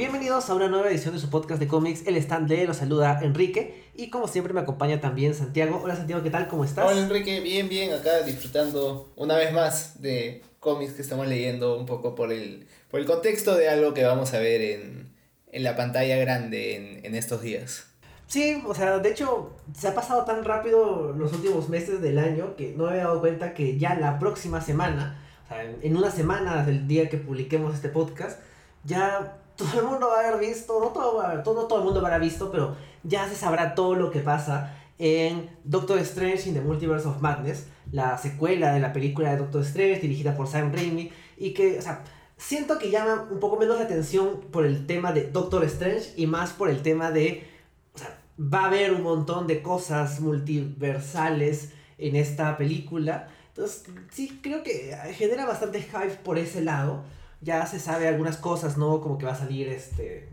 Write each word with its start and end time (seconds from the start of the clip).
Bienvenidos 0.00 0.48
a 0.48 0.54
una 0.54 0.66
nueva 0.68 0.88
edición 0.88 1.12
de 1.12 1.20
su 1.20 1.28
podcast 1.28 1.60
de 1.60 1.68
cómics, 1.68 2.06
El 2.06 2.16
Stand 2.16 2.48
de 2.48 2.64
los 2.64 2.78
saluda 2.78 3.20
Enrique 3.20 3.84
y 3.94 4.08
como 4.08 4.28
siempre 4.28 4.54
me 4.54 4.60
acompaña 4.60 4.98
también 4.98 5.34
Santiago. 5.34 5.78
Hola 5.84 5.94
Santiago, 5.94 6.22
¿qué 6.22 6.30
tal? 6.30 6.48
¿Cómo 6.48 6.64
estás? 6.64 6.90
Hola 6.90 7.02
Enrique, 7.02 7.40
bien, 7.40 7.68
bien, 7.68 7.92
acá 7.92 8.22
disfrutando 8.22 9.12
una 9.16 9.36
vez 9.36 9.52
más 9.52 10.00
de 10.00 10.42
cómics 10.58 10.94
que 10.94 11.02
estamos 11.02 11.28
leyendo 11.28 11.78
un 11.78 11.84
poco 11.84 12.14
por 12.14 12.32
el, 12.32 12.66
por 12.90 12.98
el 12.98 13.04
contexto 13.04 13.54
de 13.54 13.68
algo 13.68 13.92
que 13.92 14.02
vamos 14.02 14.32
a 14.32 14.38
ver 14.38 14.62
en, 14.62 15.12
en 15.52 15.62
la 15.64 15.76
pantalla 15.76 16.16
grande 16.16 16.76
en, 16.76 17.04
en 17.04 17.14
estos 17.14 17.42
días. 17.42 17.84
Sí, 18.26 18.62
o 18.66 18.74
sea, 18.74 19.00
de 19.00 19.10
hecho, 19.10 19.54
se 19.76 19.88
ha 19.88 19.94
pasado 19.94 20.24
tan 20.24 20.46
rápido 20.46 21.12
los 21.12 21.30
últimos 21.34 21.68
meses 21.68 22.00
del 22.00 22.18
año 22.18 22.56
que 22.56 22.72
no 22.74 22.84
me 22.84 22.92
había 22.92 23.04
dado 23.04 23.20
cuenta 23.20 23.52
que 23.52 23.76
ya 23.76 23.96
la 23.96 24.18
próxima 24.18 24.62
semana, 24.62 25.22
o 25.44 25.48
sea, 25.48 25.62
en, 25.62 25.76
en 25.82 25.94
una 25.94 26.10
semana 26.10 26.64
del 26.64 26.88
día 26.88 27.10
que 27.10 27.18
publiquemos 27.18 27.74
este 27.74 27.90
podcast, 27.90 28.40
ya 28.82 29.36
todo 29.64 29.80
el 29.80 29.86
mundo 29.86 30.08
va 30.08 30.20
a 30.20 30.28
haber 30.28 30.40
visto, 30.40 30.80
no 30.80 30.88
todo, 30.88 31.42
todo, 31.42 31.66
todo 31.66 31.78
el 31.78 31.84
mundo 31.84 32.00
habrá 32.00 32.18
visto, 32.18 32.50
pero 32.50 32.76
ya 33.02 33.28
se 33.28 33.34
sabrá 33.34 33.74
todo 33.74 33.94
lo 33.94 34.10
que 34.10 34.20
pasa 34.20 34.76
en 34.98 35.50
Doctor 35.64 35.98
Strange 36.00 36.48
in 36.48 36.54
the 36.54 36.60
Multiverse 36.60 37.08
of 37.08 37.20
Madness, 37.20 37.66
la 37.90 38.18
secuela 38.18 38.72
de 38.72 38.80
la 38.80 38.92
película 38.92 39.30
de 39.30 39.38
Doctor 39.38 39.62
Strange 39.62 40.00
dirigida 40.00 40.36
por 40.36 40.46
Sam 40.46 40.72
Raimi 40.72 41.10
y 41.38 41.52
que, 41.52 41.78
o 41.78 41.82
sea, 41.82 42.04
siento 42.36 42.78
que 42.78 42.90
llama 42.90 43.26
un 43.30 43.40
poco 43.40 43.56
menos 43.56 43.78
la 43.78 43.84
atención 43.84 44.40
por 44.50 44.66
el 44.66 44.86
tema 44.86 45.12
de 45.12 45.30
Doctor 45.30 45.64
Strange 45.64 46.12
y 46.16 46.26
más 46.26 46.52
por 46.52 46.68
el 46.68 46.82
tema 46.82 47.10
de, 47.10 47.48
o 47.94 47.98
sea, 47.98 48.18
va 48.38 48.64
a 48.64 48.66
haber 48.66 48.92
un 48.92 49.02
montón 49.02 49.46
de 49.46 49.62
cosas 49.62 50.20
multiversales 50.20 51.72
en 51.98 52.16
esta 52.16 52.56
película. 52.56 53.28
Entonces, 53.48 53.84
sí, 54.10 54.38
creo 54.42 54.62
que 54.62 54.96
genera 55.14 55.46
bastante 55.46 55.82
hype 55.82 56.16
por 56.22 56.38
ese 56.38 56.62
lado 56.62 57.04
ya 57.40 57.66
se 57.66 57.80
sabe 57.80 58.08
algunas 58.08 58.36
cosas, 58.36 58.76
¿no? 58.76 59.00
Como 59.00 59.18
que 59.18 59.26
va 59.26 59.32
a 59.32 59.38
salir 59.38 59.68
este 59.68 60.28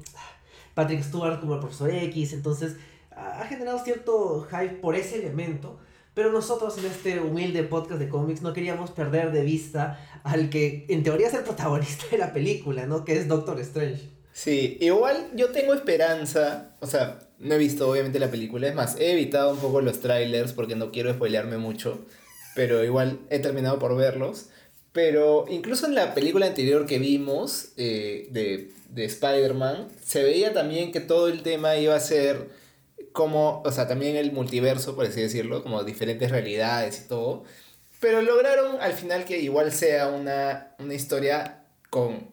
Patrick 0.74 1.04
Stewart 1.04 1.40
como 1.40 1.56
el 1.56 1.60
profesor 1.60 1.90
X, 1.90 2.34
entonces 2.34 2.76
ha 3.12 3.46
generado 3.48 3.84
cierto 3.84 4.48
hype 4.50 4.76
por 4.76 4.96
ese 4.96 5.16
elemento, 5.16 5.80
pero 6.14 6.32
nosotros 6.32 6.78
en 6.78 6.86
este 6.86 7.20
humilde 7.20 7.64
podcast 7.64 8.00
de 8.00 8.10
cómics 8.10 8.42
no 8.42 8.54
queríamos 8.54 8.92
perder 8.92 9.32
de 9.32 9.42
vista 9.42 10.00
al 10.24 10.50
que 10.50 10.86
en 10.90 11.04
teoría 11.04 11.28
es 11.28 11.34
el 11.34 11.44
protagonista 11.44 12.06
de 12.12 12.20
la 12.20 12.34
película, 12.34 12.86
¿no? 12.86 13.06
Que 13.06 13.18
es 13.18 13.28
Doctor 13.28 13.60
Strange. 13.62 14.10
Sí, 14.34 14.78
igual 14.82 15.32
yo 15.36 15.50
tengo 15.50 15.74
esperanza, 15.74 16.76
o 16.80 16.86
sea, 16.86 17.20
no 17.40 17.56
he 17.56 17.58
visto 17.58 17.90
obviamente 17.90 18.20
la 18.20 18.30
película, 18.30 18.68
es 18.68 18.76
más, 18.76 18.96
he 19.00 19.14
evitado 19.14 19.52
un 19.52 19.58
poco 19.58 19.82
los 19.82 20.00
trailers 20.00 20.54
porque 20.54 20.76
no 20.76 20.92
quiero 20.92 21.12
spoilearme 21.12 21.58
mucho, 21.58 22.06
pero 22.56 22.84
igual 22.84 23.20
he 23.32 23.40
terminado 23.40 23.80
por 23.80 23.96
verlos. 23.96 24.50
Pero 24.98 25.46
incluso 25.48 25.86
en 25.86 25.94
la 25.94 26.16
película 26.16 26.48
anterior 26.48 26.88
que 26.88 26.98
vimos 26.98 27.68
eh, 27.78 28.30
de, 28.32 28.72
de 28.90 29.06
Spider-Man, 29.06 29.90
se 30.04 30.24
veía 30.24 30.54
también 30.54 30.92
que 30.92 31.00
todo 31.00 31.28
el 31.28 31.44
tema 31.44 31.78
iba 31.78 31.94
a 31.94 32.00
ser 32.00 32.50
como, 33.12 33.62
o 33.64 33.72
sea, 33.72 33.88
también 33.88 34.16
el 34.16 34.32
multiverso, 34.32 34.96
por 34.96 35.06
así 35.06 35.22
decirlo, 35.22 35.62
como 35.62 35.84
diferentes 35.84 36.32
realidades 36.32 37.04
y 37.06 37.08
todo. 37.08 37.44
Pero 38.00 38.24
lograron 38.24 38.82
al 38.82 38.94
final 38.94 39.24
que 39.26 39.40
igual 39.40 39.72
sea 39.72 40.08
una, 40.08 40.74
una 40.80 40.96
historia 40.96 41.64
con 41.92 42.32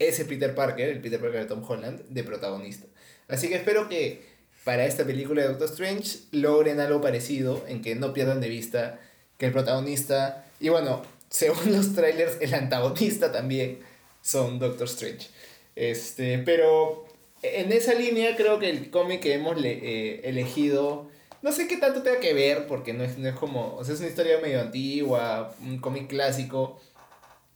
ese 0.00 0.24
Peter 0.24 0.56
Parker, 0.56 0.88
el 0.88 1.00
Peter 1.00 1.20
Parker 1.20 1.42
de 1.42 1.46
Tom 1.46 1.62
Holland, 1.64 2.02
de 2.08 2.24
protagonista. 2.24 2.88
Así 3.28 3.48
que 3.48 3.54
espero 3.54 3.88
que 3.88 4.26
para 4.64 4.86
esta 4.86 5.04
película 5.04 5.42
de 5.42 5.48
Doctor 5.50 5.68
Strange 5.68 6.18
logren 6.32 6.80
algo 6.80 7.00
parecido, 7.00 7.64
en 7.68 7.80
que 7.80 7.94
no 7.94 8.12
pierdan 8.12 8.40
de 8.40 8.48
vista 8.48 8.98
que 9.38 9.46
el 9.46 9.52
protagonista, 9.52 10.46
y 10.58 10.68
bueno, 10.68 11.02
según 11.32 11.72
los 11.72 11.94
trailers, 11.94 12.36
el 12.40 12.52
antagonista 12.52 13.32
también 13.32 13.80
son 14.20 14.58
Doctor 14.58 14.86
Strange. 14.86 15.30
Este, 15.74 16.38
pero 16.38 17.06
en 17.42 17.72
esa 17.72 17.94
línea 17.94 18.36
creo 18.36 18.58
que 18.58 18.68
el 18.68 18.90
cómic 18.90 19.22
que 19.22 19.32
hemos 19.32 19.56
eh, 19.64 20.20
elegido, 20.24 21.08
no 21.40 21.50
sé 21.50 21.66
qué 21.68 21.78
tanto 21.78 22.02
tenga 22.02 22.20
que 22.20 22.34
ver, 22.34 22.66
porque 22.66 22.92
no 22.92 23.02
es, 23.02 23.16
no 23.16 23.28
es 23.28 23.34
como, 23.34 23.76
o 23.76 23.84
sea, 23.84 23.94
es 23.94 24.00
una 24.00 24.10
historia 24.10 24.40
medio 24.40 24.60
antigua, 24.60 25.56
un 25.62 25.78
cómic 25.78 26.08
clásico, 26.08 26.78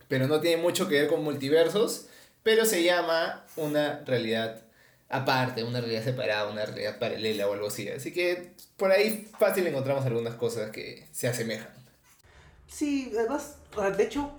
pero 0.09 0.27
no 0.27 0.41
tiene 0.41 0.63
mucho 0.63 0.89
que 0.89 1.03
ver 1.03 1.09
con 1.09 1.23
multiversos, 1.23 2.07
pero 2.43 2.65
se 2.65 2.83
llama 2.83 3.45
una 3.57 4.03
realidad 4.07 4.63
aparte, 5.11 5.65
una 5.65 5.81
realidad 5.81 6.03
separada, 6.03 6.51
una 6.51 6.65
realidad 6.65 6.99
paralela 6.99 7.47
o 7.47 7.53
algo 7.53 7.67
así. 7.67 7.91
Así 7.91 8.11
que 8.13 8.53
por 8.79 8.91
ahí 8.91 9.29
fácil 9.39 9.67
encontramos 9.67 10.07
algunas 10.07 10.35
cosas 10.37 10.71
que 10.71 11.07
se 11.13 11.29
asemejan. 11.29 11.77
Sí, 12.69 13.13
además, 13.17 13.57
de 13.97 14.05
hecho, 14.05 14.31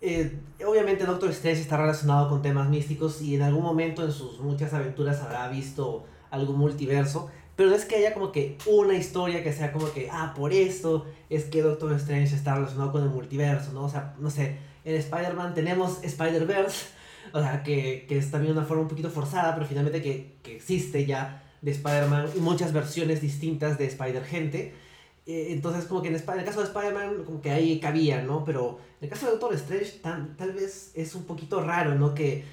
eh, 0.00 0.36
obviamente 0.66 1.04
Doctor 1.04 1.30
Strange 1.30 1.60
está 1.60 1.76
relacionado 1.76 2.28
con 2.28 2.42
temas 2.42 2.68
místicos 2.68 3.22
y 3.22 3.36
en 3.36 3.42
algún 3.42 3.62
momento 3.62 4.04
en 4.04 4.12
sus 4.12 4.40
muchas 4.40 4.72
aventuras 4.72 5.20
habrá 5.20 5.48
visto 5.48 6.04
algún 6.30 6.58
multiverso, 6.58 7.30
pero 7.54 7.70
no 7.70 7.76
es 7.76 7.84
que 7.84 7.96
haya 7.96 8.12
como 8.14 8.32
que 8.32 8.58
una 8.66 8.94
historia 8.94 9.44
que 9.44 9.52
sea 9.52 9.72
como 9.72 9.92
que, 9.92 10.08
ah, 10.10 10.32
por 10.34 10.52
esto 10.52 11.06
es 11.30 11.44
que 11.44 11.62
Doctor 11.62 11.92
Strange 11.92 12.34
está 12.34 12.54
relacionado 12.54 12.90
con 12.90 13.02
el 13.02 13.10
multiverso, 13.10 13.72
¿no? 13.72 13.84
O 13.84 13.88
sea, 13.88 14.14
no 14.18 14.30
sé, 14.30 14.56
en 14.84 14.96
Spider-Man 14.96 15.54
tenemos 15.54 16.02
Spider-Verse, 16.02 16.86
o 17.32 17.40
sea, 17.40 17.62
que, 17.62 18.06
que, 18.08 18.18
es 18.18 18.30
también 18.30 18.56
una 18.56 18.64
forma 18.64 18.82
un 18.82 18.88
poquito 18.88 19.10
forzada, 19.10 19.54
pero 19.54 19.66
finalmente 19.66 20.02
que, 20.02 20.38
que 20.42 20.56
existe 20.56 21.06
ya 21.06 21.44
de 21.60 21.70
Spider-Man 21.70 22.30
y 22.36 22.40
muchas 22.40 22.72
versiones 22.72 23.20
distintas 23.20 23.78
de 23.78 23.86
Spider-Gente. 23.86 24.74
Eh, 25.26 25.48
entonces, 25.50 25.84
como 25.84 26.02
que 26.02 26.08
en, 26.08 26.14
el 26.14 26.24
caso 26.44 26.60
de 26.60 26.66
Spider-Man, 26.66 27.24
como 27.24 27.40
que 27.40 27.50
ahí 27.50 27.78
cabía, 27.78 28.22
¿no? 28.22 28.44
Pero 28.44 28.78
en 29.00 29.04
el 29.04 29.10
caso 29.10 29.26
de 29.26 29.32
Doctor 29.32 29.54
Strange, 29.54 30.00
tal 30.00 30.52
vez 30.52 30.92
es 30.94 31.14
un 31.14 31.24
poquito 31.24 31.62
raro, 31.62 31.94
¿no? 31.94 32.14
Que 32.14 32.44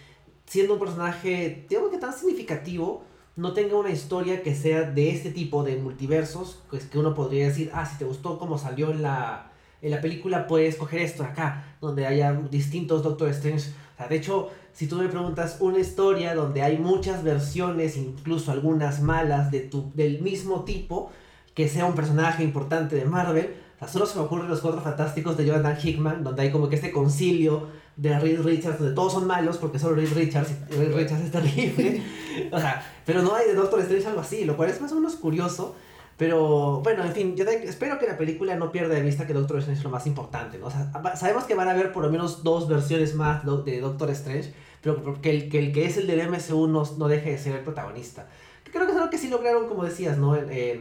siendo 0.46 0.74
un 0.74 0.80
personaje, 0.80 1.66
digamos 1.70 1.90
que 1.90 1.98
tan 1.98 2.14
significativo, 2.14 3.04
no 3.36 3.54
tenga 3.54 3.78
una 3.78 3.90
historia 3.90 4.44
que 4.44 4.54
sea 4.54 4.84
de 4.84 5.12
este 5.12 5.32
tipo 5.32 5.64
de 5.64 5.78
multiversos, 5.78 6.62
pues 6.70 6.86
que 6.86 7.00
uno 7.00 7.16
podría 7.16 7.48
decir, 7.48 7.72
ah, 7.74 7.86
si 7.86 7.98
te 7.98 8.06
gustó 8.06 8.38
cómo 8.38 8.58
salió 8.58 8.92
en 8.92 9.02
la, 9.02 9.52
en 9.82 9.92
la 9.92 10.02
película, 10.02 10.46
puedes 10.46 10.76
coger 10.76 11.02
esto 11.02 11.24
acá, 11.24 11.78
donde 11.80 12.06
haya 12.06 12.34
distintos 12.34 13.02
Doctor 13.02 13.30
Strange. 13.30 13.70
O 13.70 13.98
sea, 13.98 14.08
de 14.08 14.18
hecho, 14.18 14.50
si 14.74 14.88
tú 14.88 14.98
me 14.98 15.08
preguntas 15.08 15.58
una 15.62 15.80
historia 15.80 16.36
donde 16.36 16.62
hay 16.62 16.78
muchas 16.78 17.24
versiones, 17.24 17.96
incluso 17.96 18.52
algunas 18.52 19.02
malas, 19.02 19.52
de 19.52 19.62
tu, 19.62 19.92
del 19.94 20.22
mismo 20.22 20.66
tipo, 20.66 21.12
que 21.60 21.68
sea 21.68 21.86
un 21.86 21.94
personaje 21.94 22.42
importante 22.42 22.96
de 22.96 23.04
Marvel. 23.04 23.54
Solo 23.86 24.06
se 24.06 24.18
me 24.18 24.24
ocurren 24.24 24.48
los 24.48 24.62
cuatro 24.62 24.80
fantásticos 24.80 25.36
de 25.36 25.46
Jonathan 25.46 25.78
Hickman, 25.78 26.24
donde 26.24 26.44
hay 26.44 26.52
como 26.52 26.70
que 26.70 26.76
este 26.76 26.90
concilio 26.90 27.68
de 27.98 28.18
Reed 28.18 28.44
Richards, 28.44 28.80
donde 28.80 28.96
todos 28.96 29.12
son 29.12 29.28
malos 29.28 29.58
porque 29.58 29.78
solo 29.78 29.96
Reed 29.96 30.14
Richards, 30.14 30.52
y 30.70 30.74
Reed 30.76 30.96
Richards 30.96 31.22
es 31.22 31.32
terrible. 31.34 32.02
o 32.54 32.60
sea, 32.62 32.82
pero 33.06 33.24
no 33.24 33.36
hay 33.36 33.48
de 33.48 33.56
Doctor 33.56 33.82
Strange 33.82 34.08
algo 34.08 34.22
así, 34.22 34.46
lo 34.46 34.56
cual 34.56 34.70
es 34.70 34.80
más 34.80 34.94
o 34.94 34.96
menos 34.96 35.18
curioso. 35.18 35.76
Pero 36.16 36.80
bueno, 36.80 37.04
en 37.04 37.12
fin, 37.12 37.36
yo 37.36 37.44
espero 37.44 38.00
que 38.00 38.08
la 38.08 38.18
película 38.18 38.56
no 38.56 38.72
pierda 38.72 38.96
de 38.96 39.02
vista 39.02 39.28
que 39.28 39.34
Doctor 39.34 39.58
Strange 39.58 39.80
es 39.80 39.84
lo 39.84 39.90
más 39.90 40.08
importante. 40.08 40.64
O 40.64 40.72
sea, 40.72 40.94
sabemos 41.18 41.44
que 41.44 41.56
van 41.56 41.68
a 41.68 41.72
haber 41.72 41.92
por 41.92 42.06
lo 42.06 42.10
menos 42.10 42.42
dos 42.42 42.70
versiones 42.70 43.16
más 43.16 43.44
de 43.66 43.82
Doctor 43.82 44.12
Strange, 44.12 44.54
pero 44.80 45.22
que 45.22 45.32
el 45.32 45.50
que, 45.50 45.86
es 45.86 45.98
el 45.98 46.08
del 46.08 46.26
MCU 46.30 46.68
no 46.68 47.08
deje 47.10 47.32
de 47.32 47.38
ser 47.38 47.58
el 47.58 47.64
protagonista 47.64 48.28
creo 48.72 48.86
que 48.86 48.92
es 48.92 48.98
algo 48.98 49.10
que 49.10 49.18
sí 49.18 49.28
lograron, 49.28 49.68
como 49.68 49.84
decías, 49.84 50.18
¿no? 50.18 50.36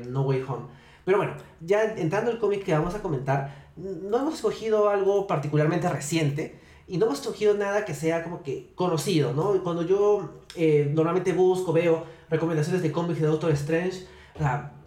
No 0.08 0.22
Way 0.22 0.42
Home. 0.48 0.66
Pero 1.04 1.18
bueno, 1.18 1.34
ya 1.60 1.94
entrando 1.96 2.30
el 2.30 2.38
cómic 2.38 2.64
que 2.64 2.72
vamos 2.72 2.94
a 2.94 3.00
comentar, 3.00 3.68
no 3.76 4.18
hemos 4.18 4.34
escogido 4.34 4.88
algo 4.88 5.26
particularmente 5.26 5.88
reciente 5.88 6.58
y 6.86 6.96
no 6.96 7.06
hemos 7.06 7.20
escogido 7.20 7.54
nada 7.54 7.84
que 7.84 7.94
sea 7.94 8.24
como 8.24 8.42
que 8.42 8.72
conocido, 8.74 9.32
¿no? 9.32 9.62
Cuando 9.62 9.82
yo 9.82 10.42
eh, 10.56 10.90
normalmente 10.92 11.32
busco, 11.32 11.72
veo 11.72 12.04
recomendaciones 12.30 12.82
de 12.82 12.90
cómics 12.90 13.20
de 13.20 13.26
Doctor 13.26 13.52
Strange, 13.52 14.06
o 14.38 14.44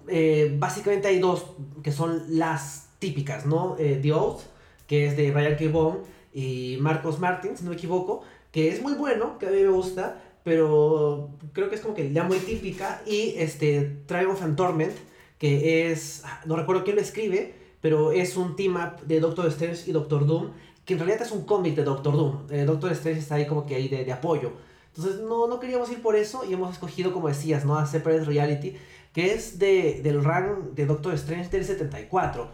eh, 0.07 0.55
básicamente 0.59 1.07
hay 1.07 1.19
dos 1.19 1.45
que 1.83 1.91
son 1.91 2.23
las 2.37 2.89
típicas, 2.99 3.45
¿no? 3.45 3.75
Eh, 3.77 3.99
The 4.01 4.13
Oath, 4.13 4.41
que 4.87 5.07
es 5.07 5.15
de 5.15 5.31
Ryan 5.31 5.55
K. 5.55 5.97
Y 6.33 6.77
Marcos 6.79 7.19
Martin, 7.19 7.57
si 7.57 7.63
no 7.63 7.71
me 7.71 7.75
equivoco, 7.75 8.21
que 8.51 8.69
es 8.69 8.81
muy 8.81 8.93
bueno, 8.93 9.37
que 9.37 9.47
a 9.47 9.51
mí 9.51 9.61
me 9.61 9.69
gusta, 9.69 10.21
pero 10.43 11.29
creo 11.53 11.69
que 11.69 11.75
es 11.75 11.81
como 11.81 11.93
que 11.93 12.11
ya 12.11 12.23
muy 12.23 12.37
típica. 12.39 13.01
Y 13.05 13.35
este, 13.37 13.97
Triumph 14.05 14.41
and 14.41 14.55
Torment, 14.55 14.93
que 15.37 15.91
es, 15.91 16.23
no 16.45 16.55
recuerdo 16.55 16.83
quién 16.83 16.95
lo 16.95 17.01
escribe, 17.01 17.53
pero 17.81 18.11
es 18.11 18.37
un 18.37 18.55
team 18.55 18.75
up 18.75 19.05
de 19.05 19.19
Doctor 19.19 19.47
Strange 19.47 19.89
y 19.89 19.91
Doctor 19.91 20.25
Doom, 20.25 20.51
que 20.85 20.93
en 20.93 20.99
realidad 20.99 21.23
es 21.23 21.31
un 21.31 21.45
cómic 21.45 21.75
de 21.75 21.83
Doctor 21.83 22.15
Doom. 22.15 22.47
Eh, 22.49 22.65
Doctor 22.65 22.91
Strange 22.93 23.19
está 23.19 23.35
ahí 23.35 23.47
como 23.47 23.65
que 23.65 23.75
ahí 23.75 23.87
de, 23.87 24.05
de, 24.05 24.11
apoyo. 24.11 24.53
Entonces 24.95 25.21
no, 25.21 25.47
no 25.47 25.59
queríamos 25.59 25.91
ir 25.91 26.01
por 26.01 26.15
eso 26.15 26.43
y 26.47 26.53
hemos 26.53 26.71
escogido, 26.71 27.13
como 27.13 27.27
decías, 27.27 27.65
¿no? 27.65 27.77
A 27.77 27.85
Separate 27.85 28.25
Reality, 28.25 28.75
que 29.13 29.33
es 29.33 29.59
de, 29.59 30.01
del 30.03 30.23
run 30.23 30.75
de 30.75 30.85
Doctor 30.85 31.13
Strange 31.13 31.49
del 31.49 31.65
74, 31.65 32.49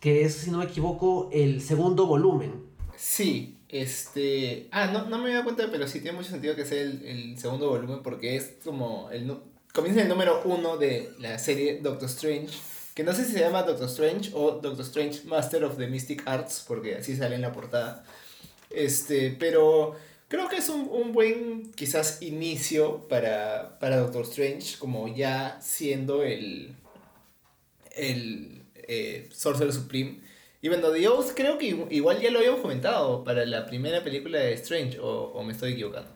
que 0.00 0.24
es, 0.24 0.34
si 0.34 0.50
no 0.50 0.58
me 0.58 0.64
equivoco, 0.64 1.28
el 1.32 1.60
segundo 1.60 2.06
volumen. 2.06 2.64
Sí, 2.96 3.59
este. 3.70 4.68
Ah, 4.70 4.86
no, 4.86 5.06
no 5.06 5.18
me 5.18 5.30
había 5.30 5.44
cuenta, 5.44 5.68
pero 5.70 5.86
sí 5.86 6.00
tiene 6.00 6.16
mucho 6.16 6.30
sentido 6.30 6.54
que 6.54 6.64
sea 6.64 6.82
el, 6.82 7.04
el 7.04 7.38
segundo 7.38 7.68
volumen 7.68 8.02
porque 8.02 8.36
es 8.36 8.52
como. 8.64 9.10
El, 9.10 9.36
comienza 9.72 10.02
el 10.02 10.08
número 10.08 10.42
uno 10.44 10.76
de 10.76 11.10
la 11.18 11.38
serie 11.38 11.80
Doctor 11.82 12.08
Strange. 12.08 12.58
Que 12.94 13.04
no 13.04 13.12
sé 13.12 13.24
si 13.24 13.32
se 13.32 13.40
llama 13.40 13.62
Doctor 13.62 13.88
Strange 13.88 14.30
o 14.34 14.52
Doctor 14.52 14.84
Strange 14.84 15.22
Master 15.24 15.64
of 15.64 15.76
the 15.76 15.86
Mystic 15.86 16.22
Arts, 16.26 16.64
porque 16.66 16.96
así 16.96 17.16
sale 17.16 17.36
en 17.36 17.42
la 17.42 17.52
portada. 17.52 18.04
Este, 18.70 19.34
pero 19.38 19.96
Creo 20.30 20.48
que 20.48 20.58
es 20.58 20.68
un, 20.68 20.88
un 20.88 21.10
buen, 21.10 21.72
quizás, 21.72 22.22
inicio 22.22 23.08
para, 23.08 23.80
para 23.80 23.96
Doctor 23.96 24.22
Strange, 24.22 24.78
como 24.78 25.12
ya 25.12 25.58
siendo 25.60 26.22
el, 26.22 26.76
el 27.96 28.62
eh, 28.76 29.28
Sorcerer 29.32 29.72
Supreme. 29.72 30.20
Y 30.62 30.68
bueno, 30.68 30.90
Dios 30.92 31.32
creo 31.34 31.56
que 31.56 31.86
igual 31.90 32.20
ya 32.20 32.30
lo 32.30 32.38
habíamos 32.38 32.60
comentado 32.60 33.24
para 33.24 33.46
la 33.46 33.64
primera 33.66 34.04
película 34.04 34.38
de 34.38 34.52
Strange, 34.54 34.98
o, 34.98 35.32
o 35.32 35.42
me 35.42 35.52
estoy 35.52 35.72
equivocando. 35.72 36.10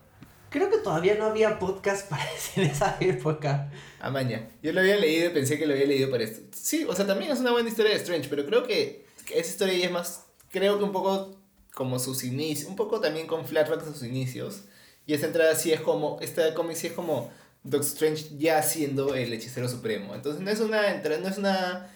Creo 0.51 0.71
que 0.71 0.79
todavía 0.79 1.15
no 1.15 1.25
había 1.25 1.59
podcast 1.59 2.09
para 2.09 2.25
esa 2.57 2.97
época. 3.01 3.73
Ah, 3.99 4.11
maña. 4.11 4.51
Yo 4.63 4.73
lo 4.73 4.81
había 4.81 4.97
leído 4.97 5.31
y 5.31 5.33
pensé 5.33 5.59
que 5.59 5.67
lo 5.67 5.73
había 5.73 5.87
leído 5.87 6.11
para 6.11 6.25
esto. 6.25 6.43
Sí, 6.55 6.85
o 6.89 6.95
sea, 6.95 7.07
también 7.07 7.33
es 7.33 7.41
una 7.41 7.53
buena 7.53 7.69
historia 7.69 7.91
de 7.93 7.97
Strange, 7.97 8.29
pero 8.29 8.45
creo 8.45 8.65
que, 8.65 9.07
que 9.25 9.39
esa 9.39 9.51
historia 9.51 9.79
ya 9.79 9.87
es 9.87 9.93
más, 9.93 10.27
creo 10.51 10.79
que 10.79 10.85
un 10.85 10.93
poco 10.93 11.41
como 11.75 11.99
sus 11.99 12.23
inicios, 12.23 12.69
un 12.69 12.77
poco 12.77 13.01
también 13.01 13.27
con 13.27 13.47
flashbacks 13.47 13.87
de 13.87 13.93
sus 13.93 14.05
inicios. 14.05 14.65
Y 15.07 15.15
esta 15.15 15.27
entrada 15.27 15.55
sí 15.55 15.73
es 15.73 15.81
como, 15.81 16.19
esta 16.21 16.55
cómic 16.55 16.77
sí 16.77 16.87
es 16.87 16.93
como 16.93 17.31
Doctor 17.63 17.89
Strange 17.89 18.39
ya 18.39 18.63
siendo 18.63 19.15
el 19.15 19.33
hechicero 19.33 19.69
supremo. 19.69 20.15
Entonces 20.15 20.43
no 20.43 20.51
es 20.51 20.61
una 20.61 20.93
entrada, 20.93 21.19
no 21.19 21.29
es 21.29 21.39
una 21.39 21.91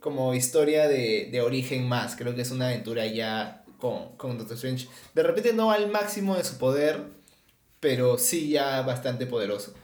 como 0.00 0.34
historia 0.34 0.88
de, 0.88 1.28
de 1.30 1.40
origen 1.40 1.88
más, 1.88 2.16
creo 2.16 2.34
que 2.34 2.42
es 2.42 2.50
una 2.50 2.68
aventura 2.68 3.06
ya 3.06 3.64
con, 3.78 4.16
con 4.16 4.38
Doctor 4.38 4.56
Strange. 4.56 4.88
De 5.14 5.22
repente 5.22 5.52
no 5.52 5.70
al 5.70 5.90
máximo 5.90 6.36
de 6.36 6.44
su 6.44 6.58
poder, 6.58 7.04
pero 7.80 8.18
sí 8.18 8.48
ya 8.48 8.82
bastante 8.82 9.26
poderoso. 9.26 9.74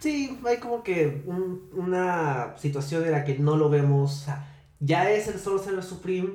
Sí, 0.00 0.38
hay 0.46 0.58
como 0.58 0.82
que 0.82 1.22
un, 1.26 1.70
una 1.72 2.54
situación 2.58 3.04
en 3.04 3.12
la 3.12 3.24
que 3.24 3.38
no 3.38 3.56
lo 3.56 3.68
vemos. 3.68 4.26
Ya 4.80 5.10
es 5.10 5.26
el 5.28 5.40
Sorcerer 5.40 5.82
Supreme, 5.82 6.34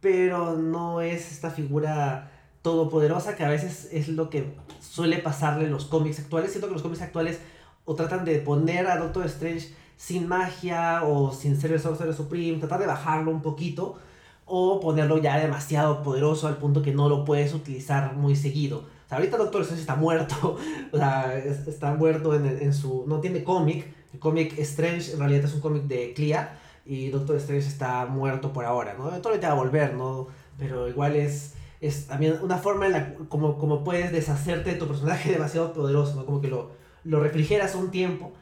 pero 0.00 0.56
no 0.56 1.00
es 1.00 1.32
esta 1.32 1.50
figura 1.50 2.32
todopoderosa 2.60 3.34
que 3.36 3.44
a 3.44 3.48
veces 3.48 3.88
es 3.92 4.08
lo 4.08 4.28
que 4.28 4.52
suele 4.80 5.18
pasarle 5.18 5.64
en 5.64 5.70
los 5.70 5.86
cómics 5.86 6.18
actuales. 6.18 6.50
Siento 6.50 6.68
que 6.68 6.74
los 6.74 6.82
cómics 6.82 7.02
actuales 7.02 7.38
o 7.84 7.94
tratan 7.94 8.24
de 8.24 8.40
poner 8.40 8.88
a 8.88 8.98
Doctor 8.98 9.24
Strange 9.26 9.72
sin 9.98 10.28
magia 10.28 11.02
o 11.04 11.32
sin 11.32 11.60
ser 11.60 11.72
el 11.72 11.80
Sorcerer 11.80 12.14
Supreme, 12.14 12.58
tratar 12.58 12.80
de 12.80 12.86
bajarlo 12.86 13.32
un 13.32 13.42
poquito 13.42 13.98
o 14.46 14.80
ponerlo 14.80 15.18
ya 15.18 15.38
demasiado 15.38 16.02
poderoso 16.02 16.46
al 16.46 16.56
punto 16.56 16.80
que 16.80 16.92
no 16.92 17.08
lo 17.08 17.24
puedes 17.24 17.52
utilizar 17.52 18.14
muy 18.14 18.36
seguido. 18.36 18.78
O 18.78 19.08
sea, 19.08 19.18
ahorita 19.18 19.36
Doctor 19.36 19.62
Strange 19.62 19.82
está 19.82 19.96
muerto, 19.96 20.56
o 20.92 20.96
sea, 20.96 21.36
está 21.36 21.92
muerto 21.94 22.34
en, 22.34 22.46
en 22.46 22.72
su... 22.72 23.04
no 23.06 23.20
tiene 23.20 23.42
cómic, 23.42 23.86
el 24.14 24.20
cómic 24.20 24.56
Strange 24.60 25.12
en 25.12 25.18
realidad 25.18 25.44
es 25.44 25.54
un 25.54 25.60
cómic 25.60 25.82
de 25.82 26.14
Clea 26.14 26.58
y 26.86 27.10
Doctor 27.10 27.36
Strange 27.36 27.66
está 27.66 28.06
muerto 28.06 28.52
por 28.52 28.64
ahora, 28.64 28.94
¿no? 28.94 29.08
Eventualmente 29.08 29.48
va 29.48 29.52
a 29.52 29.56
volver, 29.56 29.94
¿no? 29.94 30.28
Pero 30.58 30.88
igual 30.88 31.16
es, 31.16 31.54
es 31.80 32.06
también 32.06 32.38
una 32.40 32.56
forma 32.56 32.86
en 32.86 32.92
la 32.92 33.14
como, 33.28 33.58
como 33.58 33.82
puedes 33.82 34.12
deshacerte 34.12 34.70
de 34.70 34.76
tu 34.76 34.86
personaje 34.86 35.32
demasiado 35.32 35.72
poderoso, 35.72 36.14
¿no? 36.14 36.24
Como 36.24 36.40
que 36.40 36.48
lo, 36.48 36.70
lo 37.02 37.20
refrigeras 37.20 37.74
un 37.74 37.90
tiempo 37.90 38.32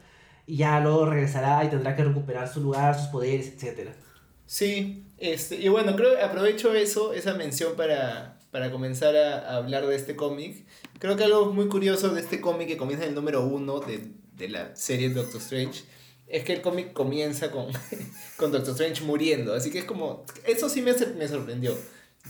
y 0.47 0.57
ya 0.57 0.79
luego 0.79 1.05
regresará 1.05 1.63
y 1.63 1.69
tendrá 1.69 1.95
que 1.95 2.03
recuperar 2.03 2.51
su 2.51 2.61
lugar, 2.61 2.97
sus 2.97 3.09
poderes, 3.09 3.47
etc. 3.47 3.91
Sí, 4.47 5.05
este, 5.17 5.57
y 5.57 5.67
bueno, 5.67 5.95
creo 5.95 6.23
aprovecho 6.23 6.73
eso, 6.73 7.13
esa 7.13 7.33
mención 7.35 7.75
para, 7.75 8.39
para 8.49 8.71
comenzar 8.71 9.15
a, 9.15 9.39
a 9.39 9.57
hablar 9.57 9.85
de 9.85 9.95
este 9.95 10.15
cómic. 10.15 10.65
Creo 10.99 11.15
que 11.17 11.25
algo 11.25 11.53
muy 11.53 11.67
curioso 11.67 12.09
de 12.09 12.21
este 12.21 12.41
cómic 12.41 12.67
que 12.67 12.77
comienza 12.77 13.03
en 13.03 13.09
el 13.09 13.15
número 13.15 13.45
uno 13.45 13.81
de, 13.81 14.07
de 14.33 14.49
la 14.49 14.75
serie 14.75 15.09
Doctor 15.09 15.41
Strange 15.41 15.83
es 16.27 16.43
que 16.43 16.53
el 16.53 16.61
cómic 16.61 16.93
comienza 16.93 17.51
con, 17.51 17.67
con 18.37 18.51
Doctor 18.51 18.73
Strange 18.73 19.03
muriendo. 19.03 19.53
Así 19.53 19.71
que 19.71 19.79
es 19.79 19.85
como. 19.85 20.25
Eso 20.45 20.69
sí 20.69 20.81
me, 20.81 20.93
me 20.93 21.27
sorprendió 21.27 21.77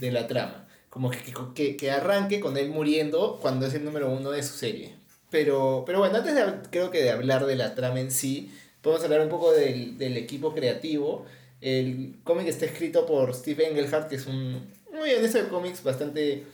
de 0.00 0.12
la 0.12 0.26
trama. 0.26 0.66
Como 0.90 1.10
que, 1.10 1.18
que, 1.54 1.76
que 1.76 1.90
arranque 1.90 2.40
con 2.40 2.56
él 2.56 2.70
muriendo 2.70 3.38
cuando 3.40 3.66
es 3.66 3.74
el 3.74 3.84
número 3.84 4.10
uno 4.10 4.30
de 4.30 4.42
su 4.42 4.56
serie. 4.56 4.97
Pero, 5.30 5.84
pero 5.86 5.98
bueno, 5.98 6.16
antes 6.16 6.34
de, 6.34 6.44
creo 6.70 6.90
que 6.90 7.02
de 7.02 7.10
hablar 7.10 7.46
de 7.46 7.56
la 7.56 7.74
trama 7.74 8.00
en 8.00 8.10
sí, 8.10 8.52
podemos 8.80 9.04
hablar 9.04 9.20
un 9.20 9.28
poco 9.28 9.52
del, 9.52 9.98
del 9.98 10.16
equipo 10.16 10.54
creativo. 10.54 11.26
El 11.60 12.16
cómic 12.24 12.46
está 12.48 12.64
escrito 12.64 13.04
por 13.04 13.34
Steve 13.34 13.68
Engelhardt, 13.68 14.08
que 14.08 14.16
es 14.16 14.26
un 14.26 14.78
muy 14.98 15.10
en 15.10 15.24
ese 15.24 15.46
cómics 15.48 15.82
bastante 15.82 16.44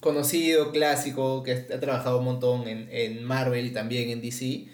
conocido, 0.00 0.70
clásico, 0.72 1.42
que 1.42 1.52
ha 1.52 1.80
trabajado 1.80 2.18
un 2.18 2.24
montón 2.24 2.68
en, 2.68 2.88
en 2.90 3.24
Marvel 3.24 3.66
y 3.66 3.70
también 3.70 4.10
en 4.10 4.20
DC. 4.20 4.68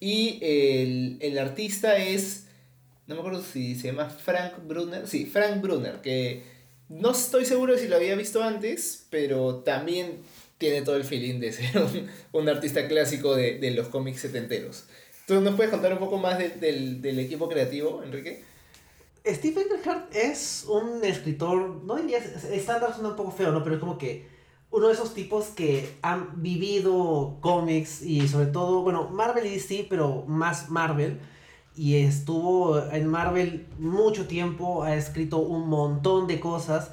Y 0.00 0.38
el, 0.42 1.18
el, 1.20 1.38
artista 1.38 1.96
es, 1.96 2.46
no 3.06 3.14
me 3.14 3.20
acuerdo 3.20 3.42
si 3.42 3.74
se 3.74 3.88
llama 3.88 4.10
Frank 4.10 4.54
Brunner, 4.66 5.06
sí, 5.06 5.26
Frank 5.26 5.60
Brunner, 5.60 6.00
que 6.00 6.42
no 6.88 7.12
estoy 7.12 7.44
seguro 7.44 7.78
si 7.78 7.88
lo 7.88 7.96
había 7.96 8.14
visto 8.14 8.42
antes, 8.42 9.06
pero 9.10 9.56
también 9.56 10.18
tiene 10.58 10.82
todo 10.82 10.96
el 10.96 11.04
feeling 11.04 11.40
de 11.40 11.52
ser 11.52 11.78
un, 11.82 12.08
un 12.32 12.48
artista 12.48 12.86
clásico 12.88 13.34
de, 13.34 13.58
de, 13.58 13.70
los 13.72 13.88
cómics 13.88 14.20
setenteros. 14.20 14.84
¿Tú 15.26 15.40
nos 15.40 15.54
puedes 15.54 15.72
contar 15.72 15.92
un 15.92 15.98
poco 15.98 16.18
más 16.18 16.38
de, 16.38 16.50
del, 16.50 17.00
del 17.00 17.18
equipo 17.18 17.48
creativo, 17.48 18.02
Enrique? 18.02 18.44
Steve 19.26 19.62
Engelhardt 19.62 20.14
es 20.14 20.66
un 20.68 21.02
escritor, 21.02 21.82
no 21.84 21.96
diría, 21.96 22.18
estándar 22.18 22.92
suena 22.92 23.10
un 23.10 23.16
poco 23.16 23.30
feo, 23.30 23.52
¿no? 23.52 23.64
Pero 23.64 23.76
es 23.76 23.80
como 23.80 23.96
que 23.96 24.26
uno 24.70 24.88
de 24.88 24.92
esos 24.92 25.14
tipos 25.14 25.46
que 25.46 25.96
han 26.02 26.42
vivido 26.42 27.38
cómics 27.40 28.02
y 28.02 28.28
sobre 28.28 28.46
todo, 28.46 28.82
bueno, 28.82 29.08
Marvel 29.08 29.46
y 29.46 29.50
DC, 29.50 29.86
pero 29.88 30.24
más 30.26 30.68
Marvel. 30.68 31.20
Y 31.76 31.96
estuvo 31.96 32.78
en 32.90 33.06
Marvel 33.06 33.66
mucho 33.78 34.26
tiempo, 34.26 34.82
ha 34.82 34.94
escrito 34.94 35.38
un 35.38 35.68
montón 35.68 36.26
de 36.26 36.38
cosas. 36.38 36.90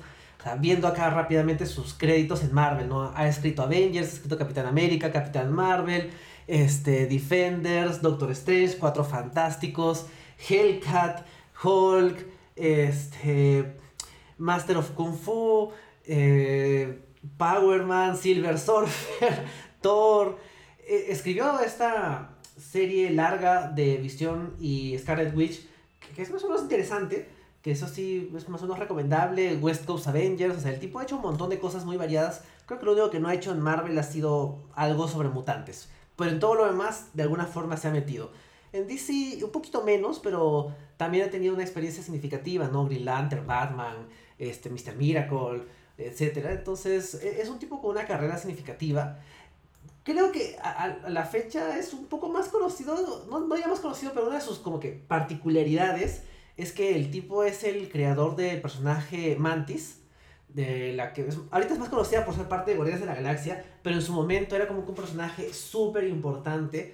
Viendo 0.60 0.88
acá 0.88 1.10
rápidamente 1.10 1.66
sus 1.68 1.94
créditos 1.94 2.44
en 2.44 2.54
Marvel, 2.54 2.90
¿no? 2.90 3.12
Ha 3.16 3.28
escrito 3.28 3.62
Avengers, 3.62 4.08
ha 4.08 4.14
escrito 4.14 4.38
Capitán 4.38 4.66
América, 4.66 5.12
Capitán 5.12 5.52
Marvel, 5.54 6.10
este, 6.48 7.06
Defenders, 7.06 8.02
Doctor 8.02 8.32
Strange, 8.32 8.78
Cuatro 8.78 9.04
Fantásticos, 9.04 10.08
Hellcat, 10.50 11.26
Hulk, 11.64 12.26
este, 12.56 13.78
Master 14.38 14.78
of 14.78 14.92
Kung 14.92 15.16
Fu, 15.16 15.72
eh, 16.06 17.00
Power 17.38 17.84
Man, 17.84 18.18
Silver 18.18 18.58
Surfer, 18.58 19.46
Thor. 19.82 20.40
Eh, 20.88 21.06
escribió 21.10 21.60
esta 21.60 22.38
serie 22.58 23.12
larga 23.12 23.68
de 23.68 23.98
Visión 23.98 24.56
y 24.60 24.98
Scarlet 24.98 25.36
Witch, 25.36 25.68
que, 26.00 26.16
que, 26.16 26.22
es 26.24 26.32
más 26.32 26.44
o 26.44 26.48
menos 26.48 26.64
interesante, 26.64 27.30
que 27.62 27.72
eso 27.72 27.88
sí 27.88 28.32
es 28.36 28.50
más 28.50 28.62
o 28.62 28.66
menos 28.66 28.80
recomendable. 28.80 29.56
West 29.58 29.86
Coast 29.86 30.08
Avengers, 30.08 30.58
o 30.58 30.60
sea, 30.60 30.72
el 30.72 30.80
tipo 30.80 31.00
ha 31.00 31.04
hecho 31.04 31.18
un 31.18 31.22
montón 31.22 31.50
de 31.50 31.60
cosas 31.60 31.86
muy 31.86 31.98
variadas. 31.98 32.44
Creo 32.66 32.80
que 32.80 32.86
lo 32.86 32.94
único 32.94 33.10
que 33.10 33.20
no 33.20 33.28
ha 33.28 33.34
hecho 33.34 33.52
en 33.52 33.60
Marvel 33.60 33.98
ha 33.98 34.04
sido 34.04 34.60
algo 34.74 35.08
sobre 35.08 35.30
mutantes. 35.30 35.90
Pero 36.16 36.32
en 36.32 36.40
todo 36.40 36.56
lo 36.56 36.66
demás, 36.66 37.10
de 37.14 37.24
alguna 37.24 37.46
forma 37.46 37.78
se 37.78 37.88
ha 37.88 37.92
metido. 37.92 38.32
En 38.74 38.88
DC 38.88 39.44
un 39.44 39.52
poquito 39.52 39.84
menos, 39.84 40.20
pero 40.20 40.74
también 40.98 41.28
ha 41.28 41.30
tenido 41.30 41.54
una 41.54 41.64
experiencia 41.64 42.02
significativa, 42.02 42.68
¿no? 42.68 42.86
Green 42.86 43.06
Lantern, 43.06 43.46
Batman, 43.46 44.08
este, 44.38 44.70
Mr. 44.70 44.96
Miracle 44.96 45.64
etcétera. 45.98 46.52
Entonces, 46.52 47.16
es 47.16 47.50
un 47.50 47.60
tipo 47.60 47.82
con 47.82 47.92
una 47.92 48.06
carrera 48.06 48.38
significativa. 48.38 49.20
Creo 50.04 50.32
que 50.32 50.58
a, 50.62 50.84
a, 50.84 51.10
la 51.10 51.26
fecha 51.26 51.78
es 51.78 51.94
un 51.94 52.06
poco 52.06 52.30
más 52.30 52.50
conocido, 52.50 53.28
no, 53.30 53.42
no 53.42 53.58
ya 53.58 53.68
más 53.68 53.80
conocido, 53.80 54.14
pero 54.14 54.28
una 54.28 54.36
de 54.36 54.42
sus 54.42 54.58
como 54.58 54.80
que 54.80 54.92
particularidades 54.92 56.24
es 56.58 56.72
que 56.72 56.96
el 56.96 57.12
tipo 57.12 57.44
es 57.44 57.64
el 57.64 57.90
creador 57.90 58.36
del 58.36 58.62
personaje 58.62 59.36
Mantis, 59.38 60.00
de 60.50 60.94
la 60.94 61.14
que 61.14 61.28
ahorita 61.50 61.74
es 61.74 61.80
más 61.80 61.90
conocida 61.90 62.26
por 62.26 62.36
ser 62.36 62.48
parte 62.48 62.72
de 62.72 62.78
Guardianes 62.78 63.02
de 63.02 63.08
la 63.08 63.16
Galaxia, 63.16 63.64
pero 63.82 63.96
en 63.96 64.02
su 64.02 64.14
momento 64.14 64.56
era 64.56 64.68
como 64.68 64.82
un 64.82 64.96
personaje 64.96 65.54
súper 65.54 66.04
importante 66.06 66.94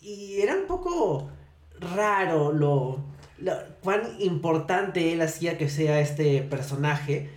y 0.00 0.40
era 0.40 0.56
un 0.56 0.66
poco 0.66 1.30
raro 1.78 2.52
lo, 2.52 2.98
lo 3.38 3.52
cuán 3.82 4.16
importante 4.18 5.12
él 5.12 5.22
hacía 5.22 5.56
que 5.56 5.68
sea 5.68 6.00
este 6.00 6.42
personaje 6.42 7.30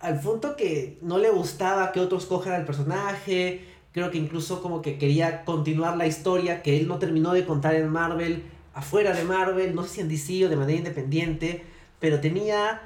al 0.00 0.20
punto 0.20 0.56
que 0.56 0.98
no 1.02 1.18
le 1.18 1.30
gustaba 1.30 1.92
que 1.92 2.00
otros 2.00 2.26
cojan 2.26 2.54
al 2.54 2.64
personaje. 2.64 3.64
Creo 3.92 4.10
que 4.10 4.18
incluso 4.18 4.62
como 4.62 4.82
que 4.82 4.98
quería 4.98 5.44
continuar 5.44 5.96
la 5.96 6.06
historia 6.06 6.62
que 6.62 6.76
él 6.76 6.86
no 6.86 6.98
terminó 6.98 7.32
de 7.32 7.46
contar 7.46 7.74
en 7.74 7.88
Marvel, 7.88 8.44
afuera 8.76 9.14
de 9.14 9.24
Marvel, 9.24 9.74
no 9.74 9.82
sé 9.84 9.88
si 9.88 10.00
en 10.02 10.08
DC 10.08 10.44
o 10.44 10.48
de 10.50 10.56
manera 10.56 10.78
independiente, 10.78 11.64
pero 11.98 12.20
tenía 12.20 12.82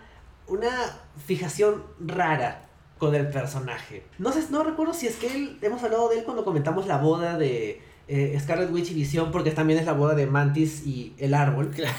una 0.47 0.71
fijación 1.27 1.83
rara 1.99 2.69
con 2.99 3.15
el 3.17 3.29
personaje. 3.29 4.05
No 4.19 4.31
sé, 4.31 4.45
no 4.51 4.63
recuerdo 4.63 4.95
si 4.95 5.09
es 5.09 5.17
que 5.17 5.27
él, 5.35 5.59
hemos 5.63 5.83
hablado 5.83 6.09
de 6.09 6.19
él 6.19 6.25
cuando 6.25 6.45
comentamos 6.45 6.87
la 6.87 6.99
boda 6.99 7.37
de 7.37 7.81
eh, 8.07 8.39
Scarlet 8.41 8.71
Witch 8.71 8.93
y 8.93 8.95
Visión, 8.95 9.33
porque 9.33 9.51
también 9.51 9.81
es 9.81 9.87
la 9.87 9.93
boda 9.93 10.15
de 10.15 10.27
Mantis 10.27 10.87
y 10.87 11.13
el 11.19 11.35
árbol. 11.35 11.71
Claro. 11.71 11.97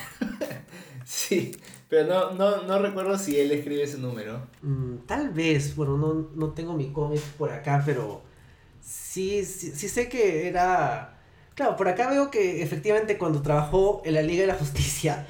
sí. 1.03 1.51
Pero 1.89 2.07
no, 2.07 2.31
no, 2.31 2.63
no 2.63 2.79
recuerdo 2.79 3.17
si 3.17 3.37
él 3.37 3.51
escribe 3.51 3.83
ese 3.83 3.97
número. 3.97 4.47
Mm, 4.61 4.99
tal 5.05 5.31
vez, 5.31 5.75
bueno, 5.75 5.97
no, 5.97 6.29
no 6.33 6.53
tengo 6.53 6.73
mi 6.73 6.93
cómic 6.93 7.21
por 7.37 7.51
acá, 7.51 7.83
pero 7.85 8.21
sí, 8.79 9.43
sí, 9.43 9.71
sí, 9.75 9.89
sé 9.89 10.07
que 10.07 10.47
era... 10.47 11.17
Claro, 11.55 11.75
por 11.75 11.87
acá 11.87 12.09
veo 12.09 12.31
que 12.31 12.63
efectivamente 12.63 13.17
cuando 13.17 13.41
trabajó 13.41 14.01
en 14.05 14.13
la 14.13 14.21
Liga 14.21 14.41
de 14.41 14.47
la 14.47 14.55
Justicia, 14.55 15.27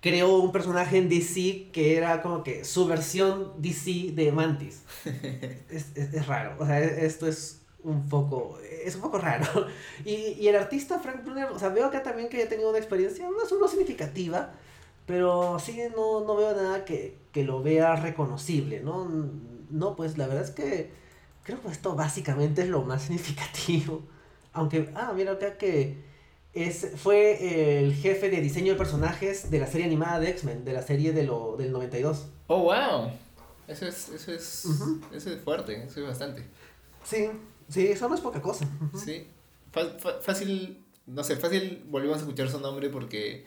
creó 0.00 0.38
un 0.38 0.50
personaje 0.50 0.98
en 0.98 1.08
DC 1.08 1.68
que 1.72 1.96
era 1.96 2.22
como 2.22 2.42
que 2.42 2.64
su 2.64 2.86
versión 2.86 3.52
DC 3.58 4.12
de 4.12 4.32
Mantis. 4.32 4.82
es, 5.70 5.86
es, 5.94 6.14
es, 6.14 6.26
raro, 6.26 6.56
o 6.58 6.66
sea, 6.66 6.80
esto 6.80 7.26
es 7.26 7.60
un 7.84 8.08
poco, 8.08 8.58
es 8.84 8.94
un 8.96 9.02
poco 9.02 9.18
raro. 9.18 9.46
Y, 10.04 10.36
y 10.40 10.48
el 10.48 10.56
artista 10.56 10.98
Frank 10.98 11.24
Brunner, 11.24 11.46
o 11.46 11.58
sea, 11.58 11.68
veo 11.68 11.86
acá 11.86 12.02
también 12.02 12.28
que 12.28 12.42
ha 12.42 12.48
tenido 12.48 12.70
una 12.70 12.78
experiencia 12.78 13.30
más 13.30 13.50
o 13.52 13.54
menos 13.54 13.70
significativa, 13.70 14.52
pero 15.06 15.58
sí 15.58 15.78
no, 15.94 16.24
no 16.24 16.34
veo 16.36 16.54
nada 16.56 16.84
que, 16.84 17.16
que 17.30 17.44
lo 17.44 17.62
vea 17.62 17.94
reconocible, 17.96 18.80
¿no? 18.80 19.08
No, 19.70 19.94
pues 19.94 20.18
la 20.18 20.26
verdad 20.26 20.44
es 20.44 20.50
que 20.50 20.90
creo 21.44 21.60
que 21.60 21.68
esto 21.68 21.94
básicamente 21.94 22.62
es 22.62 22.68
lo 22.68 22.82
más 22.82 23.02
significativo. 23.02 24.02
Aunque, 24.52 24.90
ah, 24.94 25.12
mira 25.14 25.32
acá 25.32 25.56
que 25.56 25.96
es, 26.52 26.92
fue 26.96 27.78
el 27.80 27.94
jefe 27.94 28.28
de 28.28 28.40
diseño 28.40 28.72
de 28.72 28.78
personajes 28.78 29.50
de 29.50 29.58
la 29.58 29.66
serie 29.66 29.86
animada 29.86 30.20
de 30.20 30.30
X-Men, 30.30 30.64
de 30.64 30.72
la 30.72 30.82
serie 30.82 31.12
de 31.12 31.24
lo, 31.24 31.56
del 31.56 31.72
92. 31.72 32.28
Oh, 32.48 32.62
wow. 32.64 33.10
Eso 33.68 33.86
es, 33.86 34.08
eso 34.10 34.32
es, 34.32 34.66
eso 35.12 35.30
es 35.30 35.40
fuerte, 35.42 35.84
eso 35.84 36.00
es 36.00 36.06
bastante. 36.06 36.44
Sí, 37.04 37.30
sí, 37.68 37.86
eso 37.86 38.08
no 38.08 38.14
es 38.14 38.20
poca 38.20 38.42
cosa. 38.42 38.68
Sí. 39.02 39.26
fácil, 40.20 40.84
no 41.06 41.24
sé, 41.24 41.36
fácil 41.36 41.84
volvemos 41.88 42.18
a 42.18 42.20
escuchar 42.20 42.50
su 42.50 42.60
nombre 42.60 42.90
porque 42.90 43.46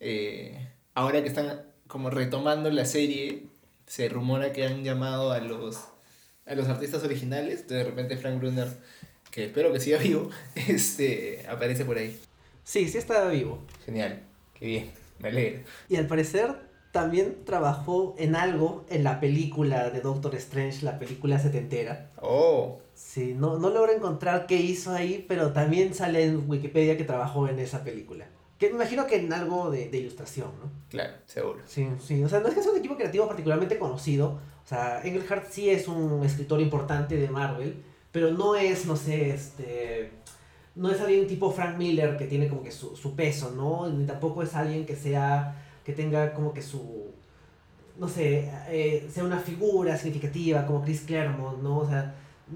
eh, 0.00 0.72
ahora 0.94 1.22
que 1.22 1.28
están 1.28 1.66
como 1.86 2.10
retomando 2.10 2.70
la 2.70 2.84
serie, 2.84 3.46
se 3.86 4.08
rumora 4.08 4.52
que 4.52 4.64
han 4.64 4.82
llamado 4.82 5.32
a 5.32 5.40
los, 5.40 5.78
a 6.46 6.54
los 6.54 6.68
artistas 6.68 7.04
originales. 7.04 7.68
De 7.68 7.84
repente 7.84 8.16
Frank 8.16 8.38
Brunner, 8.38 8.68
que 9.36 9.44
espero 9.44 9.70
que 9.70 9.80
siga 9.80 9.98
vivo, 10.02 10.30
este, 10.54 11.44
aparece 11.46 11.84
por 11.84 11.98
ahí. 11.98 12.18
Sí, 12.64 12.88
sí 12.88 12.96
está 12.96 13.28
vivo. 13.28 13.58
Genial, 13.84 14.22
qué 14.54 14.66
bien, 14.66 14.90
me 15.18 15.28
alegra. 15.28 15.60
Y 15.90 15.96
al 15.96 16.06
parecer 16.06 16.56
también 16.90 17.44
trabajó 17.44 18.14
en 18.18 18.34
algo 18.34 18.86
en 18.88 19.04
la 19.04 19.20
película 19.20 19.90
de 19.90 20.00
Doctor 20.00 20.34
Strange, 20.36 20.82
la 20.82 20.98
película 20.98 21.38
setentera. 21.38 22.12
Oh. 22.22 22.80
Sí, 22.94 23.34
no, 23.36 23.58
no 23.58 23.68
logro 23.68 23.92
encontrar 23.92 24.46
qué 24.46 24.56
hizo 24.56 24.92
ahí, 24.92 25.22
pero 25.28 25.52
también 25.52 25.92
sale 25.92 26.24
en 26.24 26.48
Wikipedia 26.48 26.96
que 26.96 27.04
trabajó 27.04 27.46
en 27.46 27.58
esa 27.58 27.84
película. 27.84 28.26
Que 28.58 28.70
me 28.70 28.76
imagino 28.76 29.06
que 29.06 29.16
en 29.16 29.30
algo 29.34 29.70
de, 29.70 29.90
de 29.90 29.98
ilustración, 29.98 30.48
¿no? 30.62 30.72
Claro, 30.88 31.12
seguro. 31.26 31.58
Sí, 31.66 31.86
sí. 32.02 32.24
O 32.24 32.28
sea, 32.30 32.40
no 32.40 32.48
es 32.48 32.54
que 32.54 32.62
sea 32.62 32.72
un 32.72 32.78
equipo 32.78 32.96
creativo 32.96 33.28
particularmente 33.28 33.78
conocido. 33.78 34.40
O 34.64 34.66
sea, 34.66 35.02
Engelhardt 35.04 35.50
sí 35.50 35.68
es 35.68 35.88
un 35.88 36.24
escritor 36.24 36.62
importante 36.62 37.18
de 37.18 37.28
Marvel, 37.28 37.82
pero 38.16 38.30
no 38.30 38.54
es, 38.56 38.86
no 38.86 38.96
sé, 38.96 39.28
este... 39.28 40.10
No 40.74 40.90
es 40.90 40.98
alguien 41.02 41.26
tipo 41.26 41.50
Frank 41.50 41.76
Miller 41.76 42.16
que 42.16 42.24
tiene 42.24 42.48
como 42.48 42.62
que 42.62 42.70
su, 42.70 43.14
peso, 43.14 43.50
¿no? 43.50 43.90
Ni 43.90 44.06
tampoco 44.06 44.42
es 44.42 44.54
alguien 44.54 44.86
que 44.86 44.96
sea... 44.96 45.62
Que 45.84 45.92
tenga 45.92 46.32
como 46.32 46.54
que 46.54 46.62
su... 46.62 47.10
No 47.98 48.08
sé, 48.08 48.50
eh, 48.68 49.06
sea 49.12 49.22
una 49.22 49.38
figura 49.38 49.98
significativa 49.98 50.64
como 50.64 50.80
Chris 50.80 51.02
Claremont, 51.02 51.62
¿no? 51.62 51.80
O 51.80 51.86
sea, 51.86 52.14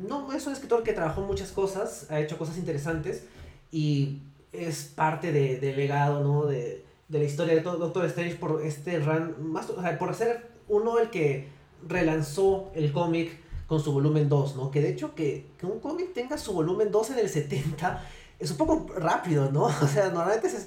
no, 0.08 0.32
es 0.32 0.46
un 0.46 0.54
escritor 0.54 0.82
que 0.82 0.94
trabajó 0.94 1.20
muchas 1.20 1.52
cosas, 1.52 2.10
ha 2.10 2.18
hecho 2.18 2.38
cosas 2.38 2.56
interesantes 2.56 3.26
y 3.70 4.22
es 4.54 4.84
parte 4.84 5.30
de, 5.30 5.60
del 5.60 5.76
legado, 5.76 6.24
¿no? 6.24 6.46
De, 6.46 6.86
de 7.08 7.18
la 7.18 7.24
historia 7.26 7.54
de 7.54 7.60
Doctor 7.60 8.06
Strange 8.06 8.36
por 8.36 8.62
este 8.64 8.98
run, 8.98 9.52
más, 9.52 9.68
o 9.68 9.82
sea, 9.82 9.98
por 9.98 10.14
ser 10.14 10.52
uno 10.68 10.98
el 10.98 11.10
que 11.10 11.48
relanzó 11.86 12.72
el 12.74 12.92
cómic 12.92 13.49
con 13.70 13.80
su 13.80 13.92
volumen 13.92 14.28
2, 14.28 14.56
¿no? 14.56 14.72
Que 14.72 14.80
de 14.80 14.88
hecho 14.88 15.14
que, 15.14 15.46
que 15.56 15.64
un 15.64 15.78
cómic 15.78 16.12
tenga 16.12 16.36
su 16.36 16.52
volumen 16.52 16.90
2 16.90 17.10
en 17.10 17.18
el 17.20 17.28
70 17.28 18.04
es 18.40 18.50
un 18.50 18.56
poco 18.56 18.92
rápido, 18.96 19.52
¿no? 19.52 19.62
O 19.64 19.86
sea, 19.86 20.10
normalmente 20.10 20.48
es, 20.48 20.66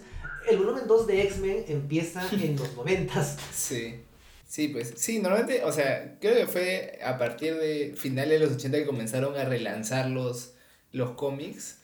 el 0.49 0.55
volumen 0.55 0.87
2 0.87 1.07
de 1.07 1.21
X-Men 1.23 1.65
empieza 1.67 2.25
en 2.31 2.55
los 2.55 2.73
90. 2.77 3.37
Sí. 3.51 3.95
Sí, 4.47 4.69
pues 4.69 4.93
sí, 4.95 5.19
normalmente, 5.19 5.65
o 5.65 5.73
sea, 5.73 6.17
creo 6.21 6.33
que 6.33 6.47
fue 6.47 6.99
a 7.03 7.17
partir 7.17 7.55
de 7.55 7.93
finales 7.97 8.39
de 8.39 8.45
los 8.45 8.55
80 8.55 8.77
que 8.77 8.85
comenzaron 8.85 9.35
a 9.35 9.43
relanzar 9.43 10.09
los, 10.09 10.53
los 10.93 11.11
cómics, 11.11 11.79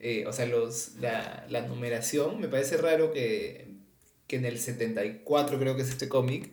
eh, 0.00 0.26
o 0.26 0.32
sea, 0.32 0.46
los, 0.46 0.96
la, 0.96 1.46
la 1.50 1.60
numeración. 1.68 2.40
Me 2.40 2.48
parece 2.48 2.78
raro 2.78 3.12
que 3.12 3.74
que 4.26 4.36
en 4.36 4.44
el 4.44 4.58
74 4.58 5.58
creo 5.58 5.76
que 5.76 5.82
es 5.82 5.90
este 5.90 6.08
cómic, 6.08 6.50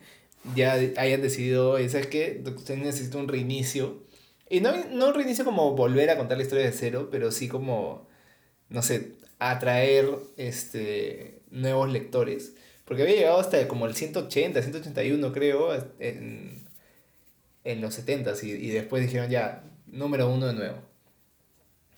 ya 0.54 0.72
hayan 0.72 1.22
decidido, 1.22 1.76
¿sabes 1.88 2.06
qué? 2.08 2.42
Usted 2.44 2.76
necesita 2.76 3.18
un 3.18 3.28
reinicio. 3.28 4.02
Y 4.52 4.60
no, 4.60 4.70
no 4.90 5.08
un 5.08 5.14
reinicio 5.14 5.46
como 5.46 5.74
volver 5.74 6.10
a 6.10 6.18
contar 6.18 6.36
la 6.36 6.42
historia 6.42 6.66
de 6.66 6.72
cero, 6.72 7.08
pero 7.10 7.32
sí 7.32 7.48
como, 7.48 8.06
no 8.68 8.82
sé, 8.82 9.12
atraer 9.38 10.10
este, 10.36 11.40
nuevos 11.50 11.90
lectores. 11.90 12.52
Porque 12.84 13.00
había 13.02 13.16
llegado 13.16 13.40
hasta 13.40 13.66
como 13.66 13.86
el 13.86 13.94
180, 13.94 14.60
181 14.60 15.32
creo, 15.32 15.74
en, 15.98 16.66
en 17.64 17.80
los 17.80 17.94
70 17.94 18.34
y, 18.42 18.50
y 18.50 18.68
después 18.68 19.02
dijeron 19.02 19.30
ya, 19.30 19.64
número 19.86 20.30
uno 20.30 20.48
de 20.48 20.52
nuevo. 20.52 20.76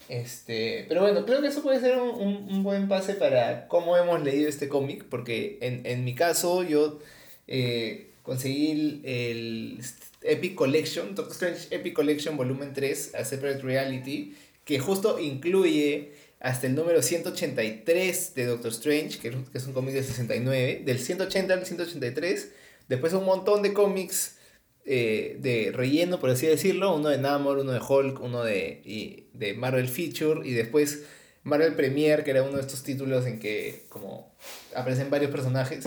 Este, 0.08 0.84
pero 0.88 1.00
bueno, 1.00 1.26
creo 1.26 1.42
que 1.42 1.48
eso 1.48 1.60
puede 1.60 1.80
ser 1.80 1.98
un, 1.98 2.46
un, 2.48 2.62
buen 2.62 2.86
pase 2.86 3.14
para 3.14 3.66
cómo 3.66 3.96
hemos 3.96 4.22
leído 4.22 4.48
este 4.48 4.68
cómic, 4.68 5.06
porque 5.10 5.58
en, 5.60 5.84
en, 5.86 6.04
mi 6.04 6.14
caso 6.14 6.62
yo 6.62 7.00
eh, 7.48 8.12
conseguí 8.22 9.02
el, 9.02 9.80
Epic 10.24 10.54
Collection, 10.54 11.14
Doctor 11.14 11.32
Strange 11.32 11.66
Epic 11.70 11.94
Collection 11.94 12.36
Volumen 12.36 12.72
3, 12.72 13.14
A 13.14 13.24
Separate 13.24 13.60
Reality, 13.62 14.34
que 14.64 14.78
justo 14.78 15.18
incluye 15.18 16.12
hasta 16.40 16.66
el 16.66 16.74
número 16.74 17.02
183 17.02 18.34
de 18.34 18.46
Doctor 18.46 18.72
Strange, 18.72 19.18
que, 19.18 19.36
es 19.54 19.66
un 19.66 19.72
cómic 19.72 19.94
de 19.94 20.02
69, 20.02 20.82
del 20.84 20.98
180 20.98 21.54
al 21.54 21.64
183, 21.64 22.52
después 22.88 23.12
un 23.12 23.24
montón 23.24 23.62
de 23.62 23.72
cómics 23.72 24.36
eh, 24.84 25.38
de 25.40 25.72
relleno, 25.72 26.20
por 26.20 26.30
así 26.30 26.46
decirlo, 26.46 26.94
uno 26.94 27.08
de 27.08 27.18
Namor, 27.18 27.58
uno 27.58 27.72
de 27.72 27.80
Hulk, 27.80 28.20
uno 28.20 28.44
de, 28.44 28.82
y, 28.84 29.28
de 29.32 29.54
Marvel 29.54 29.88
Feature 29.88 30.46
y 30.46 30.52
después 30.52 31.04
Marvel 31.42 31.74
Premiere, 31.74 32.24
que 32.24 32.32
era 32.32 32.42
uno 32.42 32.56
de 32.56 32.62
estos 32.62 32.82
títulos 32.82 33.26
en 33.26 33.38
que 33.38 33.86
como 33.88 34.34
aparecen 34.74 35.10
varios 35.10 35.30
personajes. 35.30 35.84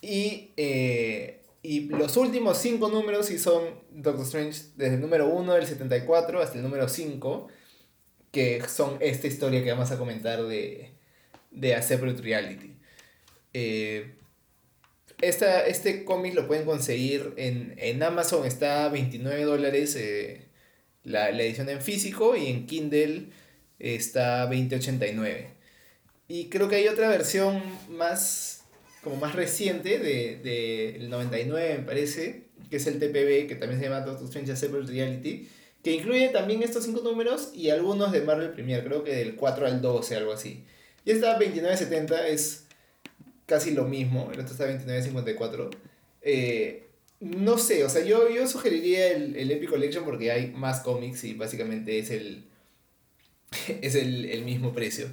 Y, 0.00 0.50
eh, 0.56 1.40
y 1.64 1.88
los 1.88 2.18
últimos 2.18 2.58
cinco 2.58 2.90
números 2.90 3.24
sí 3.24 3.38
son 3.38 3.62
Doctor 3.90 4.26
Strange 4.26 4.64
desde 4.76 4.96
el 4.96 5.00
número 5.00 5.28
1 5.28 5.54
del 5.54 5.66
74 5.66 6.42
hasta 6.42 6.58
el 6.58 6.62
número 6.62 6.90
5, 6.90 7.48
que 8.30 8.62
son 8.68 8.98
esta 9.00 9.26
historia 9.26 9.64
que 9.64 9.72
vamos 9.72 9.90
a 9.90 9.96
comentar 9.96 10.44
de, 10.44 10.92
de 11.50 11.74
A 11.74 11.80
Separate 11.80 12.20
Reality. 12.20 12.76
Eh, 13.54 14.14
esta, 15.22 15.66
este 15.66 16.04
cómic 16.04 16.34
lo 16.34 16.46
pueden 16.46 16.66
conseguir 16.66 17.32
en, 17.38 17.74
en 17.78 18.02
Amazon, 18.02 18.44
está 18.44 18.84
a 18.84 18.90
29 18.90 19.44
dólares 19.44 19.96
eh, 19.96 20.48
la, 21.02 21.30
la, 21.30 21.44
edición 21.44 21.70
en 21.70 21.80
físico 21.80 22.36
y 22.36 22.48
en 22.48 22.66
Kindle 22.66 23.28
está 23.78 24.42
a 24.42 24.50
20.89. 24.50 25.46
Y 26.28 26.50
creo 26.50 26.68
que 26.68 26.76
hay 26.76 26.88
otra 26.88 27.08
versión 27.08 27.62
más, 27.88 28.63
como 29.04 29.16
más 29.16 29.34
reciente, 29.34 29.98
del 29.98 30.42
de, 30.42 30.98
de 30.98 31.08
99 31.08 31.78
me 31.78 31.84
parece, 31.84 32.44
que 32.70 32.76
es 32.76 32.86
el 32.86 32.98
TPB, 32.98 33.46
que 33.46 33.54
también 33.54 33.78
se 33.78 33.88
llama 33.88 34.00
Doctor 34.00 34.26
Strange 34.26 34.56
Separate 34.56 34.90
Reality, 34.90 35.48
que 35.84 35.92
incluye 35.92 36.30
también 36.30 36.62
estos 36.62 36.84
cinco 36.84 37.02
números 37.02 37.50
y 37.54 37.68
algunos 37.70 38.10
de 38.10 38.22
Marvel 38.22 38.50
Premier, 38.50 38.82
creo 38.82 39.04
que 39.04 39.14
del 39.14 39.36
4 39.36 39.66
al 39.66 39.82
12, 39.82 40.16
algo 40.16 40.32
así. 40.32 40.64
Y 41.04 41.10
esta 41.10 41.38
29.70 41.38 42.24
es 42.28 42.64
casi 43.46 43.72
lo 43.72 43.84
mismo, 43.84 44.30
el 44.32 44.40
otro 44.40 44.52
está 44.52 44.66
29.54. 44.66 45.68
Eh, 46.22 46.86
no 47.20 47.58
sé, 47.58 47.84
o 47.84 47.90
sea, 47.90 48.02
yo, 48.02 48.30
yo 48.30 48.48
sugeriría 48.48 49.12
el, 49.12 49.36
el 49.36 49.50
Epic 49.50 49.70
Collection 49.70 50.04
porque 50.04 50.30
hay 50.30 50.50
más 50.52 50.80
cómics 50.80 51.24
y 51.24 51.34
básicamente 51.34 51.98
es 51.98 52.10
el, 52.10 52.44
es 53.82 53.94
el, 53.94 54.24
el 54.24 54.42
mismo 54.44 54.72
precio. 54.72 55.08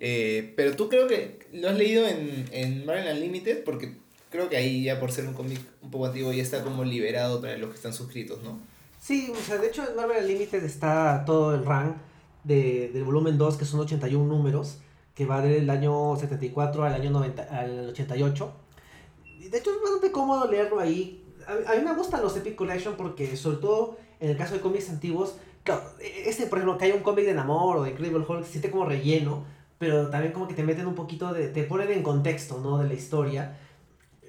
Eh, 0.00 0.52
pero 0.56 0.76
tú 0.76 0.88
creo 0.88 1.08
que 1.08 1.46
lo 1.52 1.68
has 1.68 1.76
leído 1.76 2.06
en, 2.06 2.44
en 2.52 2.86
Marvel 2.86 3.16
Unlimited 3.16 3.64
porque 3.64 3.96
creo 4.30 4.48
que 4.48 4.56
ahí 4.56 4.84
ya 4.84 5.00
por 5.00 5.10
ser 5.10 5.26
un 5.26 5.34
cómic 5.34 5.60
un 5.82 5.90
poco 5.90 6.06
antiguo 6.06 6.32
ya 6.32 6.42
está 6.42 6.62
como 6.62 6.84
liberado 6.84 7.40
para 7.40 7.58
los 7.58 7.70
que 7.70 7.76
están 7.76 7.92
suscritos, 7.92 8.42
¿no? 8.42 8.58
Sí, 9.00 9.32
o 9.32 9.40
sea, 9.40 9.58
de 9.58 9.68
hecho 9.68 9.88
en 9.88 9.96
Marvel 9.96 10.24
Unlimited 10.24 10.62
está 10.64 11.24
todo 11.24 11.54
el 11.54 11.64
rank 11.64 11.96
de, 12.44 12.90
del 12.92 13.04
volumen 13.04 13.38
2 13.38 13.56
que 13.56 13.64
son 13.64 13.80
81 13.80 14.24
números 14.24 14.78
que 15.18 15.26
va 15.26 15.40
del 15.40 15.68
año 15.68 16.16
74 16.16 16.84
al 16.84 16.94
año 16.94 17.10
90, 17.10 17.42
al 17.42 17.88
88. 17.88 18.52
De 19.50 19.58
hecho 19.58 19.70
es 19.72 19.82
bastante 19.82 20.12
cómodo 20.12 20.48
leerlo 20.48 20.78
ahí. 20.78 21.24
A, 21.66 21.74
mí 21.74 21.84
me 21.84 21.92
gustan 21.94 22.22
los 22.22 22.36
Epic 22.36 22.54
Collection 22.54 22.94
porque 22.96 23.36
sobre 23.36 23.56
todo 23.56 23.96
en 24.20 24.30
el 24.30 24.36
caso 24.36 24.54
de 24.54 24.60
cómics 24.60 24.90
antiguos, 24.90 25.34
claro, 25.64 25.82
este 25.98 26.46
por 26.46 26.58
ejemplo 26.58 26.78
que 26.78 26.84
hay 26.84 26.92
un 26.92 27.02
cómic 27.02 27.24
de 27.24 27.34
Namor 27.34 27.78
o 27.78 27.82
de 27.82 27.90
Incredible 27.90 28.24
Hulk 28.28 28.44
se 28.44 28.52
siente 28.52 28.70
como 28.70 28.84
relleno, 28.84 29.44
pero 29.78 30.08
también 30.08 30.32
como 30.32 30.48
que 30.48 30.54
te 30.54 30.64
meten 30.64 30.86
un 30.86 30.94
poquito 30.94 31.32
de, 31.32 31.48
te 31.48 31.64
ponen 31.64 31.90
en 31.90 32.02
contexto, 32.02 32.60
¿no? 32.60 32.78
De 32.78 32.88
la 32.88 32.94
historia. 32.94 33.58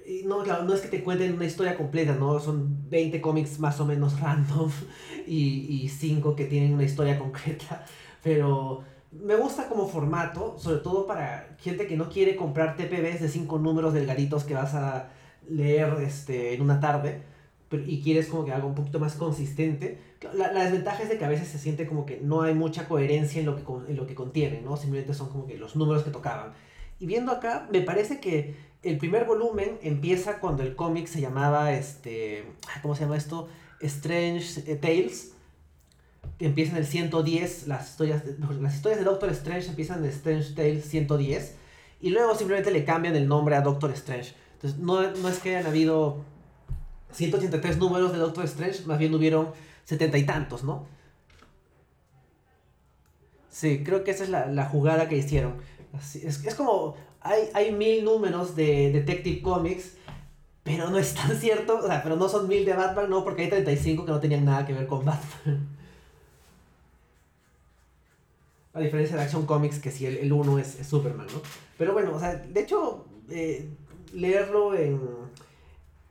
Y 0.05 0.23
no, 0.25 0.43
no 0.43 0.73
es 0.73 0.81
que 0.81 0.87
te 0.87 1.03
cuenten 1.03 1.33
una 1.33 1.45
historia 1.45 1.75
completa, 1.77 2.15
¿no? 2.15 2.39
Son 2.39 2.89
20 2.89 3.21
cómics 3.21 3.59
más 3.59 3.79
o 3.79 3.85
menos 3.85 4.19
random 4.21 4.71
y, 5.27 5.83
y 5.83 5.89
5 5.89 6.35
que 6.35 6.45
tienen 6.45 6.73
una 6.73 6.83
historia 6.83 7.19
concreta, 7.19 7.85
pero 8.23 8.83
me 9.11 9.35
gusta 9.35 9.67
como 9.67 9.87
formato, 9.87 10.57
sobre 10.59 10.79
todo 10.79 11.07
para 11.07 11.55
gente 11.59 11.87
que 11.87 11.97
no 11.97 12.09
quiere 12.09 12.35
comprar 12.35 12.75
TPBs 12.75 13.21
de 13.21 13.29
cinco 13.29 13.57
números 13.57 13.93
delgaditos 13.93 14.43
que 14.43 14.53
vas 14.53 14.75
a 14.75 15.09
leer 15.49 15.95
este, 16.01 16.53
en 16.53 16.61
una 16.61 16.79
tarde 16.79 17.23
y 17.71 18.01
quieres 18.01 18.27
como 18.27 18.45
que 18.45 18.51
algo 18.51 18.67
un 18.67 18.75
poquito 18.75 18.99
más 18.99 19.15
consistente, 19.15 19.99
La, 20.33 20.51
la, 20.51 20.63
desventaja 20.63 21.03
es 21.03 21.09
de 21.09 21.17
que 21.17 21.25
a 21.25 21.29
veces 21.29 21.47
se 21.47 21.57
siente 21.57 21.87
como 21.87 22.05
que 22.05 22.19
no 22.21 22.41
hay 22.41 22.53
mucha 22.53 22.87
coherencia 22.87 23.39
en 23.39 23.45
lo 23.45 23.55
que, 23.55 23.63
en 23.89 23.95
lo 23.95 24.05
que 24.05 24.15
contienen, 24.15 24.65
¿no? 24.65 24.75
Simplemente 24.75 25.13
son 25.13 25.29
como 25.29 25.47
que 25.47 25.57
los 25.57 25.75
números 25.75 26.03
que 26.03 26.11
tocaban. 26.11 26.53
Y 26.99 27.05
viendo 27.05 27.31
acá, 27.31 27.67
me 27.71 27.81
parece 27.81 28.19
que 28.19 28.55
el 28.83 28.97
primer 28.97 29.25
volumen 29.25 29.77
empieza 29.81 30.39
cuando 30.39 30.63
el 30.63 30.75
cómic 30.75 31.07
se 31.07 31.21
llamaba, 31.21 31.73
este, 31.73 32.45
¿cómo 32.81 32.95
se 32.95 33.01
llama 33.01 33.17
esto? 33.17 33.47
Strange 33.81 34.71
eh, 34.71 34.75
Tales. 34.75 35.33
Empieza 36.39 36.71
en 36.73 36.77
el 36.77 36.85
110, 36.85 37.67
las 37.67 37.89
historias, 37.89 38.25
de, 38.25 38.35
las 38.61 38.75
historias 38.75 38.99
de 38.99 39.05
Doctor 39.05 39.29
Strange 39.31 39.69
empiezan 39.69 40.03
en 40.03 40.09
Strange 40.09 40.53
Tales 40.53 40.85
110. 40.85 41.55
Y 42.01 42.09
luego 42.11 42.35
simplemente 42.35 42.71
le 42.71 42.85
cambian 42.85 43.15
el 43.15 43.27
nombre 43.27 43.55
a 43.55 43.61
Doctor 43.61 43.91
Strange. 43.91 44.33
Entonces, 44.53 44.79
no, 44.79 45.01
no 45.11 45.29
es 45.29 45.39
que 45.39 45.55
hayan 45.55 45.69
habido 45.69 46.23
183 47.11 47.77
números 47.77 48.11
de 48.11 48.19
Doctor 48.19 48.45
Strange, 48.45 48.83
más 48.85 48.99
bien 48.99 49.13
hubieron 49.13 49.49
setenta 49.89 50.19
y 50.19 50.23
tantos, 50.23 50.63
¿no? 50.63 50.85
Sí, 53.49 53.83
creo 53.83 54.03
que 54.03 54.11
esa 54.11 54.23
es 54.23 54.29
la, 54.29 54.45
la 54.45 54.65
jugada 54.65 55.09
que 55.09 55.17
hicieron. 55.17 55.55
Así, 55.93 56.21
es, 56.23 56.45
es 56.45 56.53
como, 56.53 56.95
hay, 57.21 57.49
hay 57.55 57.71
mil 57.71 58.05
números 58.05 58.55
de 58.55 58.91
Detective 58.91 59.41
Comics, 59.41 59.93
pero 60.63 60.91
no 60.91 60.99
es 60.99 61.15
tan 61.15 61.35
cierto, 61.39 61.79
o 61.79 61.87
sea, 61.87 62.03
pero 62.03 62.17
no 62.17 62.29
son 62.29 62.47
mil 62.47 62.65
de 62.65 62.73
Batman, 62.73 63.09
no, 63.09 63.23
porque 63.23 63.41
hay 63.41 63.49
35 63.49 64.05
que 64.05 64.11
no 64.11 64.19
tenían 64.19 64.45
nada 64.45 64.63
que 64.67 64.73
ver 64.73 64.85
con 64.85 65.03
Batman. 65.03 65.67
A 68.75 68.79
diferencia 68.79 69.17
de 69.17 69.23
Action 69.23 69.47
Comics, 69.47 69.79
que 69.79 69.89
sí, 69.89 70.05
el, 70.05 70.17
el 70.17 70.31
uno 70.31 70.59
es, 70.59 70.79
es, 70.79 70.85
Superman, 70.85 71.25
¿no? 71.33 71.41
Pero 71.79 71.93
bueno, 71.93 72.13
o 72.13 72.19
sea, 72.19 72.35
de 72.35 72.61
hecho, 72.61 73.07
eh, 73.31 73.67
leerlo 74.13 74.75
en, 74.75 75.01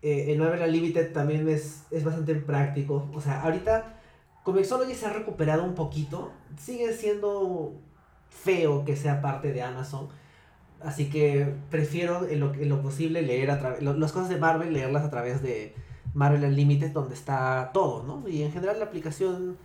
eh, 0.02 0.26
en 0.28 0.38
Marvel 0.38 0.62
Unlimited 0.62 1.12
también 1.12 1.48
es, 1.48 1.84
es 1.90 2.04
bastante 2.04 2.34
práctico. 2.34 3.08
O 3.14 3.20
sea, 3.20 3.42
ahorita 3.42 3.96
Comixology 4.44 4.94
se 4.94 5.06
ha 5.06 5.12
recuperado 5.12 5.64
un 5.64 5.74
poquito. 5.74 6.32
Sigue 6.56 6.92
siendo 6.92 7.74
feo 8.30 8.84
que 8.84 8.96
sea 8.96 9.20
parte 9.20 9.52
de 9.52 9.62
Amazon. 9.62 10.08
Así 10.80 11.10
que 11.10 11.54
prefiero 11.70 12.28
en 12.28 12.40
lo, 12.40 12.54
en 12.54 12.68
lo 12.68 12.80
posible 12.80 13.22
leer 13.22 13.50
a 13.50 13.58
través... 13.58 13.82
Las 13.82 14.12
cosas 14.12 14.28
de 14.28 14.36
Marvel, 14.36 14.72
leerlas 14.72 15.04
a 15.04 15.10
través 15.10 15.42
de 15.42 15.74
Marvel 16.14 16.44
Unlimited, 16.44 16.92
donde 16.92 17.14
está 17.14 17.70
todo, 17.74 18.04
¿no? 18.04 18.28
Y 18.28 18.42
en 18.42 18.52
general 18.52 18.78
la 18.78 18.84
aplicación 18.84 19.58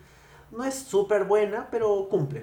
no 0.52 0.64
es 0.64 0.74
súper 0.74 1.26
buena, 1.26 1.68
pero 1.70 2.10
cumple. 2.10 2.42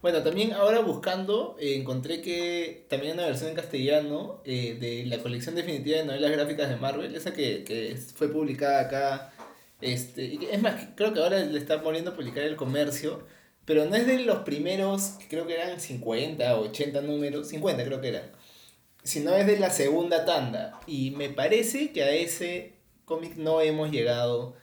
Bueno, 0.00 0.22
también 0.22 0.52
ahora 0.52 0.80
buscando, 0.80 1.56
eh, 1.58 1.74
encontré 1.74 2.20
que 2.22 2.86
también 2.88 3.12
hay 3.12 3.18
una 3.18 3.26
versión 3.26 3.50
en 3.50 3.56
castellano 3.56 4.40
eh, 4.44 4.76
de 4.78 5.04
la 5.06 5.18
colección 5.18 5.56
definitiva 5.56 5.98
de 5.98 6.04
novelas 6.04 6.30
gráficas 6.30 6.68
de 6.68 6.76
Marvel, 6.76 7.16
esa 7.16 7.32
que, 7.32 7.64
que 7.64 7.96
fue 8.14 8.28
publicada 8.28 8.80
acá. 8.82 9.32
Este, 9.80 10.38
es 10.54 10.62
más, 10.62 10.88
creo 10.96 11.12
que 11.12 11.20
ahora 11.20 11.38
le 11.40 11.58
está 11.58 11.82
poniendo 11.82 12.12
a 12.12 12.14
publicar 12.14 12.44
el 12.44 12.54
comercio, 12.56 13.26
pero 13.64 13.86
no 13.86 13.96
es 13.96 14.06
de 14.06 14.20
los 14.20 14.38
primeros, 14.40 15.16
creo 15.28 15.46
que 15.46 15.54
eran 15.54 15.80
50 15.80 16.56
o 16.56 16.62
80 16.68 17.00
números, 17.02 17.48
50 17.48 17.84
creo 17.84 18.00
que 18.00 18.08
eran, 18.08 18.32
sino 19.02 19.34
es 19.34 19.46
de 19.46 19.58
la 19.58 19.70
segunda 19.70 20.24
tanda. 20.24 20.78
Y 20.86 21.10
me 21.12 21.28
parece 21.30 21.92
que 21.92 22.04
a 22.04 22.10
ese 22.10 22.74
cómic 23.04 23.36
no 23.36 23.60
hemos 23.62 23.90
llegado 23.90 24.54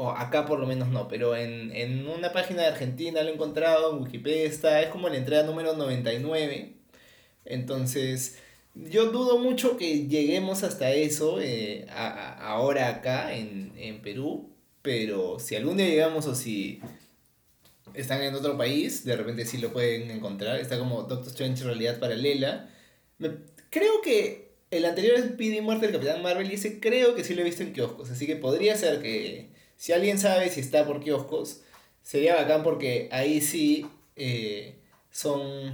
o 0.00 0.10
acá 0.12 0.46
por 0.46 0.58
lo 0.58 0.66
menos 0.66 0.88
no, 0.88 1.08
pero 1.08 1.36
en, 1.36 1.72
en 1.76 2.08
una 2.08 2.32
página 2.32 2.62
de 2.62 2.68
Argentina 2.68 3.22
lo 3.22 3.28
he 3.28 3.34
encontrado, 3.34 3.92
en 3.92 4.02
Wikipedia 4.02 4.44
está, 4.44 4.80
es 4.80 4.88
como 4.88 5.10
la 5.10 5.18
entrega 5.18 5.42
número 5.42 5.76
99. 5.76 6.72
Entonces, 7.44 8.38
yo 8.74 9.10
dudo 9.12 9.36
mucho 9.38 9.76
que 9.76 10.06
lleguemos 10.06 10.62
hasta 10.62 10.90
eso 10.92 11.38
eh, 11.42 11.86
a, 11.90 12.08
a, 12.08 12.48
ahora 12.52 12.88
acá 12.88 13.34
en, 13.36 13.74
en 13.76 14.00
Perú, 14.00 14.48
pero 14.80 15.38
si 15.38 15.54
algún 15.54 15.76
día 15.76 15.86
llegamos 15.86 16.26
o 16.26 16.34
si 16.34 16.80
están 17.92 18.22
en 18.22 18.34
otro 18.34 18.56
país, 18.56 19.04
de 19.04 19.16
repente 19.16 19.44
sí 19.44 19.58
lo 19.58 19.70
pueden 19.70 20.10
encontrar. 20.10 20.58
Está 20.60 20.78
como 20.78 21.02
Doctor 21.02 21.28
Strange 21.28 21.64
Realidad 21.64 21.98
Paralela. 21.98 22.70
Creo 23.68 24.00
que 24.02 24.52
el 24.70 24.86
anterior 24.86 25.16
es 25.16 25.24
PD 25.32 25.60
Muerte 25.60 25.86
del 25.88 25.96
Capitán 25.96 26.22
Marvel 26.22 26.50
y 26.50 26.54
ese 26.54 26.80
creo 26.80 27.14
que 27.14 27.22
sí 27.22 27.34
lo 27.34 27.42
he 27.42 27.44
visto 27.44 27.62
en 27.62 27.74
kioscos, 27.74 28.10
así 28.10 28.26
que 28.26 28.36
podría 28.36 28.76
ser 28.76 29.02
que 29.02 29.49
si 29.80 29.94
alguien 29.94 30.18
sabe 30.18 30.50
si 30.50 30.60
está 30.60 30.86
por 30.86 31.00
kioscos, 31.00 31.62
sería 32.02 32.36
bacán 32.36 32.62
porque 32.62 33.08
ahí 33.12 33.40
sí 33.40 33.86
eh, 34.14 34.78
son... 35.10 35.72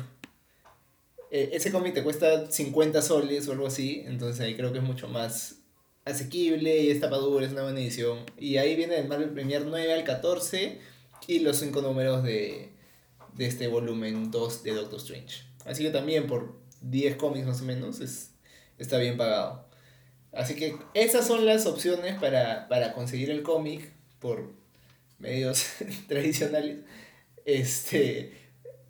Eh, 1.33 1.51
ese 1.55 1.73
cómic 1.73 1.93
te 1.93 2.05
cuesta 2.05 2.49
50 2.49 3.03
soles 3.03 3.49
o 3.49 3.53
algo 3.53 3.67
así, 3.67 4.05
entonces 4.07 4.41
ahí 4.41 4.55
creo 4.55 4.71
que 4.71 4.79
es 4.79 4.85
mucho 4.85 5.09
más 5.09 5.57
asequible 6.05 6.83
y 6.83 6.91
es 6.91 7.01
tapadura, 7.01 7.47
es 7.47 7.51
una 7.51 7.65
buena 7.65 7.81
edición. 7.81 8.21
Y 8.39 8.59
ahí 8.59 8.77
viene 8.77 8.97
el 8.97 9.09
Marvel 9.09 9.31
Premier 9.31 9.65
9 9.67 9.93
al 9.93 10.05
14 10.05 10.79
y 11.27 11.41
los 11.41 11.57
5 11.57 11.83
números 11.83 12.23
de, 12.23 12.71
de 13.35 13.47
este 13.47 13.67
volumen 13.67 14.31
2 14.31 14.63
de 14.63 14.73
Doctor 14.73 15.01
Strange. 15.01 15.43
Así 15.65 15.83
que 15.83 15.91
también 15.91 16.29
por 16.29 16.55
10 16.81 17.17
cómics 17.17 17.49
más 17.49 17.61
o 17.61 17.65
menos 17.65 17.99
es, 17.99 18.31
está 18.79 18.99
bien 18.99 19.17
pagado. 19.17 19.67
Así 20.31 20.55
que 20.55 20.77
esas 20.95 21.27
son 21.27 21.45
las 21.45 21.67
opciones 21.67 22.21
para, 22.21 22.69
para 22.69 22.93
conseguir 22.93 23.31
el 23.31 23.43
cómic 23.43 23.96
por 24.27 24.43
medios 25.21 25.65
tradicionales, 26.09 26.79
este, 27.45 28.33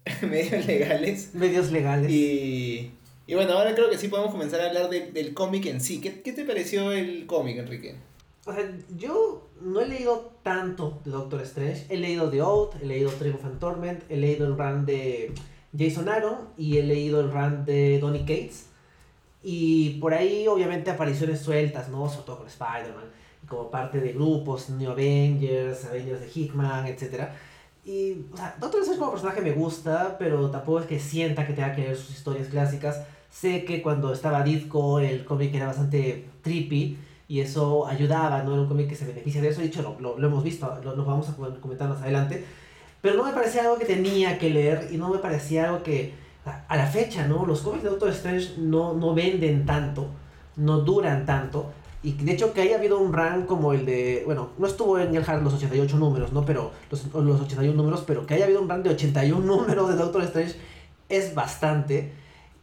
medios 0.23 0.67
legales. 0.67 1.35
Medios 1.35 1.71
legales. 1.71 2.11
Y, 2.11 2.93
y 3.27 3.35
bueno, 3.35 3.53
ahora 3.53 3.75
creo 3.75 3.91
que 3.91 3.99
sí 3.99 4.09
podemos 4.09 4.31
comenzar 4.31 4.63
a 4.63 4.69
hablar 4.69 4.89
de, 4.89 5.13
del 5.13 5.35
cómic 5.35 5.67
en 5.67 5.83
sí. 5.83 6.01
¿Qué, 6.01 6.23
¿Qué, 6.23 6.33
te 6.33 6.47
pareció 6.47 6.91
el 6.91 7.27
cómic, 7.27 7.59
Enrique? 7.59 7.97
O 8.47 8.53
sea, 8.55 8.67
yo 8.97 9.47
no 9.61 9.81
he 9.81 9.89
leído 9.89 10.33
tanto 10.43 11.01
de 11.05 11.11
Doctor 11.11 11.43
Strange. 11.43 11.85
He 11.91 11.99
leído 11.99 12.31
The 12.31 12.41
Oath, 12.41 12.77
he 12.81 12.87
leído 12.87 13.11
Triumph 13.11 13.45
and 13.45 13.59
Torment, 13.59 14.05
he 14.09 14.17
leído 14.17 14.47
el 14.47 14.57
run 14.57 14.87
de 14.87 15.33
Jason 15.77 16.09
Aaron 16.09 16.49
y 16.57 16.79
he 16.79 16.83
leído 16.83 17.21
el 17.21 17.31
run 17.31 17.67
de 17.67 17.99
Donny 17.99 18.21
Cates. 18.21 18.69
Y 19.43 19.99
por 20.01 20.15
ahí, 20.15 20.49
obviamente, 20.49 20.91
apariciones 20.91 21.41
sueltas, 21.41 21.91
¿no? 21.91 22.09
Sobre 22.09 22.25
todo 22.25 22.39
con 22.39 22.47
Spider-Man 22.47 23.27
como 23.49 23.71
parte 23.71 24.01
de 24.01 24.13
grupos, 24.13 24.71
New 24.71 24.91
Avengers, 24.91 25.85
Avengers 25.85 26.21
de 26.21 26.31
Hickman, 26.35 26.87
etc. 26.87 27.29
Y, 27.85 28.27
o 28.33 28.37
sea, 28.37 28.57
Doctor 28.59 28.81
Strange 28.81 28.99
como 28.99 29.13
personaje 29.13 29.41
me 29.41 29.53
gusta, 29.53 30.17
pero 30.19 30.51
tampoco 30.51 30.81
es 30.81 30.87
que 30.87 30.99
sienta 30.99 31.47
que 31.47 31.53
tenga 31.53 31.75
que 31.75 31.83
leer 31.83 31.97
sus 31.97 32.11
historias 32.11 32.49
clásicas. 32.49 33.03
Sé 33.31 33.65
que 33.65 33.83
cuando 33.83 34.13
estaba 34.13 34.43
Ditko 34.43 34.99
el 35.01 35.25
cómic 35.25 35.55
era 35.55 35.67
bastante 35.67 36.29
trippy 36.43 36.99
y 37.29 37.41
eso 37.41 37.87
ayudaba, 37.87 38.43
¿no? 38.43 38.53
Era 38.53 38.63
un 38.63 38.69
cómic 38.69 38.89
que 38.89 38.97
se 38.97 39.05
beneficia 39.05 39.41
de 39.41 39.49
eso, 39.49 39.61
de 39.61 39.67
hecho 39.67 39.83
lo, 39.83 40.19
lo, 40.19 40.27
hemos 40.27 40.43
visto, 40.43 40.81
lo, 40.83 41.05
vamos 41.05 41.29
a 41.29 41.35
comentar 41.35 41.89
más 41.89 42.03
adelante. 42.03 42.45
Pero 43.01 43.17
no 43.17 43.25
me 43.25 43.33
parecía 43.33 43.63
algo 43.63 43.79
que 43.79 43.85
tenía 43.85 44.39
que 44.39 44.51
leer 44.51 44.89
y 44.91 44.97
no 44.97 45.09
me 45.11 45.19
parecía 45.19 45.67
algo 45.67 45.83
que, 45.83 46.15
a 46.69 46.77
la 46.77 46.87
fecha, 46.87 47.27
¿no? 47.27 47.45
Los 47.47 47.61
cómics 47.61 47.85
de 47.85 47.91
Doctor 47.91 48.11
Strange 48.11 48.55
no, 48.59 48.95
no 48.95 49.15
venden 49.15 49.67
tanto, 49.67 50.09
no 50.57 50.81
duran 50.81 51.27
tanto. 51.27 51.73
Y 52.07 52.13
de 52.13 52.35
hecho 52.35 52.53
que 52.53 52.61
haya 52.61 52.77
habido 52.77 53.01
un 53.01 53.13
run 53.13 53.47
como 53.47 53.73
el 53.73 53.85
de, 53.85 54.23
bueno, 54.25 54.51
no 54.59 54.69
estuvo 54.69 54.97
en 54.97 55.17
el 55.17 55.29
Hard 55.29 55.43
los 55.43 55.55
88 55.55 55.97
números, 55.97 56.33
¿no? 56.33 56.45
Pero 56.45 56.71
los, 56.89 57.13
los 57.13 57.41
81 57.41 57.77
números, 57.77 58.05
pero 58.07 58.25
que 58.25 58.35
haya 58.35 58.45
habido 58.45 58.63
un 58.63 58.69
run 58.69 58.85
de 58.85 58.91
81 58.91 59.45
números 59.57 59.89
de 59.89 59.97
Doctor 59.97 60.23
Strange 60.23 60.55
es 61.09 61.35
bastante. 61.35 62.13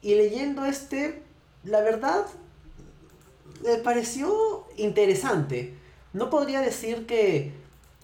Y 0.02 0.16
leyendo 0.16 0.64
este, 0.64 1.24
la 1.66 1.82
verdad, 1.82 2.26
me 3.66 3.76
pareció 3.80 4.66
interesante. 4.78 5.74
No 6.14 6.30
podría 6.30 6.62
decir 6.62 7.06
que 7.06 7.52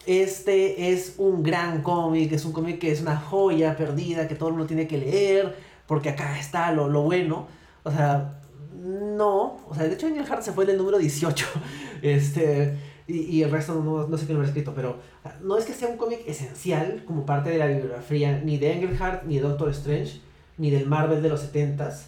este 0.06 0.91
es 0.91 1.15
un 1.19 1.41
gran 1.41 1.84
cómic, 1.84 2.34
es 2.34 2.43
un 2.43 2.52
cómic 2.52 2.80
que 2.80 2.91
es 2.91 2.99
una 2.99 3.15
joya 3.15 3.78
perdida, 3.78 4.28
que 4.28 4.36
todo 4.36 4.49
el 4.49 4.56
mundo 4.56 4.67
tiene 4.67 4.89
que 4.89 4.97
leer, 4.97 5.56
porque 5.88 6.10
acá 6.10 6.38
está 6.38 6.73
lo, 6.73 6.89
lo 6.89 7.04
bueno. 7.04 7.47
O 7.84 7.91
sea, 7.91 8.38
no, 8.79 9.57
o 9.67 9.75
sea, 9.75 9.83
de 9.83 9.93
hecho 9.93 10.07
Daniel 10.07 10.25
Hart 10.29 10.41
se 10.41 10.53
fue 10.53 10.65
del 10.65 10.77
número 10.77 10.97
18, 10.97 11.45
este, 12.01 12.77
y, 13.07 13.19
y 13.23 13.43
el 13.43 13.51
resto 13.51 13.75
no, 13.75 14.07
no 14.07 14.17
sé 14.17 14.25
qué 14.25 14.33
lo 14.33 14.39
habrá 14.39 14.47
escrito, 14.47 14.73
pero 14.73 14.97
no 15.41 15.57
es 15.57 15.65
que 15.65 15.73
sea 15.73 15.89
un 15.89 15.97
cómic 15.97 16.21
esencial 16.25 17.03
como 17.05 17.25
parte 17.25 17.49
de 17.49 17.57
la 17.57 17.67
bibliografía 17.67 18.39
ni 18.39 18.57
de 18.57 18.71
Engelhardt, 18.71 19.23
ni 19.25 19.35
de 19.35 19.41
Doctor 19.41 19.69
Strange, 19.71 20.21
ni 20.57 20.69
del 20.69 20.87
Marvel 20.87 21.21
de 21.21 21.29
los 21.29 21.51
70s, 21.51 22.05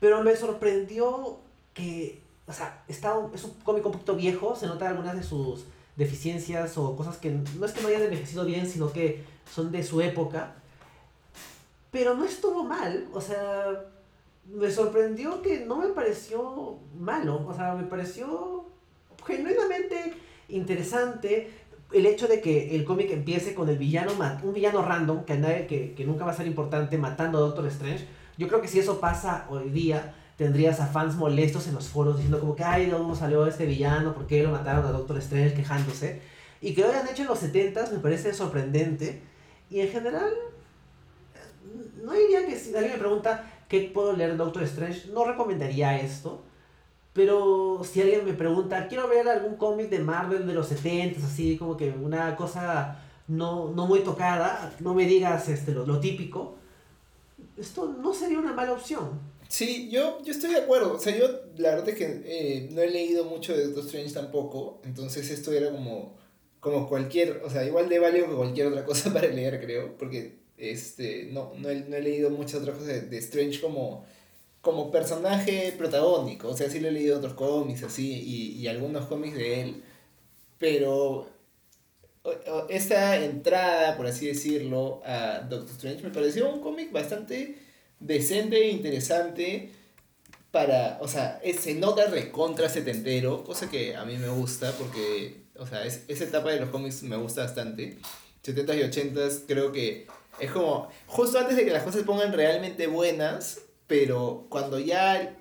pero 0.00 0.22
me 0.22 0.34
sorprendió 0.34 1.38
que, 1.74 2.22
o 2.46 2.52
sea, 2.52 2.82
está 2.88 3.14
es 3.32 3.44
un 3.44 3.52
cómic 3.62 3.86
un 3.86 3.92
poquito 3.92 4.16
viejo, 4.16 4.56
se 4.56 4.66
notan 4.66 4.88
algunas 4.88 5.14
de 5.14 5.22
sus 5.22 5.64
deficiencias 5.94 6.76
o 6.76 6.96
cosas 6.96 7.18
que 7.18 7.30
no 7.30 7.66
es 7.66 7.72
que 7.72 7.82
no 7.82 7.88
hayan 7.88 8.02
envejecido 8.02 8.44
bien, 8.44 8.66
sino 8.66 8.92
que 8.92 9.22
son 9.52 9.70
de 9.70 9.84
su 9.84 10.00
época, 10.00 10.54
pero 11.92 12.14
no 12.14 12.24
estuvo 12.24 12.64
mal, 12.64 13.06
o 13.12 13.20
sea 13.20 13.84
me 14.52 14.70
sorprendió 14.70 15.42
que 15.42 15.60
no 15.60 15.76
me 15.76 15.88
pareció 15.88 16.78
malo, 16.98 17.46
o 17.46 17.54
sea, 17.54 17.74
me 17.74 17.84
pareció 17.84 18.66
genuinamente 19.26 20.14
interesante 20.48 21.50
el 21.92 22.06
hecho 22.06 22.28
de 22.28 22.40
que 22.40 22.74
el 22.76 22.84
cómic 22.84 23.10
empiece 23.10 23.54
con 23.54 23.68
el 23.68 23.78
villano, 23.78 24.12
un 24.42 24.52
villano 24.54 24.82
random, 24.82 25.24
que, 25.24 25.36
nadie, 25.36 25.66
que, 25.66 25.94
que 25.94 26.04
nunca 26.04 26.24
va 26.24 26.32
a 26.32 26.36
ser 26.36 26.46
importante, 26.46 26.98
matando 26.98 27.38
a 27.38 27.40
Doctor 27.40 27.66
Strange. 27.66 28.06
Yo 28.38 28.48
creo 28.48 28.60
que 28.60 28.68
si 28.68 28.78
eso 28.78 29.00
pasa 29.00 29.46
hoy 29.50 29.70
día, 29.70 30.14
tendrías 30.36 30.80
a 30.80 30.86
fans 30.86 31.16
molestos 31.16 31.66
en 31.66 31.74
los 31.74 31.88
foros 31.88 32.16
diciendo 32.16 32.40
como 32.40 32.54
que, 32.54 32.64
ay, 32.64 32.86
¿de 32.86 32.92
dónde 32.92 33.16
salió 33.16 33.46
este 33.46 33.66
villano? 33.66 34.14
¿Por 34.14 34.26
qué 34.26 34.42
lo 34.42 34.50
mataron 34.50 34.86
a 34.86 34.92
Doctor 34.92 35.18
Strange 35.18 35.54
quejándose? 35.54 36.20
Y 36.60 36.74
que 36.74 36.82
lo 36.82 36.88
hayan 36.88 37.08
hecho 37.08 37.22
en 37.22 37.28
los 37.28 37.38
70 37.40 37.90
me 37.92 37.98
parece 37.98 38.32
sorprendente. 38.32 39.20
Y 39.68 39.80
en 39.80 39.88
general, 39.88 40.32
no 42.02 42.12
diría 42.12 42.46
que 42.46 42.56
si 42.56 42.74
alguien 42.74 42.94
me 42.94 42.98
pregunta 42.98 43.44
qué 43.70 43.90
puedo 43.94 44.12
leer 44.12 44.36
Doctor 44.36 44.64
Strange, 44.64 45.08
no 45.12 45.24
recomendaría 45.24 45.98
esto. 45.98 46.42
Pero 47.14 47.82
si 47.84 48.02
alguien 48.02 48.24
me 48.24 48.34
pregunta, 48.34 48.86
quiero 48.88 49.08
ver 49.08 49.28
algún 49.28 49.56
cómic 49.56 49.88
de 49.88 50.00
Marvel 50.00 50.46
de 50.46 50.52
los 50.52 50.68
70 50.68 51.24
así 51.24 51.56
como 51.56 51.76
que 51.76 51.90
una 51.90 52.36
cosa 52.36 52.98
no, 53.28 53.70
no 53.70 53.86
muy 53.86 54.00
tocada, 54.00 54.74
no 54.80 54.92
me 54.94 55.06
digas 55.06 55.48
este, 55.48 55.72
lo, 55.72 55.86
lo 55.86 56.00
típico, 56.00 56.56
esto 57.56 57.86
no 58.00 58.12
sería 58.12 58.38
una 58.38 58.52
mala 58.52 58.72
opción. 58.72 59.20
Sí, 59.48 59.88
yo, 59.90 60.22
yo 60.22 60.32
estoy 60.32 60.50
de 60.52 60.60
acuerdo. 60.60 60.94
O 60.94 60.98
sea, 60.98 61.16
yo 61.16 61.26
la 61.56 61.70
verdad 61.70 61.88
es 61.88 61.96
que 61.96 62.22
eh, 62.24 62.68
no 62.72 62.82
he 62.82 62.90
leído 62.90 63.24
mucho 63.24 63.56
de 63.56 63.64
Doctor 63.64 63.84
Strange 63.84 64.12
tampoco. 64.12 64.80
Entonces 64.84 65.28
esto 65.30 65.52
era 65.52 65.70
como, 65.70 66.16
como 66.60 66.88
cualquier, 66.88 67.42
o 67.44 67.50
sea, 67.50 67.64
igual 67.64 67.88
de 67.88 67.98
válido 67.98 68.28
que 68.28 68.34
cualquier 68.34 68.68
otra 68.68 68.84
cosa 68.84 69.12
para 69.14 69.28
leer, 69.28 69.60
creo. 69.60 69.96
Porque 69.98 70.39
este, 70.60 71.28
no, 71.32 71.52
no, 71.56 71.68
he, 71.70 71.80
no 71.80 71.96
he 71.96 72.02
leído 72.02 72.30
muchas 72.30 72.60
otras 72.60 72.78
cosas 72.78 73.10
de, 73.10 73.18
Strange 73.18 73.60
como, 73.60 74.04
como 74.60 74.90
personaje 74.90 75.74
protagónico. 75.76 76.48
O 76.48 76.56
sea, 76.56 76.70
sí 76.70 76.80
le 76.80 76.88
he 76.88 76.92
leído 76.92 77.18
otros 77.18 77.34
cómics 77.34 77.82
así 77.82 78.12
y, 78.12 78.60
y 78.60 78.68
algunos 78.68 79.06
cómics 79.06 79.36
de 79.36 79.62
él. 79.62 79.82
Pero 80.58 81.28
esta 82.68 83.16
entrada, 83.16 83.96
por 83.96 84.06
así 84.06 84.26
decirlo, 84.26 85.02
a 85.04 85.40
Doctor 85.40 85.70
Strange 85.70 86.02
me 86.02 86.10
pareció 86.10 86.52
un 86.52 86.60
cómic 86.60 86.92
bastante 86.92 87.56
decente 87.98 88.56
e 88.56 88.68
interesante 88.70 89.70
para, 90.50 90.98
o 91.00 91.08
sea, 91.08 91.40
se 91.58 91.74
nota 91.74 92.06
recontra 92.06 92.68
setentero, 92.68 93.44
cosa 93.44 93.70
que 93.70 93.94
a 93.94 94.04
mí 94.04 94.16
me 94.16 94.28
gusta 94.28 94.72
porque, 94.72 95.44
o 95.56 95.66
sea, 95.66 95.84
es, 95.84 96.04
esa 96.08 96.24
etapa 96.24 96.50
de 96.50 96.60
los 96.60 96.70
cómics 96.70 97.02
me 97.04 97.16
gusta 97.16 97.42
bastante. 97.42 97.98
70s 98.44 98.78
y 98.78 99.14
80s 99.14 99.44
creo 99.46 99.70
que 99.72 100.06
es 100.40 100.50
como 100.50 100.88
justo 101.06 101.38
antes 101.38 101.56
de 101.56 101.64
que 101.64 101.72
las 101.72 101.82
cosas 101.82 102.00
se 102.00 102.06
pongan 102.06 102.32
realmente 102.32 102.86
buenas, 102.86 103.60
pero 103.86 104.46
cuando 104.48 104.78
ya 104.78 105.36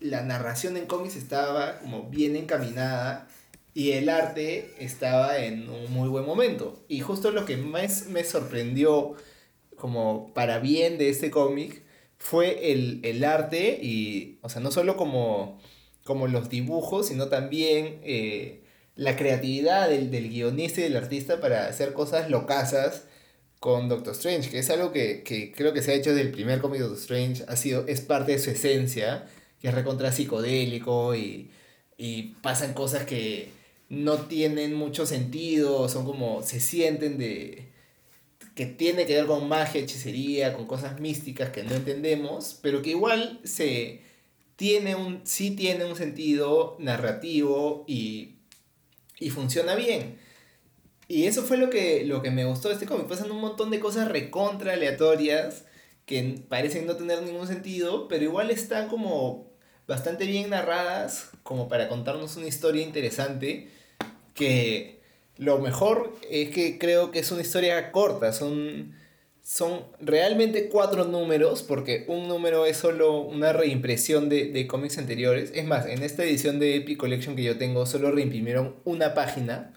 la 0.00 0.22
narración 0.22 0.76
en 0.76 0.86
cómics 0.86 1.16
estaba 1.16 1.78
como 1.78 2.04
bien 2.04 2.36
encaminada 2.36 3.28
y 3.74 3.92
el 3.92 4.08
arte 4.08 4.74
estaba 4.78 5.38
en 5.38 5.68
un 5.68 5.92
muy 5.92 6.08
buen 6.08 6.24
momento. 6.24 6.84
Y 6.88 7.00
justo 7.00 7.30
lo 7.30 7.44
que 7.46 7.56
más 7.56 8.06
me 8.06 8.24
sorprendió 8.24 9.14
como 9.76 10.32
para 10.34 10.58
bien 10.58 10.98
de 10.98 11.08
este 11.08 11.30
cómic 11.30 11.82
fue 12.18 12.72
el, 12.72 13.24
arte 13.24 13.78
y, 13.82 14.38
o 14.42 14.48
sea, 14.48 14.60
no 14.60 14.70
solo 14.70 14.96
como, 14.96 15.58
como 16.04 16.26
los 16.26 16.50
dibujos, 16.50 17.08
sino 17.08 17.28
también 17.28 18.00
eh, 18.02 18.62
la 18.94 19.16
creatividad 19.16 19.88
del, 19.88 20.10
del, 20.10 20.28
guionista 20.28 20.80
y 20.80 20.84
del 20.84 20.96
artista 20.96 21.40
para 21.40 21.66
hacer 21.66 21.94
cosas 21.94 22.28
locasas 22.28 23.04
con 23.60 23.88
Doctor 23.90 24.14
Strange, 24.14 24.50
que 24.50 24.58
es 24.58 24.70
algo 24.70 24.90
que, 24.90 25.22
que 25.22 25.52
creo 25.52 25.72
que 25.74 25.82
se 25.82 25.92
ha 25.92 25.94
hecho 25.94 26.10
desde 26.10 26.22
el 26.22 26.32
primer 26.32 26.60
cómic 26.60 26.80
de 26.80 26.88
Doctor 26.88 27.00
Strange, 27.00 27.44
ha 27.46 27.56
sido, 27.56 27.86
es 27.86 28.00
parte 28.00 28.32
de 28.32 28.38
su 28.38 28.50
esencia, 28.50 29.28
que 29.60 29.68
es 29.68 29.74
recontra 29.74 30.12
psicodélico 30.12 31.14
y, 31.14 31.50
y 31.98 32.34
pasan 32.42 32.72
cosas 32.72 33.04
que 33.04 33.50
no 33.90 34.18
tienen 34.22 34.74
mucho 34.74 35.04
sentido, 35.04 35.88
son 35.90 36.06
como, 36.06 36.42
se 36.42 36.58
sienten 36.58 37.18
de, 37.18 37.68
que 38.54 38.64
tiene 38.64 39.04
que 39.06 39.14
ver 39.14 39.26
con 39.26 39.46
magia, 39.46 39.82
hechicería, 39.82 40.54
con 40.54 40.66
cosas 40.66 40.98
místicas 40.98 41.50
que 41.50 41.62
no 41.62 41.74
entendemos, 41.74 42.58
pero 42.62 42.80
que 42.80 42.90
igual 42.90 43.40
se 43.44 44.00
tiene 44.56 44.94
un, 44.94 45.20
sí 45.24 45.50
tiene 45.50 45.84
un 45.84 45.96
sentido 45.96 46.76
narrativo 46.78 47.84
y, 47.86 48.36
y 49.18 49.30
funciona 49.30 49.74
bien. 49.74 50.18
Y 51.10 51.26
eso 51.26 51.42
fue 51.42 51.56
lo 51.56 51.70
que, 51.70 52.04
lo 52.04 52.22
que 52.22 52.30
me 52.30 52.44
gustó 52.44 52.68
de 52.68 52.74
este 52.74 52.86
cómic. 52.86 53.08
Pasan 53.08 53.32
un 53.32 53.40
montón 53.40 53.72
de 53.72 53.80
cosas 53.80 54.06
recontra 54.06 54.74
aleatorias 54.74 55.64
que 56.06 56.40
parecen 56.48 56.86
no 56.86 56.94
tener 56.94 57.20
ningún 57.22 57.48
sentido, 57.48 58.06
pero 58.06 58.22
igual 58.22 58.48
están 58.52 58.88
como 58.88 59.50
bastante 59.88 60.24
bien 60.24 60.50
narradas 60.50 61.30
como 61.42 61.68
para 61.68 61.88
contarnos 61.88 62.36
una 62.36 62.46
historia 62.46 62.84
interesante 62.84 63.70
que 64.34 65.00
lo 65.36 65.58
mejor 65.58 66.14
es 66.30 66.50
que 66.50 66.78
creo 66.78 67.10
que 67.10 67.18
es 67.18 67.32
una 67.32 67.42
historia 67.42 67.90
corta, 67.90 68.32
son, 68.32 68.94
son 69.42 69.80
realmente 69.98 70.68
cuatro 70.68 71.06
números, 71.06 71.64
porque 71.64 72.04
un 72.06 72.28
número 72.28 72.66
es 72.66 72.76
solo 72.76 73.22
una 73.22 73.52
reimpresión 73.52 74.28
de, 74.28 74.52
de 74.52 74.68
cómics 74.68 74.96
anteriores. 74.96 75.50
Es 75.56 75.64
más, 75.64 75.86
en 75.86 76.04
esta 76.04 76.22
edición 76.22 76.60
de 76.60 76.76
Epic 76.76 76.98
Collection 76.98 77.34
que 77.34 77.42
yo 77.42 77.58
tengo, 77.58 77.84
solo 77.84 78.12
reimprimieron 78.12 78.76
una 78.84 79.12
página, 79.12 79.74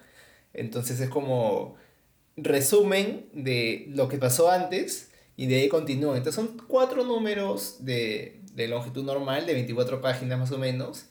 entonces 0.53 0.99
es 0.99 1.09
como 1.09 1.75
resumen 2.35 3.29
de 3.33 3.85
lo 3.89 4.07
que 4.07 4.17
pasó 4.17 4.49
antes 4.49 5.11
y 5.35 5.47
de 5.47 5.61
ahí 5.61 5.69
continúa. 5.69 6.17
Entonces 6.17 6.35
son 6.35 6.61
cuatro 6.67 7.03
números 7.03 7.77
de, 7.85 8.41
de 8.53 8.67
longitud 8.67 9.03
normal, 9.03 9.45
de 9.45 9.53
24 9.53 10.01
páginas 10.01 10.39
más 10.39 10.51
o 10.51 10.57
menos, 10.57 11.07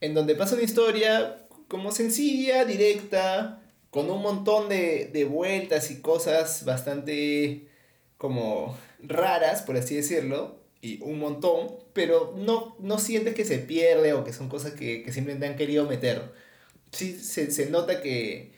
en 0.00 0.14
donde 0.14 0.34
pasa 0.34 0.54
una 0.54 0.64
historia 0.64 1.46
como 1.68 1.92
sencilla, 1.92 2.64
directa, 2.64 3.62
con 3.90 4.10
un 4.10 4.22
montón 4.22 4.68
de, 4.68 5.10
de 5.12 5.24
vueltas 5.24 5.90
y 5.90 6.00
cosas 6.00 6.64
bastante 6.64 7.68
como 8.16 8.76
raras, 9.02 9.62
por 9.62 9.76
así 9.76 9.94
decirlo, 9.94 10.58
y 10.80 11.00
un 11.02 11.18
montón, 11.18 11.68
pero 11.92 12.34
no, 12.36 12.76
no 12.80 12.98
sientes 12.98 13.34
que 13.34 13.44
se 13.44 13.58
pierde 13.58 14.12
o 14.12 14.24
que 14.24 14.32
son 14.32 14.48
cosas 14.48 14.72
que, 14.72 15.02
que 15.02 15.12
simplemente 15.12 15.46
han 15.46 15.56
querido 15.56 15.86
meter. 15.86 16.32
Sí, 16.92 17.18
se, 17.18 17.50
se 17.50 17.70
nota 17.70 18.00
que, 18.02 18.52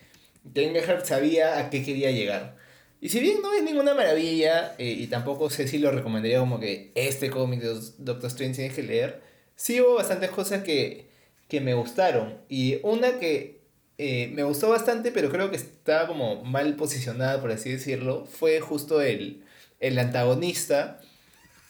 que 0.55 1.05
sabía 1.05 1.59
a 1.59 1.70
qué 1.70 1.85
quería 1.85 2.11
llegar. 2.11 2.57
Y 3.00 3.09
si 3.09 3.20
bien 3.20 3.40
no 3.42 3.55
es 3.55 3.62
ninguna 3.62 3.94
maravilla, 3.94 4.74
eh, 4.79 4.90
y 4.90 5.07
tampoco 5.07 5.48
sé 5.48 5.66
si 5.66 5.79
lo 5.79 5.90
recomendaría 5.90 6.38
como 6.38 6.61
que 6.61 6.92
este 6.94 7.31
cómic 7.31 7.61
de 7.61 7.81
Doctor 7.98 8.26
Strange 8.26 8.57
tienes 8.57 8.74
que 8.74 8.83
leer, 8.83 9.22
sí 9.57 9.81
hubo 9.81 9.94
bastantes 9.94 10.31
cosas 10.31 10.62
que, 10.62 11.09
que 11.48 11.61
me 11.61 11.74
gustaron. 11.74 12.38
Y 12.48 12.79
una 12.83 13.18
que 13.18 13.61
eh, 13.96 14.31
me 14.35 14.42
gustó 14.42 14.68
bastante, 14.68 15.12
pero 15.12 15.31
creo 15.31 15.50
que 15.50 15.57
estaba 15.57 16.07
como 16.07 16.42
mal 16.44 16.76
posicionada, 16.76 17.40
por 17.40 17.50
así 17.53 17.70
decirlo, 17.70 18.26
fue 18.26 18.61
justo 18.61 19.00
el, 19.00 19.44
el 19.81 19.98
antagonista, 19.98 21.00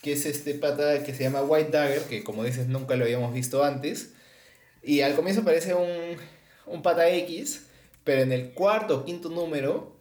que 0.03 0.13
es 0.13 0.27
este 0.27 0.55
pata 0.55 1.03
que 1.05 1.15
se 1.15 1.25
llama 1.25 1.43
White 1.43 1.71
Dagger, 1.71 2.03
que 2.03 2.25
como 2.25 2.45
dices 2.45 2.67
nunca 2.67 2.97
lo 2.97 3.05
habíamos 3.05 3.33
visto 3.35 3.65
antes. 3.65 4.13
Y 4.83 5.03
al 5.03 5.15
comienzo 5.15 5.45
parece 5.45 5.75
un, 5.75 6.17
un 6.67 6.83
pata 6.83 7.09
X, 7.11 7.67
pero 8.05 8.23
en 8.23 8.33
el 8.33 8.53
cuarto 8.53 8.99
o 8.99 9.05
quinto 9.05 9.29
número, 9.29 9.97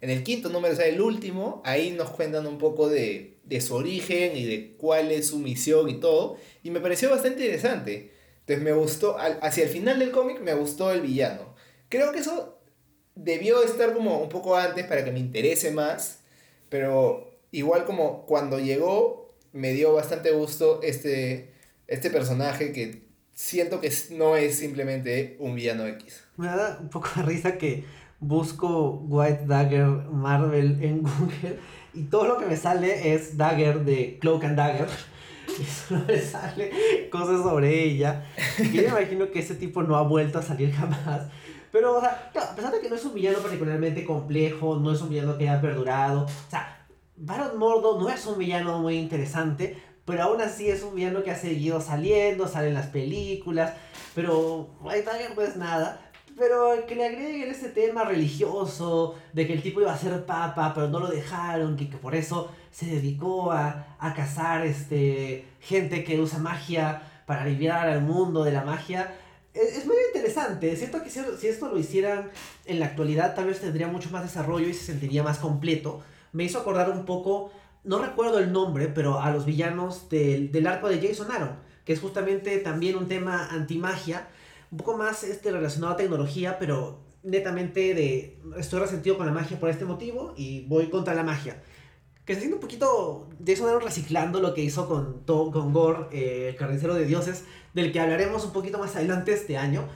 en 0.00 0.10
el 0.10 0.22
quinto 0.24 0.48
número, 0.48 0.74
o 0.74 0.76
sea, 0.76 0.86
el 0.86 1.00
último, 1.00 1.62
ahí 1.64 1.90
nos 1.90 2.10
cuentan 2.10 2.46
un 2.46 2.58
poco 2.58 2.88
de, 2.88 3.38
de 3.44 3.60
su 3.60 3.74
origen 3.74 4.36
y 4.36 4.44
de 4.44 4.76
cuál 4.76 5.12
es 5.12 5.28
su 5.28 5.38
misión 5.38 5.88
y 5.88 6.00
todo. 6.00 6.36
Y 6.62 6.70
me 6.70 6.80
pareció 6.80 7.10
bastante 7.10 7.44
interesante. 7.44 8.12
Entonces 8.40 8.64
me 8.64 8.72
gustó, 8.72 9.16
hacia 9.18 9.64
el 9.64 9.70
final 9.70 9.98
del 9.98 10.10
cómic 10.10 10.40
me 10.40 10.54
gustó 10.54 10.90
el 10.90 11.00
villano. 11.00 11.54
Creo 11.88 12.10
que 12.10 12.18
eso 12.18 12.58
debió 13.14 13.62
estar 13.62 13.92
como 13.92 14.20
un 14.20 14.28
poco 14.28 14.56
antes 14.56 14.86
para 14.86 15.04
que 15.04 15.12
me 15.12 15.20
interese 15.20 15.70
más, 15.70 16.20
pero 16.68 17.30
igual 17.52 17.84
como 17.84 18.26
cuando 18.26 18.58
llegó 18.58 19.36
me 19.52 19.72
dio 19.72 19.92
bastante 19.92 20.30
gusto 20.32 20.80
este, 20.82 21.52
este 21.86 22.10
personaje 22.10 22.72
que 22.72 23.02
siento 23.42 23.80
que 23.80 23.92
no 24.12 24.36
es 24.36 24.56
simplemente 24.56 25.36
un 25.40 25.56
villano 25.56 25.84
X. 25.86 26.22
Me 26.36 26.46
da 26.46 26.78
un 26.80 26.88
poco 26.88 27.08
de 27.16 27.22
risa 27.22 27.58
que 27.58 27.84
busco 28.20 29.02
White 29.08 29.46
Dagger 29.46 29.86
Marvel 29.86 30.78
en 30.80 31.02
Google 31.02 31.58
y 31.92 32.04
todo 32.04 32.28
lo 32.28 32.38
que 32.38 32.46
me 32.46 32.56
sale 32.56 33.12
es 33.12 33.36
Dagger 33.36 33.84
de 33.84 34.18
Cloak 34.20 34.44
and 34.44 34.56
Dagger 34.56 34.88
y 35.60 35.64
solo 35.64 36.04
le 36.06 36.22
sale 36.22 36.70
cosas 37.10 37.42
sobre 37.42 37.82
ella. 37.82 38.24
Y 38.60 38.70
yo 38.70 38.82
me 38.82 38.88
imagino 39.00 39.28
que 39.32 39.40
ese 39.40 39.56
tipo 39.56 39.82
no 39.82 39.96
ha 39.96 40.02
vuelto 40.02 40.38
a 40.38 40.42
salir 40.42 40.72
jamás. 40.72 41.26
Pero, 41.72 41.96
o 41.96 42.00
sea, 42.00 42.30
a 42.34 42.54
pesar 42.54 42.72
de 42.72 42.80
que 42.80 42.88
no 42.88 42.94
es 42.94 43.04
un 43.04 43.14
villano 43.14 43.38
particularmente 43.38 44.04
complejo, 44.04 44.76
no 44.76 44.92
es 44.92 45.00
un 45.00 45.08
villano 45.08 45.36
que 45.36 45.48
haya 45.48 45.60
perdurado, 45.60 46.26
o 46.26 46.50
sea, 46.50 46.86
Baron 47.16 47.58
Mordo 47.58 47.98
no 47.98 48.08
es 48.08 48.24
un 48.26 48.38
villano 48.38 48.78
muy 48.78 48.96
interesante, 48.96 49.76
pero 50.04 50.24
aún 50.24 50.40
así 50.40 50.68
es 50.68 50.82
un 50.82 50.94
villano 50.94 51.22
que 51.22 51.30
ha 51.30 51.36
seguido 51.36 51.80
saliendo, 51.80 52.48
sale 52.48 52.68
en 52.68 52.74
las 52.74 52.86
películas, 52.86 53.72
pero 54.14 54.70
White 54.80 55.04
Dagger 55.04 55.36
no 55.36 55.42
es 55.42 55.56
nada. 55.56 56.00
Pero 56.38 56.86
que 56.86 56.94
le 56.94 57.06
agreguen 57.06 57.50
ese 57.50 57.68
tema 57.68 58.04
religioso, 58.04 59.16
de 59.34 59.46
que 59.46 59.52
el 59.52 59.62
tipo 59.62 59.82
iba 59.82 59.92
a 59.92 59.98
ser 59.98 60.24
papa, 60.24 60.72
pero 60.74 60.88
no 60.88 60.98
lo 60.98 61.08
dejaron, 61.08 61.76
que, 61.76 61.90
que 61.90 61.98
por 61.98 62.14
eso 62.14 62.50
se 62.70 62.86
dedicó 62.86 63.52
a, 63.52 63.96
a 63.98 64.14
cazar 64.14 64.66
este, 64.66 65.44
gente 65.60 66.04
que 66.04 66.18
usa 66.18 66.38
magia 66.38 67.02
para 67.26 67.42
aliviar 67.42 67.88
al 67.88 68.00
mundo 68.00 68.44
de 68.44 68.52
la 68.52 68.64
magia. 68.64 69.14
Es, 69.52 69.76
es 69.76 69.86
muy 69.86 69.96
interesante. 70.14 70.74
Siento 70.74 71.02
que 71.02 71.10
si, 71.10 71.20
si, 71.38 71.48
esto 71.48 71.68
lo 71.68 71.78
hicieran 71.78 72.30
en 72.64 72.80
la 72.80 72.86
actualidad, 72.86 73.34
tal 73.34 73.46
vez 73.46 73.60
tendría 73.60 73.88
mucho 73.88 74.10
más 74.10 74.22
desarrollo 74.22 74.68
y 74.68 74.74
se 74.74 74.86
sentiría 74.86 75.22
más 75.22 75.38
completo. 75.38 76.02
Me 76.32 76.44
hizo 76.44 76.58
acordar 76.58 76.90
un 76.90 77.04
poco, 77.04 77.52
no 77.84 77.98
recuerdo 77.98 78.38
el 78.38 78.52
nombre, 78.52 78.88
pero 78.88 79.20
a 79.20 79.30
los 79.30 79.44
villanos 79.44 80.08
del, 80.08 80.52
del 80.52 80.66
arco 80.66 80.88
de 80.88 81.06
Jason 81.06 81.30
Aaron, 81.30 81.56
que 81.84 81.92
es 81.92 82.00
justamente 82.00 82.58
también 82.58 82.96
un 82.96 83.08
tema 83.08 83.48
antimagia, 83.48 84.28
un 84.70 84.78
poco 84.78 84.96
más 84.96 85.24
este, 85.24 85.50
relacionado 85.50 85.94
a 85.94 85.96
tecnología, 85.96 86.58
pero 86.58 87.00
netamente 87.22 87.94
de 87.94 88.38
estoy 88.56 88.80
resentido 88.80 89.16
con 89.16 89.26
la 89.26 89.32
magia 89.32 89.58
por 89.60 89.68
este 89.68 89.84
motivo 89.84 90.34
y 90.36 90.64
voy 90.66 90.88
contra 90.88 91.14
la 91.14 91.22
magia. 91.22 91.62
Que 92.24 92.34
se 92.34 92.40
siente 92.40 92.54
un 92.54 92.60
poquito 92.60 93.28
de 93.38 93.52
eso 93.52 93.78
reciclando 93.80 94.40
lo 94.40 94.54
que 94.54 94.62
hizo 94.62 94.88
con, 94.88 95.24
con 95.24 95.72
Gore, 95.72 96.06
eh, 96.12 96.50
el 96.50 96.56
carnicero 96.56 96.94
de 96.94 97.04
dioses, 97.04 97.44
del 97.74 97.90
que 97.90 97.98
hablaremos 97.98 98.44
un 98.44 98.52
poquito 98.52 98.78
más 98.78 98.94
adelante 98.94 99.32
este 99.32 99.56
año. 99.56 99.88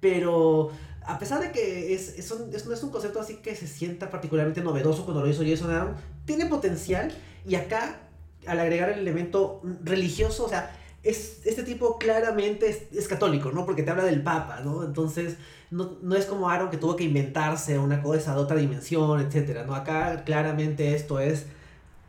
Pero 0.00 0.72
a 1.06 1.18
pesar 1.18 1.40
de 1.40 1.52
que 1.52 1.94
es, 1.94 2.18
es, 2.18 2.30
un, 2.30 2.52
es, 2.54 2.66
no 2.66 2.72
es 2.72 2.82
un 2.82 2.90
concepto 2.90 3.20
así 3.20 3.36
que 3.36 3.54
se 3.54 3.66
sienta 3.66 4.10
particularmente 4.10 4.62
novedoso 4.62 5.04
cuando 5.04 5.22
lo 5.22 5.28
hizo 5.28 5.42
Jason 5.44 5.70
Aaron, 5.70 5.94
tiene 6.24 6.46
potencial 6.46 7.12
y 7.46 7.54
acá 7.56 8.00
al 8.46 8.60
agregar 8.60 8.90
el 8.90 9.00
elemento 9.00 9.62
religioso, 9.82 10.44
o 10.44 10.48
sea, 10.48 10.70
es, 11.02 11.42
este 11.44 11.62
tipo 11.62 11.98
claramente 11.98 12.88
es, 12.92 13.08
católico, 13.08 13.52
¿no? 13.52 13.66
Porque 13.66 13.82
te 13.82 13.90
habla 13.90 14.04
del 14.04 14.22
Papa, 14.22 14.60
¿no? 14.64 14.84
Entonces, 14.84 15.36
no, 15.70 15.98
no, 16.02 16.16
es 16.16 16.24
como 16.24 16.48
Aaron 16.48 16.70
que 16.70 16.78
tuvo 16.78 16.96
que 16.96 17.04
inventarse 17.04 17.78
una 17.78 18.02
cosa 18.02 18.34
de 18.34 18.40
otra 18.40 18.56
dimensión, 18.56 19.20
etc. 19.20 19.64
¿no? 19.66 19.74
Acá 19.74 20.24
claramente 20.24 20.94
esto 20.94 21.20
es 21.20 21.46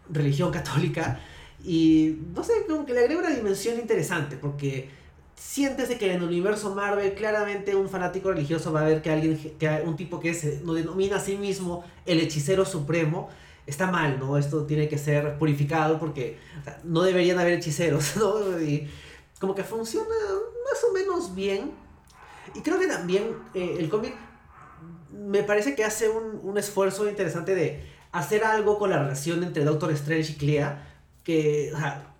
religión 0.09 0.51
católica 0.51 1.19
y, 1.63 2.19
no 2.33 2.43
sé, 2.43 2.53
como 2.67 2.85
que 2.85 2.93
le 2.93 3.01
agrega 3.01 3.19
una 3.19 3.35
dimensión 3.35 3.77
interesante, 3.79 4.37
porque 4.37 4.89
sientes 5.35 5.89
de 5.89 5.97
que 5.97 6.07
en 6.07 6.17
el 6.17 6.23
universo 6.23 6.73
Marvel 6.73 7.13
claramente 7.13 7.75
un 7.75 7.89
fanático 7.89 8.31
religioso 8.31 8.71
va 8.71 8.81
a 8.81 8.85
ver 8.85 9.01
que 9.01 9.11
alguien, 9.11 9.37
que 9.59 9.83
un 9.85 9.95
tipo 9.95 10.19
que 10.19 10.33
se 10.33 10.59
denomina 10.59 11.17
a 11.17 11.19
sí 11.19 11.37
mismo 11.37 11.83
el 12.05 12.19
hechicero 12.19 12.65
supremo, 12.65 13.29
está 13.67 13.91
mal, 13.91 14.19
¿no? 14.19 14.37
Esto 14.37 14.65
tiene 14.65 14.87
que 14.87 14.97
ser 14.97 15.37
purificado 15.37 15.99
porque 15.99 16.37
no 16.83 17.01
deberían 17.01 17.39
haber 17.39 17.53
hechiceros, 17.53 18.15
¿no? 18.17 18.59
Y 18.61 18.89
como 19.39 19.55
que 19.55 19.63
funciona 19.63 20.07
más 20.09 20.83
o 20.83 20.93
menos 20.93 21.35
bien. 21.35 21.71
Y 22.53 22.61
creo 22.61 22.79
que 22.79 22.87
también 22.87 23.35
eh, 23.53 23.75
el 23.79 23.89
cómic 23.89 24.13
me 25.11 25.43
parece 25.43 25.75
que 25.75 25.83
hace 25.83 26.09
un, 26.09 26.39
un, 26.43 26.57
esfuerzo 26.57 27.09
interesante 27.09 27.55
de 27.55 27.83
hacer 28.11 28.43
algo 28.43 28.77
con 28.77 28.89
la 28.89 28.99
relación 28.99 29.43
entre 29.43 29.63
Doctor 29.63 29.91
Strange 29.91 30.33
y 30.33 30.35
Clea, 30.35 30.87
que 31.23 31.71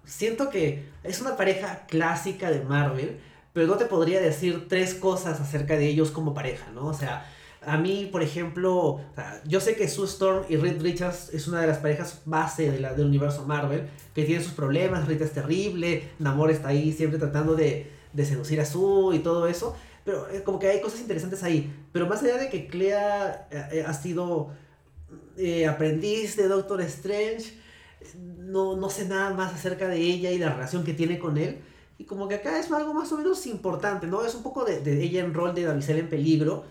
siento 0.06 0.50
que 0.50 0.86
es 1.04 1.22
una 1.22 1.38
pareja 1.38 1.86
clásica 1.88 2.52
de 2.52 2.62
Marvel, 2.62 3.20
pero 3.54 3.68
no 3.68 3.76
te 3.76 3.86
podría 3.86 4.20
decir 4.20 4.68
tres 4.68 4.94
cosas 4.94 5.40
acerca 5.40 5.78
de 5.78 5.88
ellos 5.88 6.12
como 6.12 6.34
pareja, 6.34 6.72
¿no? 6.74 6.88
O 6.88 6.94
sea, 6.94 7.26
a 7.66 7.78
mí, 7.78 8.10
por 8.12 8.22
ejemplo, 8.22 9.02
yo 9.46 9.60
sé 9.60 9.76
que 9.76 9.88
Sue 9.88 10.06
Storm 10.06 10.46
y 10.50 10.58
Reed 10.58 10.82
Richards 10.82 11.30
es 11.34 11.48
una 11.48 11.62
de 11.62 11.68
las 11.68 11.80
parejas 11.80 12.22
base 12.26 12.70
de 12.70 12.80
la, 12.80 12.94
del 12.94 13.08
universo 13.08 13.46
Marvel, 13.46 13.88
que 14.14 14.24
tiene 14.24 14.44
sus 14.44 14.54
problemas, 14.54 15.08
Reed 15.08 15.22
es 15.22 15.32
terrible, 15.32 16.10
Namor 16.20 16.52
está 16.52 16.70
ahí 16.70 16.92
siempre 16.92 17.18
tratando 17.18 17.56
de, 17.56 17.92
de 18.14 18.26
seducir 18.26 18.60
a 18.62 18.66
Sue 18.66 19.16
y 19.16 19.20
todo 19.20 19.48
eso, 19.48 19.76
pero 20.04 20.30
eh, 20.30 20.44
como 20.44 20.60
que 20.60 20.68
hay 20.68 20.80
cosas 20.80 21.02
interesantes 21.02 21.44
ahí. 21.44 21.74
Pero 21.92 22.08
más 22.08 22.22
allá 22.24 22.38
de 22.38 22.50
que 22.50 22.68
Clea 22.68 23.48
eh, 23.52 23.68
eh, 23.72 23.84
ha 23.86 23.94
sido 23.94 24.52
aprendiz 25.70 26.38
de 26.38 26.48
Doctor 26.48 26.82
Strange, 26.82 27.58
no, 28.16 28.76
no 28.76 28.90
sé 28.90 29.08
nada 29.08 29.34
más 29.34 29.54
acerca 29.54 29.88
de 29.88 29.98
ella 29.98 30.32
y 30.32 30.38
la 30.38 30.54
relación 30.54 30.84
que 30.84 30.94
tiene 30.94 31.20
con 31.20 31.38
él. 31.38 31.60
Y 31.98 32.04
como 32.04 32.28
que 32.28 32.36
acá 32.36 32.60
es 32.60 32.72
algo 32.72 32.94
más 32.94 33.12
o 33.12 33.18
menos 33.18 33.46
importante, 33.48 34.08
¿no? 34.08 34.26
Es 34.26 34.36
un 34.36 34.44
poco 34.44 34.66
de, 34.66 34.82
de 34.82 35.02
ella 35.04 35.24
en 35.24 35.34
rol 35.34 35.56
de 35.56 35.64
damisela 35.64 36.00
en 36.00 36.10
peligro 36.10 36.66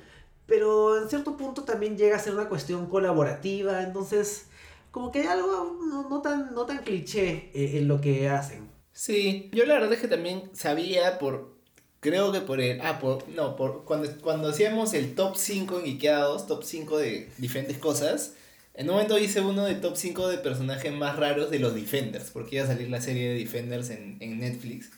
pero 0.47 1.03
en 1.03 1.09
cierto 1.09 1.37
punto 1.37 1.63
también 1.63 1.97
llega 1.97 2.17
a 2.17 2.21
ser 2.21 2.35
una 2.35 2.49
cuestión 2.49 2.87
colaborativa, 2.87 3.83
entonces 3.83 4.47
como 4.91 5.11
que 5.11 5.21
hay 5.21 5.27
algo 5.27 5.79
no, 5.89 6.21
tan, 6.21 6.55
no 6.55 6.67
tan 6.67 6.79
cliché 6.79 7.51
eh, 7.55 7.79
en 7.79 7.89
lo 7.89 8.01
que 8.01 8.29
hacen. 8.29 8.71
Sí, 8.93 9.51
yo 9.53 9.65
la 9.65 9.75
verdad 9.75 9.93
es 9.93 10.01
que 10.01 10.09
también 10.09 10.51
sabía 10.53 11.19
por, 11.19 11.57
creo 12.01 12.31
que 12.31 12.41
por 12.41 12.61
el, 12.61 12.81
ah, 12.81 12.99
por, 13.01 13.29
no, 13.31 13.57
por, 13.57 13.85
cuando, 13.85 14.09
cuando 14.21 14.49
hacíamos 14.49 14.95
el 14.95 15.15
top 15.15 15.37
5 15.37 15.81
en 15.81 15.87
Ikeados, 15.87 16.47
top 16.47 16.63
5 16.63 16.99
de 16.99 17.29
diferentes 17.39 17.79
cosas, 17.79 18.35
en 18.75 18.89
un 18.89 18.95
momento 18.95 19.19
hice 19.19 19.41
uno 19.41 19.65
de 19.65 19.77
top 19.77 19.97
5 19.97 20.29
de 20.29 20.39
personajes 20.39 20.93
más 20.93 21.17
raros 21.17 21.51
de 21.51 21.61
los 21.61 21.75
Defenders, 21.75 22.31
porque 22.31 22.57
iba 22.57 22.65
a 22.65 22.69
salir 22.69 22.91
la 22.91 23.01
serie 23.01 23.29
de 23.29 23.39
Defenders 23.39 23.91
en, 23.91 24.17
en 24.21 24.41
Netflix. 24.41 24.91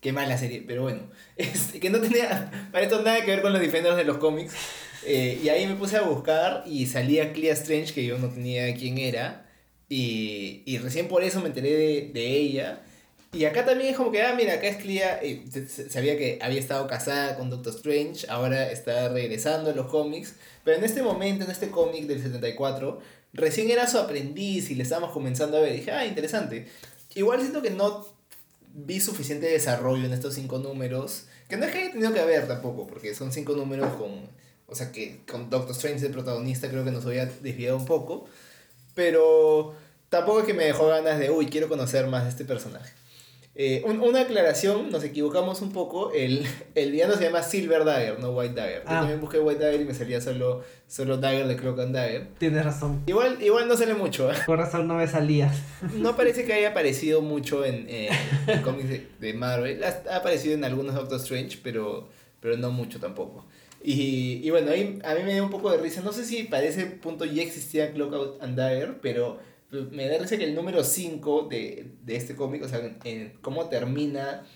Qué 0.00 0.12
mala 0.12 0.36
serie, 0.36 0.64
pero 0.66 0.82
bueno. 0.82 1.02
Este, 1.36 1.78
que 1.78 1.88
no 1.88 2.00
tenía 2.00 2.68
para 2.72 2.84
esto 2.84 3.00
nada 3.02 3.24
que 3.24 3.30
ver 3.30 3.40
con 3.40 3.52
los 3.52 3.62
Defenders 3.62 3.96
de 3.96 4.04
los 4.04 4.18
cómics. 4.18 4.52
Eh, 5.06 5.40
y 5.42 5.48
ahí 5.48 5.66
me 5.66 5.76
puse 5.76 5.96
a 5.96 6.02
buscar 6.02 6.64
y 6.66 6.86
salía 6.86 7.32
Clea 7.32 7.52
Strange, 7.54 7.94
que 7.94 8.04
yo 8.04 8.18
no 8.18 8.28
tenía 8.28 8.74
quién 8.74 8.98
era. 8.98 9.48
Y, 9.88 10.62
y 10.66 10.78
recién 10.78 11.06
por 11.06 11.22
eso 11.22 11.40
me 11.40 11.48
enteré 11.48 11.70
de, 11.70 12.10
de, 12.12 12.36
ella. 12.36 12.82
Y 13.34 13.46
acá 13.46 13.64
también 13.64 13.90
es 13.90 13.96
como 13.96 14.12
que, 14.12 14.22
ah, 14.22 14.34
mira, 14.36 14.54
acá 14.54 14.68
es 14.68 14.76
Clea. 14.76 15.20
Eh, 15.22 15.44
sabía 15.88 16.18
que 16.18 16.38
había 16.42 16.60
estado 16.60 16.86
casada 16.86 17.36
con 17.36 17.48
Doctor 17.48 17.74
Strange, 17.74 18.26
ahora 18.28 18.70
está 18.70 19.08
regresando 19.08 19.70
a 19.70 19.74
los 19.74 19.86
cómics. 19.86 20.34
Pero 20.64 20.76
en 20.76 20.84
este 20.84 21.02
momento, 21.02 21.44
en 21.44 21.50
este 21.50 21.70
cómic 21.70 22.06
del 22.06 22.22
74, 22.22 23.00
recién 23.32 23.70
era 23.70 23.86
su 23.86 23.98
aprendiz 23.98 24.70
y 24.70 24.74
le 24.74 24.82
estábamos 24.82 25.12
comenzando 25.12 25.56
a 25.56 25.60
ver. 25.60 25.72
Dije, 25.72 25.92
ah, 25.92 26.04
interesante. 26.04 26.68
Igual 27.14 27.40
siento 27.40 27.62
que 27.62 27.70
no 27.70 28.06
vi 28.74 29.00
suficiente 29.00 29.46
desarrollo 29.46 30.04
en 30.04 30.12
estos 30.12 30.34
cinco 30.34 30.58
números, 30.58 31.24
que 31.48 31.56
no 31.56 31.64
es 31.64 31.72
que 31.72 31.78
haya 31.78 31.92
tenido 31.92 32.12
que 32.12 32.20
haber 32.20 32.46
tampoco, 32.46 32.86
porque 32.86 33.14
son 33.14 33.32
cinco 33.32 33.54
números 33.54 33.94
con, 33.94 34.28
o 34.66 34.74
sea, 34.74 34.92
que 34.92 35.20
con 35.30 35.50
Doctor 35.50 35.72
Strange 35.72 36.00
de 36.00 36.10
protagonista 36.10 36.68
creo 36.68 36.84
que 36.84 36.90
nos 36.90 37.04
había 37.06 37.26
desviado 37.26 37.76
un 37.76 37.86
poco, 37.86 38.26
pero 38.94 39.74
tampoco 40.08 40.40
es 40.40 40.46
que 40.46 40.54
me 40.54 40.64
dejó 40.64 40.88
ganas 40.88 41.18
de, 41.18 41.30
uy, 41.30 41.46
quiero 41.46 41.68
conocer 41.68 42.06
más 42.06 42.24
de 42.24 42.30
este 42.30 42.44
personaje. 42.44 42.92
Eh, 43.54 43.84
una 43.84 44.22
aclaración, 44.22 44.88
nos 44.88 45.04
equivocamos 45.04 45.60
un 45.60 45.72
poco, 45.72 46.10
el, 46.12 46.46
el 46.74 46.90
villano 46.90 47.14
se 47.16 47.24
llama 47.24 47.42
Silver 47.42 47.84
Dagger, 47.84 48.18
no 48.18 48.30
White 48.30 48.54
Dagger. 48.54 48.78
Yo 48.78 48.88
ah. 48.88 49.00
también 49.00 49.20
busqué 49.20 49.40
White 49.40 49.62
Dagger 49.62 49.82
y 49.82 49.84
me 49.84 49.92
salía 49.92 50.22
solo, 50.22 50.62
solo 50.86 51.18
Dagger 51.18 51.46
de 51.46 51.56
Cloak 51.56 51.80
and 51.80 51.94
Dagger. 51.94 52.28
Tienes 52.38 52.64
razón. 52.64 53.02
Igual, 53.06 53.42
igual 53.42 53.68
no 53.68 53.76
sale 53.76 53.92
mucho. 53.92 54.30
Por 54.46 54.58
razón 54.58 54.88
no 54.88 54.94
me 54.94 55.06
salía. 55.06 55.52
No 55.96 56.16
parece 56.16 56.44
que 56.44 56.54
haya 56.54 56.70
aparecido 56.70 57.20
mucho 57.20 57.66
en, 57.66 57.86
en 57.88 58.62
cómics 58.62 58.88
de, 59.20 59.34
Marvel. 59.34 59.84
Ha, 59.84 60.16
aparecido 60.16 60.54
en 60.54 60.64
algunos 60.64 60.94
Doctor 60.94 61.18
Strange, 61.20 61.58
pero, 61.62 62.08
pero 62.40 62.56
no 62.56 62.70
mucho 62.70 63.00
tampoco. 63.00 63.44
Y, 63.84 64.40
y 64.42 64.50
bueno, 64.50 64.70
ahí 64.70 64.98
a 65.04 65.14
mí 65.14 65.24
me 65.24 65.34
dio 65.34 65.44
un 65.44 65.50
poco 65.50 65.70
de 65.70 65.76
risa. 65.76 66.00
No 66.00 66.12
sé 66.12 66.24
si 66.24 66.44
para 66.44 66.64
ese 66.64 66.86
punto 66.86 67.26
ya 67.26 67.42
existía 67.42 67.92
Cloak 67.92 68.40
and 68.40 68.56
Dagger, 68.56 68.98
pero 69.02 69.40
me 69.72 70.08
da 70.08 70.18
risa 70.18 70.36
que 70.36 70.44
el 70.44 70.54
número 70.54 70.84
5 70.84 71.48
de, 71.48 71.92
de, 72.02 72.16
este 72.16 72.36
cómic, 72.36 72.62
o 72.62 72.68
sea, 72.68 72.80
en, 73.04 73.38
cómo 73.40 73.68
termina 73.68 74.46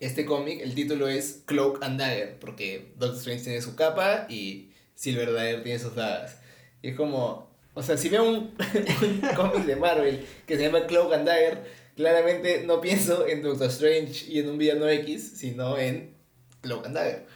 este 0.00 0.24
cómic, 0.24 0.60
el 0.60 0.74
título 0.74 1.08
es 1.08 1.42
Cloak 1.46 1.82
and 1.82 1.98
Dagger, 1.98 2.38
porque 2.38 2.92
Doctor 2.96 3.18
Strange 3.18 3.44
tiene 3.44 3.60
su 3.60 3.74
capa 3.74 4.26
y 4.28 4.70
Silver 4.94 5.32
Dagger 5.32 5.62
tiene 5.62 5.78
sus 5.78 5.94
dagas. 5.94 6.38
Y 6.82 6.90
es 6.90 6.96
como, 6.96 7.50
o 7.74 7.82
sea, 7.82 7.96
si 7.96 8.08
veo 8.08 8.28
un, 8.28 8.36
un 9.02 9.20
cómic 9.34 9.64
de 9.64 9.76
Marvel 9.76 10.24
que 10.46 10.56
se 10.56 10.62
llama 10.62 10.86
Cloak 10.86 11.12
and 11.12 11.26
Dagger, 11.26 11.64
claramente 11.96 12.62
no 12.64 12.80
pienso 12.80 13.26
en 13.26 13.42
Doctor 13.42 13.68
Strange 13.68 14.30
y 14.30 14.38
en 14.38 14.50
un 14.50 14.58
villano 14.58 14.88
X, 14.88 15.32
sino 15.36 15.76
en 15.76 16.14
Cloak 16.60 16.86
and 16.86 16.94
Dagger. 16.94 17.26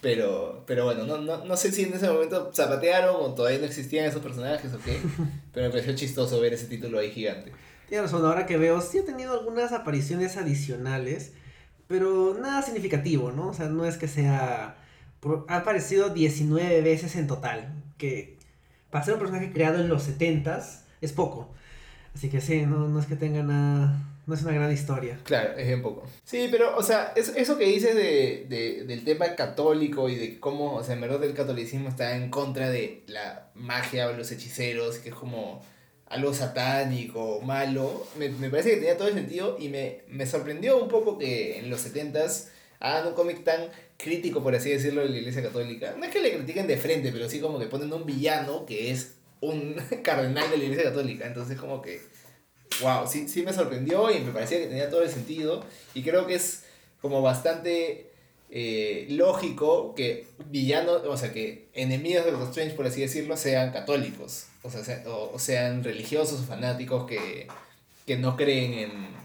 Pero, 0.00 0.64
pero 0.66 0.84
bueno, 0.84 1.04
no, 1.04 1.18
no, 1.18 1.44
no 1.44 1.56
sé 1.56 1.72
si 1.72 1.82
en 1.82 1.92
ese 1.92 2.08
momento 2.08 2.50
zapatearon 2.54 3.16
o 3.18 3.34
todavía 3.34 3.58
no 3.58 3.66
existían 3.66 4.06
esos 4.06 4.22
personajes 4.22 4.72
o 4.72 4.78
qué. 4.78 4.98
pero 5.52 5.66
me 5.66 5.70
pareció 5.70 5.94
chistoso 5.94 6.40
ver 6.40 6.54
ese 6.54 6.66
título 6.66 6.98
ahí 6.98 7.10
gigante. 7.10 7.52
Tienes 7.88 8.10
razón, 8.10 8.24
ahora 8.24 8.46
que 8.46 8.56
veo, 8.56 8.80
sí 8.80 8.98
ha 8.98 9.04
tenido 9.04 9.34
algunas 9.34 9.72
apariciones 9.72 10.36
adicionales, 10.36 11.32
pero 11.86 12.36
nada 12.40 12.62
significativo, 12.62 13.32
¿no? 13.32 13.48
O 13.48 13.54
sea, 13.54 13.68
no 13.68 13.84
es 13.84 13.96
que 13.96 14.08
sea... 14.08 14.76
Ha 15.48 15.56
aparecido 15.56 16.08
19 16.08 16.80
veces 16.80 17.14
en 17.16 17.26
total, 17.26 17.74
que 17.98 18.38
para 18.90 19.04
ser 19.04 19.14
un 19.14 19.20
personaje 19.20 19.52
creado 19.52 19.80
en 19.80 19.88
los 19.88 20.08
70s 20.08 20.82
es 21.02 21.12
poco. 21.12 21.52
Así 22.14 22.28
que 22.28 22.40
sí, 22.40 22.62
no, 22.62 22.88
no 22.88 23.00
es 23.00 23.06
que 23.06 23.16
tenga 23.16 23.42
nada 23.42 23.98
no 24.30 24.36
es 24.36 24.42
una 24.42 24.52
gran 24.52 24.72
historia. 24.72 25.18
Claro, 25.24 25.56
es 25.56 25.74
un 25.74 25.82
poco. 25.82 26.04
Sí, 26.24 26.48
pero, 26.50 26.76
o 26.76 26.82
sea, 26.82 27.12
eso 27.16 27.58
que 27.58 27.64
dices 27.64 27.96
de, 27.96 28.46
de, 28.48 28.84
del 28.84 29.04
tema 29.04 29.34
católico 29.34 30.08
y 30.08 30.14
de 30.14 30.38
cómo, 30.38 30.76
o 30.76 30.84
sea, 30.84 30.94
en 30.94 31.00
verdad 31.00 31.22
el 31.24 31.34
catolicismo 31.34 31.88
está 31.88 32.16
en 32.16 32.30
contra 32.30 32.70
de 32.70 33.02
la 33.08 33.50
magia 33.54 34.08
o 34.08 34.12
los 34.12 34.30
hechiceros, 34.30 34.98
que 34.98 35.08
es 35.08 35.14
como 35.14 35.62
algo 36.06 36.32
satánico, 36.32 37.40
malo, 37.40 38.06
me, 38.18 38.28
me 38.28 38.50
parece 38.50 38.70
que 38.70 38.76
tenía 38.76 38.96
todo 38.96 39.08
el 39.08 39.14
sentido 39.14 39.56
y 39.58 39.68
me, 39.68 40.02
me 40.08 40.26
sorprendió 40.26 40.80
un 40.80 40.88
poco 40.88 41.18
que 41.18 41.58
en 41.58 41.68
los 41.68 41.84
70s 41.84 42.48
hagan 42.78 43.08
un 43.08 43.14
cómic 43.14 43.42
tan 43.44 43.68
crítico, 43.96 44.42
por 44.42 44.54
así 44.54 44.70
decirlo, 44.70 45.02
de 45.02 45.08
la 45.08 45.18
iglesia 45.18 45.42
católica. 45.42 45.94
No 45.98 46.04
es 46.04 46.12
que 46.12 46.20
le 46.20 46.36
critiquen 46.36 46.66
de 46.66 46.76
frente, 46.76 47.10
pero 47.12 47.28
sí 47.28 47.40
como 47.40 47.58
que 47.58 47.66
ponen 47.66 47.92
un 47.92 48.06
villano 48.06 48.64
que 48.64 48.90
es 48.92 49.16
un 49.40 49.74
cardenal 50.02 50.50
de 50.50 50.58
la 50.58 50.64
iglesia 50.64 50.84
católica. 50.84 51.26
Entonces 51.26 51.58
como 51.58 51.82
que 51.82 52.00
wow, 52.80 53.06
sí, 53.06 53.28
sí 53.28 53.42
me 53.42 53.52
sorprendió 53.52 54.10
y 54.10 54.20
me 54.20 54.32
parecía 54.32 54.58
que 54.58 54.66
tenía 54.66 54.90
todo 54.90 55.02
el 55.02 55.10
sentido. 55.10 55.64
Y 55.94 56.02
creo 56.02 56.26
que 56.26 56.34
es 56.34 56.64
como 57.00 57.22
bastante 57.22 58.10
eh, 58.50 59.06
lógico 59.10 59.94
que 59.94 60.26
villanos, 60.46 61.02
o 61.04 61.16
sea, 61.16 61.32
que 61.32 61.68
enemigos 61.74 62.24
de 62.24 62.32
los 62.32 62.48
Strange, 62.48 62.74
por 62.74 62.86
así 62.86 63.00
decirlo, 63.00 63.36
sean 63.36 63.72
católicos. 63.72 64.46
O 64.62 64.70
sea, 64.70 65.02
o, 65.06 65.38
sean 65.38 65.84
religiosos 65.84 66.40
o 66.40 66.44
fanáticos 66.44 67.06
que, 67.06 67.48
que 68.06 68.16
no 68.16 68.36
creen 68.36 68.74
en... 68.74 69.20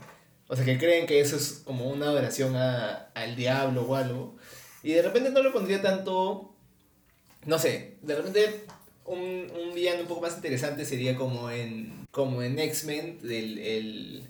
O 0.48 0.56
sea, 0.56 0.64
que 0.64 0.78
creen 0.78 1.08
que 1.08 1.22
eso 1.22 1.36
es 1.38 1.64
como 1.66 1.90
una 1.90 2.06
adoración 2.06 2.56
a, 2.56 3.10
al 3.16 3.36
diablo 3.36 3.84
o 3.84 3.96
algo. 3.96 4.36
Y 4.84 4.94
de 4.94 5.02
repente 5.02 5.32
no 5.32 5.42
le 5.42 5.50
pondría 5.50 5.82
tanto 5.82 6.56
no 7.46 7.60
sé, 7.60 7.98
de 8.02 8.16
repente 8.16 8.66
un, 9.06 9.48
un 9.52 9.74
villano 9.74 10.02
un 10.02 10.08
poco 10.08 10.22
más 10.22 10.36
interesante 10.36 10.86
sería 10.86 11.16
como 11.16 11.50
en, 11.50 12.08
como 12.12 12.42
en 12.42 12.60
X-Men, 12.60 13.20
del 13.22 13.60
el, 13.60 14.24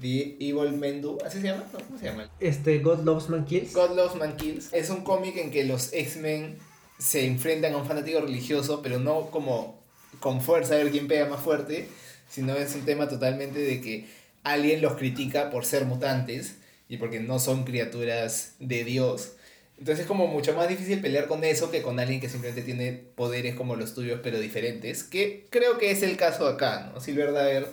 The 0.00 0.36
Evil 0.40 0.72
Mendu, 0.72 1.18
¿así 1.24 1.40
se 1.40 1.48
llama? 1.48 1.64
No, 1.72 1.78
¿Cómo 1.78 1.98
se 1.98 2.04
llama? 2.06 2.30
Este, 2.40 2.78
God 2.78 3.04
Loves 3.04 3.28
Man 3.28 3.44
Kills. 3.44 3.72
God 3.74 3.96
Loves 3.96 4.16
Man 4.16 4.36
Kills. 4.36 4.72
Es 4.72 4.90
un 4.90 5.02
cómic 5.02 5.36
en 5.36 5.50
que 5.50 5.64
los 5.64 5.92
X-Men 5.92 6.58
se 6.98 7.26
enfrentan 7.26 7.74
a 7.74 7.78
un 7.78 7.86
fanático 7.86 8.20
religioso, 8.20 8.82
pero 8.82 8.98
no 8.98 9.30
como 9.30 9.80
con 10.20 10.40
fuerza 10.40 10.74
a 10.74 10.78
ver 10.78 10.90
quién 10.90 11.08
pega 11.08 11.26
más 11.26 11.40
fuerte, 11.40 11.88
sino 12.28 12.54
es 12.54 12.74
un 12.74 12.82
tema 12.84 13.08
totalmente 13.08 13.58
de 13.58 13.80
que 13.80 14.06
alguien 14.42 14.80
los 14.80 14.94
critica 14.94 15.50
por 15.50 15.64
ser 15.64 15.84
mutantes 15.84 16.56
y 16.88 16.96
porque 16.96 17.20
no 17.20 17.38
son 17.38 17.64
criaturas 17.64 18.54
de 18.58 18.84
Dios. 18.84 19.32
Entonces 19.80 20.02
es 20.02 20.06
como 20.06 20.26
mucho 20.26 20.52
más 20.54 20.68
difícil 20.68 21.00
pelear 21.00 21.26
con 21.26 21.42
eso 21.42 21.70
que 21.70 21.80
con 21.80 21.98
alguien 21.98 22.20
que 22.20 22.28
simplemente 22.28 22.60
tiene 22.60 22.92
poderes 22.92 23.54
como 23.54 23.76
los 23.76 23.94
tuyos 23.94 24.20
pero 24.22 24.38
diferentes, 24.38 25.04
que 25.04 25.46
creo 25.48 25.78
que 25.78 25.90
es 25.90 26.02
el 26.02 26.18
caso 26.18 26.46
acá, 26.46 26.92
¿no? 26.92 27.00
Silver 27.00 27.32
Dagger 27.32 27.66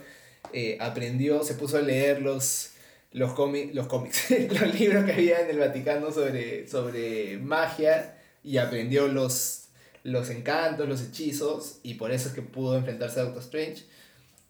eh, 0.53 0.77
aprendió, 0.79 1.43
se 1.43 1.55
puso 1.55 1.77
a 1.77 1.81
leer 1.81 2.21
los, 2.21 2.71
los, 3.11 3.33
cómics, 3.33 3.75
los 3.75 3.87
cómics, 3.87 4.31
los 4.61 4.79
libros 4.79 5.03
que 5.03 5.11
había 5.11 5.41
en 5.41 5.49
el 5.49 5.59
Vaticano 5.59 6.09
sobre, 6.13 6.65
sobre 6.69 7.39
magia 7.39 8.17
y 8.41 8.57
aprendió 8.57 9.09
los, 9.09 9.65
los 10.03 10.29
encantos, 10.29 10.87
los 10.87 11.01
hechizos 11.01 11.79
y 11.83 11.95
por 11.95 12.13
eso 12.13 12.29
es 12.29 12.35
que 12.35 12.41
pudo 12.41 12.77
enfrentarse 12.77 13.19
a 13.19 13.23
Doctor 13.23 13.43
Strange. 13.43 13.83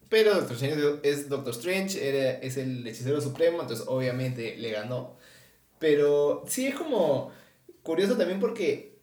Pero 0.09 0.35
Doctor 0.35 0.57
Strange 0.57 0.99
es 1.01 1.27
Doctor 1.27 1.53
Strange, 1.55 2.07
era, 2.07 2.33
es 2.33 2.55
el 2.57 2.85
hechicero 2.85 3.19
supremo, 3.19 3.61
entonces 3.61 3.87
obviamente 3.89 4.55
le 4.57 4.69
ganó. 4.69 5.17
Pero 5.79 6.43
sí 6.47 6.67
es 6.67 6.75
como 6.75 7.31
curioso 7.87 8.17
también 8.17 8.41
porque 8.41 8.99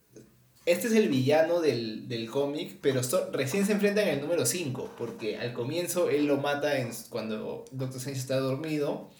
este 0.67 0.89
es 0.89 0.93
el 0.93 1.09
villano 1.09 1.61
del, 1.61 2.07
del 2.07 2.31
cómic, 2.31 2.79
pero 2.83 3.01
recién 3.33 3.65
se 3.65 3.73
enfrenta 3.73 4.03
en 4.03 4.09
el 4.09 4.21
número 4.21 4.45
5, 4.45 4.95
porque 4.99 5.39
al 5.39 5.55
comienzo 5.55 6.11
él 6.11 6.27
lo 6.27 6.37
mata 6.37 6.79
en, 6.79 6.91
cuando 7.09 7.65
Doctor 7.73 7.97
Strange 7.97 8.21
está 8.21 8.39
dormido, 8.39 9.11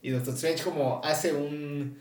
y 0.00 0.08
Doctor 0.08 0.34
Strange 0.34 0.64
como 0.64 1.02
hace 1.04 1.34
un, 1.34 1.98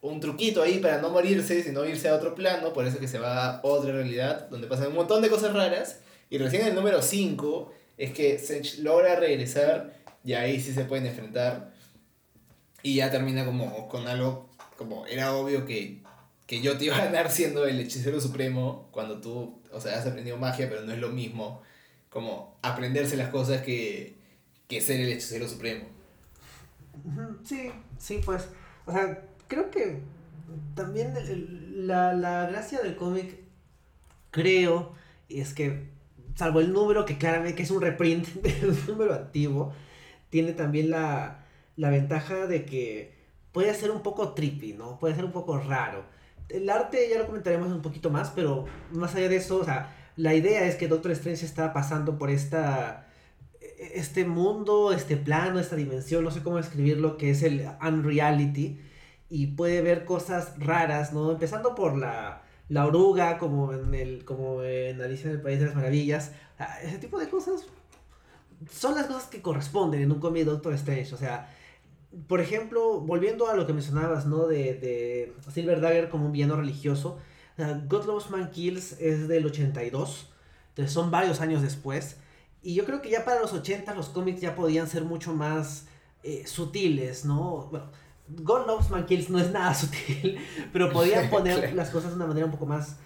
un 0.00 0.20
truquito 0.20 0.62
ahí 0.62 0.78
para 0.78 1.00
no 1.00 1.10
morirse, 1.10 1.62
sino 1.62 1.84
irse 1.84 2.08
a 2.08 2.16
otro 2.16 2.34
plano, 2.34 2.72
por 2.72 2.86
eso 2.86 2.98
que 2.98 3.08
se 3.08 3.20
va 3.20 3.56
a 3.56 3.60
otra 3.62 3.92
realidad, 3.92 4.48
donde 4.50 4.66
pasan 4.66 4.88
un 4.88 4.94
montón 4.94 5.22
de 5.22 5.30
cosas 5.30 5.52
raras, 5.54 6.00
y 6.28 6.38
recién 6.38 6.62
en 6.62 6.68
el 6.68 6.74
número 6.74 7.02
5 7.02 7.72
es 7.98 8.12
que 8.12 8.34
Strange 8.34 8.82
logra 8.82 9.14
regresar, 9.14 9.94
y 10.24 10.32
ahí 10.32 10.60
sí 10.60 10.72
se 10.72 10.84
pueden 10.84 11.06
enfrentar, 11.06 11.72
y 12.82 12.96
ya 12.96 13.12
termina 13.12 13.44
como 13.44 13.88
con 13.88 14.08
algo, 14.08 14.50
como 14.76 15.06
era 15.06 15.34
obvio 15.34 15.64
que 15.66 16.02
que 16.52 16.60
yo 16.60 16.76
te 16.76 16.84
iba 16.84 16.98
a 16.98 17.06
ganar 17.06 17.30
siendo 17.30 17.66
el 17.66 17.80
hechicero 17.80 18.20
supremo 18.20 18.86
cuando 18.90 19.22
tú, 19.22 19.58
o 19.72 19.80
sea, 19.80 19.98
has 19.98 20.06
aprendido 20.06 20.36
magia, 20.36 20.68
pero 20.68 20.82
no 20.82 20.92
es 20.92 20.98
lo 20.98 21.08
mismo 21.08 21.62
como 22.10 22.58
aprenderse 22.60 23.16
las 23.16 23.30
cosas 23.30 23.62
que, 23.62 24.18
que 24.68 24.82
ser 24.82 25.00
el 25.00 25.08
hechicero 25.08 25.48
supremo. 25.48 25.86
Sí, 27.42 27.72
sí, 27.96 28.20
pues, 28.22 28.50
o 28.84 28.92
sea, 28.92 29.24
creo 29.48 29.70
que 29.70 30.00
también 30.74 31.14
la, 31.86 32.12
la 32.12 32.44
gracia 32.50 32.82
del 32.82 32.96
cómic, 32.96 33.34
creo, 34.30 34.94
es 35.30 35.54
que, 35.54 35.88
salvo 36.34 36.60
el 36.60 36.70
número, 36.70 37.06
que 37.06 37.16
claramente 37.16 37.54
que 37.54 37.62
es 37.62 37.70
un 37.70 37.80
reprint 37.80 38.26
del 38.42 38.76
número 38.86 39.14
antiguo, 39.14 39.72
tiene 40.28 40.52
también 40.52 40.90
la, 40.90 41.46
la 41.76 41.88
ventaja 41.88 42.46
de 42.46 42.66
que 42.66 43.14
puede 43.52 43.72
ser 43.72 43.90
un 43.90 44.02
poco 44.02 44.34
trippy, 44.34 44.74
¿no? 44.74 44.98
Puede 44.98 45.14
ser 45.14 45.24
un 45.24 45.32
poco 45.32 45.56
raro 45.56 46.20
el 46.52 46.68
arte 46.70 47.08
ya 47.10 47.18
lo 47.18 47.26
comentaremos 47.26 47.68
un 47.68 47.82
poquito 47.82 48.10
más, 48.10 48.30
pero 48.30 48.66
más 48.92 49.14
allá 49.14 49.28
de 49.28 49.36
eso, 49.36 49.58
o 49.58 49.64
sea, 49.64 49.94
la 50.16 50.34
idea 50.34 50.66
es 50.66 50.76
que 50.76 50.88
Doctor 50.88 51.12
Strange 51.12 51.44
está 51.44 51.72
pasando 51.72 52.18
por 52.18 52.30
esta 52.30 53.06
este 53.94 54.24
mundo, 54.24 54.92
este 54.92 55.16
plano, 55.16 55.58
esta 55.58 55.76
dimensión, 55.76 56.22
no 56.22 56.30
sé 56.30 56.42
cómo 56.42 56.58
escribirlo, 56.58 57.16
que 57.16 57.30
es 57.30 57.42
el 57.42 57.68
unreality 57.84 58.80
y 59.28 59.48
puede 59.48 59.82
ver 59.82 60.04
cosas 60.04 60.54
raras, 60.58 61.12
¿no? 61.12 61.32
Empezando 61.32 61.74
por 61.74 61.96
la, 61.96 62.42
la 62.68 62.86
oruga, 62.86 63.38
como 63.38 63.72
en 63.72 63.94
el 63.94 64.24
como 64.24 64.62
en 64.62 65.00
Alicia 65.00 65.30
en 65.30 65.36
el 65.36 65.42
País 65.42 65.58
de 65.58 65.66
las 65.66 65.74
Maravillas, 65.74 66.32
ese 66.82 66.98
tipo 66.98 67.18
de 67.18 67.28
cosas 67.28 67.66
son 68.70 68.94
las 68.94 69.06
cosas 69.06 69.24
que 69.24 69.42
corresponden 69.42 70.02
en 70.02 70.12
un 70.12 70.20
cómic 70.20 70.44
Doctor 70.44 70.74
Strange, 70.74 71.14
o 71.14 71.18
sea, 71.18 71.48
por 72.28 72.40
ejemplo, 72.40 73.00
volviendo 73.00 73.48
a 73.48 73.56
lo 73.56 73.66
que 73.66 73.72
mencionabas, 73.72 74.26
¿no? 74.26 74.46
De, 74.46 74.74
de 74.74 75.34
Silver 75.52 75.80
Dagger 75.80 76.08
como 76.08 76.26
un 76.26 76.32
villano 76.32 76.56
religioso. 76.56 77.18
God 77.56 78.06
Loves 78.06 78.30
Man 78.30 78.50
Kills 78.50 79.00
es 79.00 79.28
del 79.28 79.46
82. 79.46 80.32
Entonces 80.68 80.92
son 80.92 81.10
varios 81.10 81.40
años 81.40 81.62
después. 81.62 82.16
Y 82.62 82.74
yo 82.74 82.84
creo 82.84 83.02
que 83.02 83.10
ya 83.10 83.24
para 83.24 83.40
los 83.40 83.52
80 83.52 83.94
los 83.94 84.08
cómics 84.08 84.40
ya 84.40 84.54
podían 84.54 84.88
ser 84.88 85.04
mucho 85.04 85.34
más 85.34 85.86
eh, 86.22 86.46
sutiles, 86.46 87.24
¿no? 87.24 87.68
Bueno, 87.70 87.90
God 88.28 88.66
Loves 88.66 88.90
Man 88.90 89.04
Kills 89.04 89.30
no 89.30 89.38
es 89.38 89.50
nada 89.50 89.74
sutil, 89.74 90.38
pero 90.72 90.92
podían 90.92 91.28
poner 91.30 91.74
las 91.74 91.90
cosas 91.90 92.10
de 92.10 92.16
una 92.16 92.26
manera 92.26 92.46
un 92.46 92.52
poco 92.52 92.66
más 92.66 92.96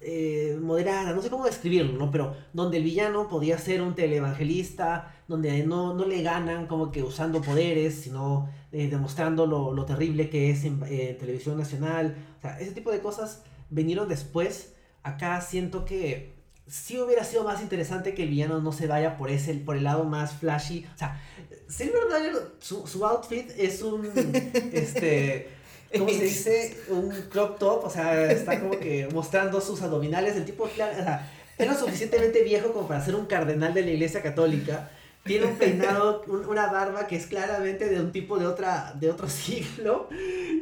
eh, 0.00 0.58
moderada, 0.62 1.12
no 1.12 1.20
sé 1.20 1.28
cómo 1.28 1.44
describirlo, 1.44 1.98
¿no? 1.98 2.10
Pero 2.10 2.34
donde 2.52 2.78
el 2.78 2.84
villano 2.84 3.28
podía 3.28 3.58
ser 3.58 3.82
un 3.82 3.94
televangelista, 3.94 5.12
donde 5.30 5.62
no, 5.62 5.94
no 5.94 6.06
le 6.06 6.22
ganan 6.22 6.66
como 6.66 6.90
que 6.90 7.04
usando 7.04 7.40
poderes, 7.40 8.00
sino 8.00 8.50
eh, 8.72 8.88
demostrando 8.88 9.46
lo, 9.46 9.72
lo, 9.72 9.84
terrible 9.84 10.28
que 10.28 10.50
es 10.50 10.64
en 10.64 10.82
eh, 10.88 11.16
televisión 11.20 11.56
nacional. 11.56 12.16
O 12.38 12.40
sea, 12.40 12.58
ese 12.58 12.72
tipo 12.72 12.90
de 12.90 12.98
cosas 12.98 13.44
vinieron 13.70 14.08
después. 14.08 14.72
Acá 15.04 15.40
siento 15.40 15.84
que 15.84 16.34
sí 16.66 16.98
hubiera 16.98 17.22
sido 17.22 17.44
más 17.44 17.62
interesante 17.62 18.12
que 18.12 18.24
el 18.24 18.30
villano 18.30 18.60
no 18.60 18.72
se 18.72 18.88
vaya 18.88 19.16
por 19.16 19.30
ese 19.30 19.54
por 19.54 19.76
el 19.76 19.84
lado 19.84 20.02
más 20.02 20.32
flashy. 20.32 20.84
O 20.92 20.98
sea, 20.98 21.22
Silver 21.68 22.08
Dagger, 22.10 22.32
su, 22.58 22.84
su 22.88 23.06
outfit 23.06 23.52
es 23.56 23.82
un 23.82 24.06
este 24.72 25.48
¿cómo 25.96 26.08
se 26.08 26.24
dice? 26.24 26.76
Un 26.88 27.12
crop 27.30 27.56
top, 27.60 27.84
o 27.84 27.90
sea, 27.90 28.32
está 28.32 28.58
como 28.58 28.80
que 28.80 29.08
mostrando 29.14 29.60
sus 29.60 29.80
abdominales. 29.80 30.34
El 30.34 30.44
tipo, 30.44 30.64
o 30.64 30.68
sea, 30.68 31.30
lo 31.56 31.74
suficientemente 31.78 32.42
viejo 32.42 32.72
como 32.72 32.88
para 32.88 33.04
ser 33.04 33.14
un 33.14 33.26
cardenal 33.26 33.72
de 33.72 33.82
la 33.82 33.90
iglesia 33.90 34.22
católica. 34.22 34.90
Tiene 35.24 35.46
un 35.46 35.56
peinado, 35.56 36.22
una 36.48 36.72
barba 36.72 37.06
que 37.06 37.16
es 37.16 37.26
claramente 37.26 37.88
de 37.88 38.00
un 38.00 38.10
tipo 38.10 38.38
de, 38.38 38.46
otra, 38.46 38.94
de 38.98 39.10
otro 39.10 39.28
siglo. 39.28 40.08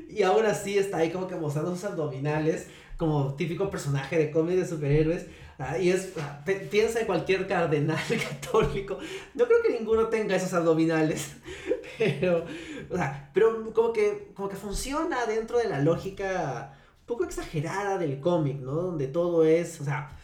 Y 0.09 0.23
aún 0.23 0.45
así 0.47 0.79
está 0.79 0.99
ahí 0.99 1.11
como 1.11 1.29
que 1.29 1.37
mostrando 1.37 1.75
sus 1.75 1.85
abdominales, 1.85 2.67
como 2.97 3.35
típico 3.35 3.71
personaje 3.71 4.19
de 4.19 4.31
cómic 4.31 4.57
de 4.57 4.67
superhéroes. 4.67 5.27
Ah, 5.61 5.77
y 5.77 5.91
es, 5.91 6.13
ah, 6.21 6.45
piensa 6.71 7.01
en 7.01 7.07
cualquier 7.07 7.49
cardenal 7.49 7.99
católico. 8.29 8.99
No 9.35 9.45
creo 9.47 9.61
que 9.61 9.77
ninguno 9.77 10.07
tenga 10.07 10.37
esos 10.37 10.53
abdominales. 10.55 11.33
Pero, 11.99 12.45
o 12.91 12.97
sea, 12.97 13.29
pero 13.35 13.73
como 13.73 13.93
que, 13.93 14.31
como 14.35 14.49
que 14.49 14.55
funciona 14.55 15.27
dentro 15.27 15.59
de 15.59 15.69
la 15.69 15.81
lógica 15.81 16.77
un 17.01 17.07
poco 17.07 17.25
exagerada 17.25 17.99
del 17.99 18.21
cómic, 18.21 18.59
¿no? 18.59 18.73
Donde 18.75 19.09
todo 19.09 19.45
es, 19.45 19.81
o 19.81 19.85
sea, 19.85 20.17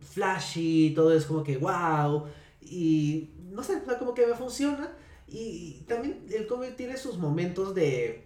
flashy, 0.00 0.94
todo 0.94 1.12
es 1.12 1.26
como 1.26 1.44
que 1.44 1.58
wow. 1.58 2.24
Y 2.62 3.28
no 3.58 3.64
sé, 3.64 3.82
como 3.98 4.14
que 4.14 4.24
me 4.24 4.34
funciona. 4.34 4.88
Y 5.26 5.82
también 5.88 6.24
el 6.30 6.46
cómic 6.46 6.76
tiene 6.76 6.96
sus 6.96 7.18
momentos 7.18 7.74
de 7.74 8.24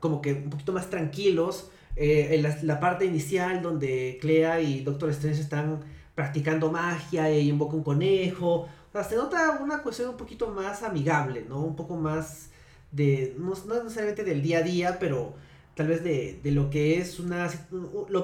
como 0.00 0.20
que 0.20 0.32
un 0.32 0.50
poquito 0.50 0.72
más 0.72 0.90
tranquilos. 0.90 1.70
Eh, 1.96 2.34
en 2.34 2.66
la, 2.66 2.80
parte 2.80 3.04
inicial 3.04 3.62
donde 3.62 4.18
Clea 4.20 4.60
y 4.60 4.80
Doctor 4.80 5.10
Strange 5.10 5.40
están 5.40 5.84
practicando 6.16 6.72
magia 6.72 7.30
y 7.30 7.48
invoca 7.48 7.76
un 7.76 7.84
conejo. 7.84 8.62
O 8.62 8.92
sea, 8.92 9.04
se 9.04 9.14
nota 9.14 9.60
una 9.62 9.82
cuestión 9.82 10.10
un 10.10 10.16
poquito 10.16 10.50
más 10.50 10.82
amigable, 10.82 11.46
¿no? 11.48 11.60
Un 11.60 11.76
poco 11.76 11.94
más 11.94 12.50
de, 12.90 13.36
no, 13.38 13.50
necesariamente 13.50 14.24
del 14.24 14.42
día 14.42 14.58
a 14.58 14.62
día, 14.62 14.98
pero 14.98 15.34
tal 15.76 15.86
vez 15.86 16.02
de, 16.02 16.40
lo 16.46 16.70
que 16.70 16.98
es 16.98 17.20
una 17.20 17.48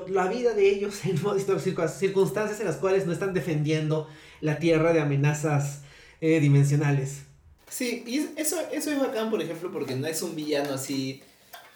la 0.09 0.27
vida 0.27 0.55
de 0.55 0.69
ellos 0.69 1.05
en 1.05 1.19
circunstancias 1.19 2.59
en 2.59 2.67
las 2.67 2.77
cuales 2.79 3.07
no 3.07 3.13
están 3.13 3.33
defendiendo 3.33 4.09
la 4.41 4.59
Tierra 4.59 4.93
de 4.93 5.01
amenazas 5.01 5.85
eh, 6.21 6.41
dimensionales. 6.41 7.23
Sí, 7.69 8.03
y 8.07 8.39
eso, 8.39 8.57
eso 8.73 8.91
es 8.91 8.99
bacán, 8.99 9.31
por 9.31 9.41
ejemplo, 9.41 9.71
porque 9.73 9.95
no 9.95 10.07
es 10.07 10.23
un 10.23 10.35
villano 10.35 10.75
así 10.75 11.23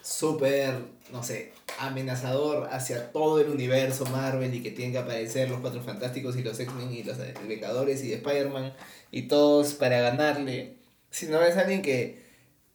súper, 0.03 0.75
no 1.13 1.23
sé, 1.23 1.53
amenazador 1.79 2.69
hacia 2.71 3.13
todo 3.13 3.41
el 3.41 3.49
universo 3.49 4.05
Marvel 4.07 4.55
y 4.55 4.63
que 4.63 4.71
tienen 4.71 4.93
que 4.93 4.99
aparecer 4.99 5.49
los 5.49 5.61
Cuatro 5.61 5.83
Fantásticos 5.83 6.37
y 6.37 6.43
los 6.43 6.59
X-Men 6.59 6.93
y 6.93 7.05
los 7.05 7.17
Vengadores 7.49 8.05
y 8.05 8.13
Spider-Man 8.13 8.75
y 9.11 9.23
todos 9.23 9.75
para 9.75 10.01
ganarle, 10.01 10.75
sino 11.11 11.41
es 11.43 11.57
alguien 11.57 11.81
que 11.81 12.23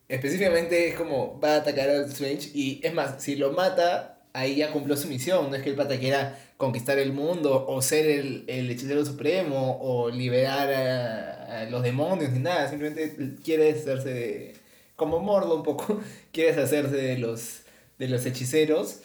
específicamente 0.07 0.89
es 0.89 0.95
como 0.95 1.39
va 1.39 1.55
a 1.55 1.57
atacar 1.57 1.89
a 1.89 2.05
Strange 2.05 2.49
y 2.53 2.81
es 2.83 2.93
más, 2.93 3.21
si 3.21 3.35
lo 3.35 3.51
mata, 3.51 4.21
ahí 4.33 4.55
ya 4.55 4.71
cumplió 4.71 4.97
su 4.97 5.07
misión, 5.07 5.49
no 5.49 5.55
es 5.55 5.61
que 5.61 5.69
el 5.69 5.75
pata 5.75 5.99
quiera 5.99 6.39
conquistar 6.57 6.97
el 6.97 7.13
mundo 7.13 7.65
o 7.67 7.81
ser 7.81 8.07
el, 8.07 8.45
el 8.47 8.71
hechicero 8.71 9.05
supremo 9.05 9.77
o 9.81 10.09
liberar 10.09 10.73
a, 10.73 11.38
los 11.69 11.83
demonios 11.83 12.31
ni 12.31 12.39
nada, 12.39 12.69
simplemente 12.69 13.35
quiere 13.43 13.71
hacerse 13.71 14.13
de, 14.13 14.55
como 14.95 15.19
Mordo 15.19 15.55
un 15.55 15.63
poco, 15.63 15.99
quiere 16.31 16.53
deshacerse 16.53 16.95
de 16.95 17.17
los, 17.17 17.61
de 17.97 18.07
los 18.07 18.25
hechiceros 18.25 19.01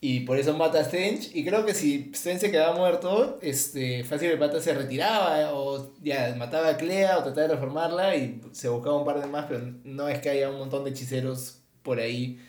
Y 0.00 0.20
por 0.20 0.38
eso 0.38 0.56
mata 0.56 0.78
a 0.78 0.82
Strange. 0.82 1.30
Y 1.34 1.44
creo 1.44 1.64
que 1.66 1.74
si 1.74 2.10
Strange 2.12 2.40
se 2.40 2.50
quedaba 2.50 2.74
muerto, 2.76 3.38
este, 3.42 4.04
fácil 4.04 4.30
el 4.30 4.38
pata 4.38 4.60
se 4.60 4.74
retiraba 4.74 5.54
o 5.54 5.92
ya 6.02 6.34
mataba 6.36 6.70
a 6.70 6.76
Clea 6.76 7.18
o 7.18 7.22
trataba 7.22 7.48
de 7.48 7.54
reformarla 7.54 8.16
y 8.16 8.40
se 8.52 8.68
buscaba 8.68 8.98
un 8.98 9.04
par 9.04 9.20
de 9.20 9.26
más, 9.26 9.46
pero 9.46 9.60
no 9.84 10.08
es 10.08 10.20
que 10.20 10.30
haya 10.30 10.50
un 10.50 10.58
montón 10.58 10.84
de 10.84 10.90
hechiceros 10.90 11.60
por 11.82 11.98
ahí 12.00 12.40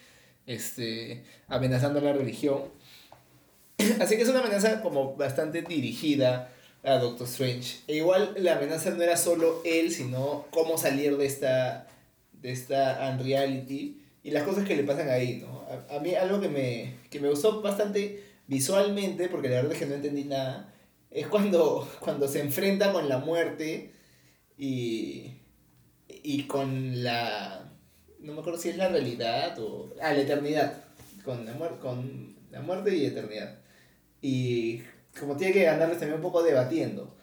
este, 0.47 1.23
amenazando 1.47 2.01
la 2.01 2.13
religión. 2.13 2.63
Así 3.99 4.15
que 4.17 4.23
es 4.23 4.29
una 4.29 4.39
amenaza 4.39 4.81
como 4.81 5.15
bastante 5.15 5.61
dirigida 5.61 6.49
a 6.83 6.97
Doctor 6.97 7.27
Strange. 7.27 7.79
E 7.87 7.95
igual 7.95 8.33
la 8.37 8.57
amenaza 8.57 8.91
no 8.91 9.01
era 9.01 9.17
solo 9.17 9.61
él, 9.65 9.91
sino 9.91 10.45
cómo 10.51 10.77
salir 10.77 11.17
de 11.17 11.25
esta, 11.25 11.87
de 12.33 12.51
esta 12.51 13.09
unreality 13.13 14.01
y 14.23 14.31
las 14.31 14.43
cosas 14.43 14.65
que 14.65 14.75
le 14.75 14.83
pasan 14.83 15.09
ahí, 15.09 15.41
¿no? 15.41 15.65
A, 15.89 15.99
mí 15.99 16.13
algo 16.15 16.39
que 16.39 16.49
me, 16.49 16.95
que 17.09 17.19
me 17.19 17.29
gustó 17.29 17.61
bastante 17.61 18.23
visualmente, 18.47 19.29
porque 19.29 19.49
la 19.49 19.55
verdad 19.55 19.73
es 19.73 19.79
que 19.79 19.85
no 19.85 19.95
entendí 19.95 20.25
nada, 20.25 20.73
es 21.09 21.27
cuando, 21.27 21.89
cuando 21.99 22.27
se 22.27 22.41
enfrenta 22.41 22.91
con 22.91 23.07
la 23.07 23.19
muerte 23.19 23.91
y, 24.57 25.31
y 26.07 26.43
con 26.43 27.03
la... 27.03 27.71
No 28.19 28.33
me 28.33 28.39
acuerdo 28.39 28.59
si 28.59 28.69
es 28.69 28.77
la 28.77 28.87
realidad 28.87 29.59
o... 29.59 29.93
Ah, 30.01 30.13
la 30.13 30.21
eternidad. 30.21 30.83
Con 31.25 31.45
la, 31.45 31.53
con 31.79 32.35
la 32.51 32.61
muerte 32.61 32.95
y 32.95 33.05
eternidad. 33.05 33.59
Y 34.21 34.83
como 35.19 35.37
tiene 35.37 35.53
que 35.53 35.63
ganarles 35.63 35.99
también 35.99 36.17
un 36.17 36.21
poco 36.23 36.43
debatiendo. 36.43 37.15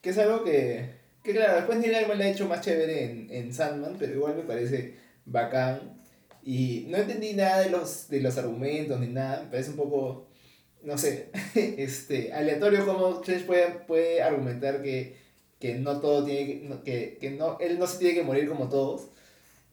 Que 0.00 0.10
es 0.10 0.18
algo 0.18 0.44
que, 0.44 0.90
que 1.22 1.32
claro, 1.32 1.56
después 1.56 1.78
Neil 1.78 1.92
Gaiman 1.92 2.18
lo 2.18 2.24
ha 2.24 2.28
hecho 2.28 2.46
más 2.46 2.60
chévere 2.60 3.04
en, 3.04 3.28
en 3.30 3.54
Sandman, 3.54 3.96
pero 3.98 4.14
igual 4.14 4.36
me 4.36 4.42
parece 4.42 4.96
bacán. 5.24 6.00
Y 6.42 6.86
no 6.88 6.98
entendí 6.98 7.32
nada 7.32 7.60
de 7.60 7.70
los, 7.70 8.08
de 8.08 8.20
los 8.20 8.36
argumentos 8.36 9.00
ni 9.00 9.06
nada, 9.08 9.42
me 9.44 9.50
parece 9.50 9.70
un 9.70 9.76
poco, 9.76 10.28
no 10.82 10.98
sé, 10.98 11.30
este, 11.54 12.32
aleatorio 12.32 12.84
como 12.84 13.22
Chase 13.22 13.44
puede, 13.44 13.70
puede 13.86 14.22
argumentar 14.22 14.82
que, 14.82 15.16
que 15.58 15.74
no 15.74 16.00
todo 16.00 16.24
tiene 16.24 16.80
que, 16.84 17.16
que, 17.18 17.30
no, 17.30 17.58
él 17.60 17.78
no 17.78 17.86
se 17.86 17.98
tiene 17.98 18.14
que 18.14 18.22
morir 18.22 18.48
como 18.48 18.68
todos. 18.68 19.08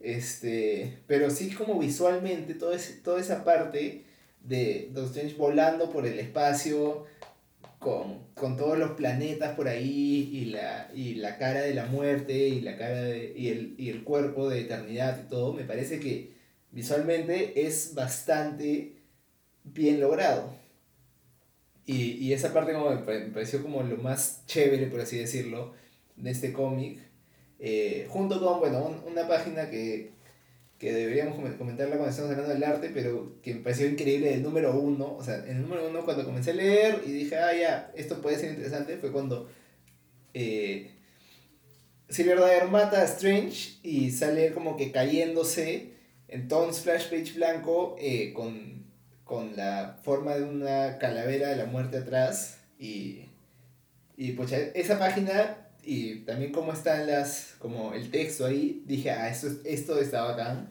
Este, 0.00 0.98
pero 1.06 1.30
sí 1.30 1.50
como 1.52 1.78
visualmente 1.78 2.54
todo 2.54 2.72
toda 3.04 3.20
esa 3.20 3.44
parte 3.44 4.04
de 4.42 4.88
Doctor 4.92 5.04
Strange 5.04 5.36
volando 5.36 5.90
por 5.90 6.06
el 6.06 6.18
espacio, 6.18 7.06
con, 7.82 8.26
con, 8.34 8.56
todos 8.56 8.78
los 8.78 8.92
planetas 8.92 9.54
por 9.56 9.68
ahí 9.68 10.30
y 10.32 10.44
la, 10.46 10.90
y 10.94 11.14
la 11.16 11.36
cara 11.36 11.62
de 11.62 11.74
la 11.74 11.86
muerte 11.86 12.48
y 12.48 12.60
la 12.60 12.76
cara 12.76 13.02
de, 13.02 13.32
y, 13.36 13.48
el, 13.48 13.74
y 13.76 13.90
el 13.90 14.04
cuerpo 14.04 14.48
de 14.48 14.60
eternidad 14.60 15.20
y 15.24 15.28
todo, 15.28 15.52
me 15.52 15.64
parece 15.64 16.00
que 16.00 16.32
visualmente 16.70 17.66
es 17.66 17.94
bastante 17.94 18.96
bien 19.64 20.00
logrado. 20.00 20.54
Y, 21.84 22.12
y 22.12 22.32
esa 22.32 22.52
parte 22.52 22.72
como 22.72 22.90
me, 22.90 22.98
pareció 22.98 23.62
como 23.62 23.82
lo 23.82 23.96
más 23.96 24.44
chévere, 24.46 24.86
por 24.86 25.00
así 25.00 25.18
decirlo, 25.18 25.74
de 26.16 26.30
este 26.30 26.52
cómic. 26.52 27.00
Eh, 27.58 28.06
junto 28.08 28.40
con, 28.40 28.60
bueno, 28.60 29.02
una 29.06 29.26
página 29.26 29.70
que 29.70 30.10
que 30.82 30.92
deberíamos 30.92 31.36
comentarla 31.54 31.94
cuando 31.94 32.10
estamos 32.10 32.32
hablando 32.32 32.52
del 32.52 32.64
arte, 32.64 32.90
pero 32.92 33.40
que 33.40 33.54
me 33.54 33.60
pareció 33.60 33.86
increíble 33.86 34.34
el 34.34 34.42
número 34.42 34.76
uno. 34.76 35.14
O 35.16 35.22
sea, 35.22 35.36
el 35.46 35.62
número 35.62 35.88
uno 35.88 36.04
cuando 36.04 36.24
comencé 36.24 36.50
a 36.50 36.54
leer 36.54 37.02
y 37.06 37.12
dije, 37.12 37.36
ah, 37.36 37.54
ya, 37.54 37.92
esto 37.94 38.20
puede 38.20 38.36
ser 38.36 38.50
interesante, 38.50 38.96
fue 38.96 39.12
cuando 39.12 39.48
eh, 40.34 40.90
Silver 42.08 42.40
Dagger 42.40 42.66
mata 42.66 43.00
a 43.00 43.04
Strange 43.04 43.78
y 43.84 44.10
sale 44.10 44.52
como 44.52 44.76
que 44.76 44.90
cayéndose 44.90 45.92
en 46.26 46.48
todo 46.48 46.72
splash 46.72 47.10
page 47.10 47.34
blanco 47.36 47.94
eh, 48.00 48.32
con, 48.32 48.84
con 49.22 49.54
la 49.54 50.00
forma 50.02 50.34
de 50.34 50.42
una 50.42 50.98
calavera 50.98 51.50
de 51.50 51.56
la 51.58 51.66
muerte 51.66 51.98
atrás. 51.98 52.58
Y, 52.76 53.26
y 54.16 54.32
pues 54.32 54.50
esa 54.50 54.98
página 54.98 55.61
y 55.84 56.20
también 56.20 56.52
cómo 56.52 56.72
están 56.72 57.06
las, 57.06 57.54
como 57.58 57.92
el 57.94 58.10
texto 58.10 58.46
ahí, 58.46 58.82
dije, 58.86 59.10
ah, 59.10 59.28
esto, 59.28 59.48
esto 59.64 59.98
está 59.98 60.22
bacán 60.22 60.68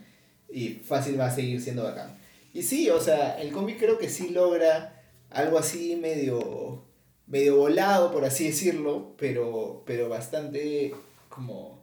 y 0.49 0.69
fácil 0.69 1.19
va 1.19 1.27
a 1.27 1.35
seguir 1.35 1.61
siendo 1.61 1.83
bacán. 1.83 2.17
Y 2.53 2.63
sí, 2.63 2.89
o 2.89 2.99
sea, 2.99 3.41
el 3.41 3.51
cómic 3.51 3.79
creo 3.79 3.97
que 3.97 4.09
sí 4.09 4.29
logra 4.29 5.01
algo 5.29 5.57
así 5.57 5.95
medio, 5.95 6.85
medio 7.27 7.57
volado, 7.57 8.11
por 8.11 8.25
así 8.25 8.47
decirlo, 8.47 9.15
pero, 9.17 9.83
pero 9.85 10.09
bastante 10.09 10.93
como 11.29 11.81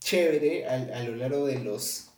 chévere 0.00 0.66
a, 0.66 0.74
a 0.74 1.02
lo 1.04 1.16
largo 1.16 1.46
de 1.46 1.58
los 1.58 2.10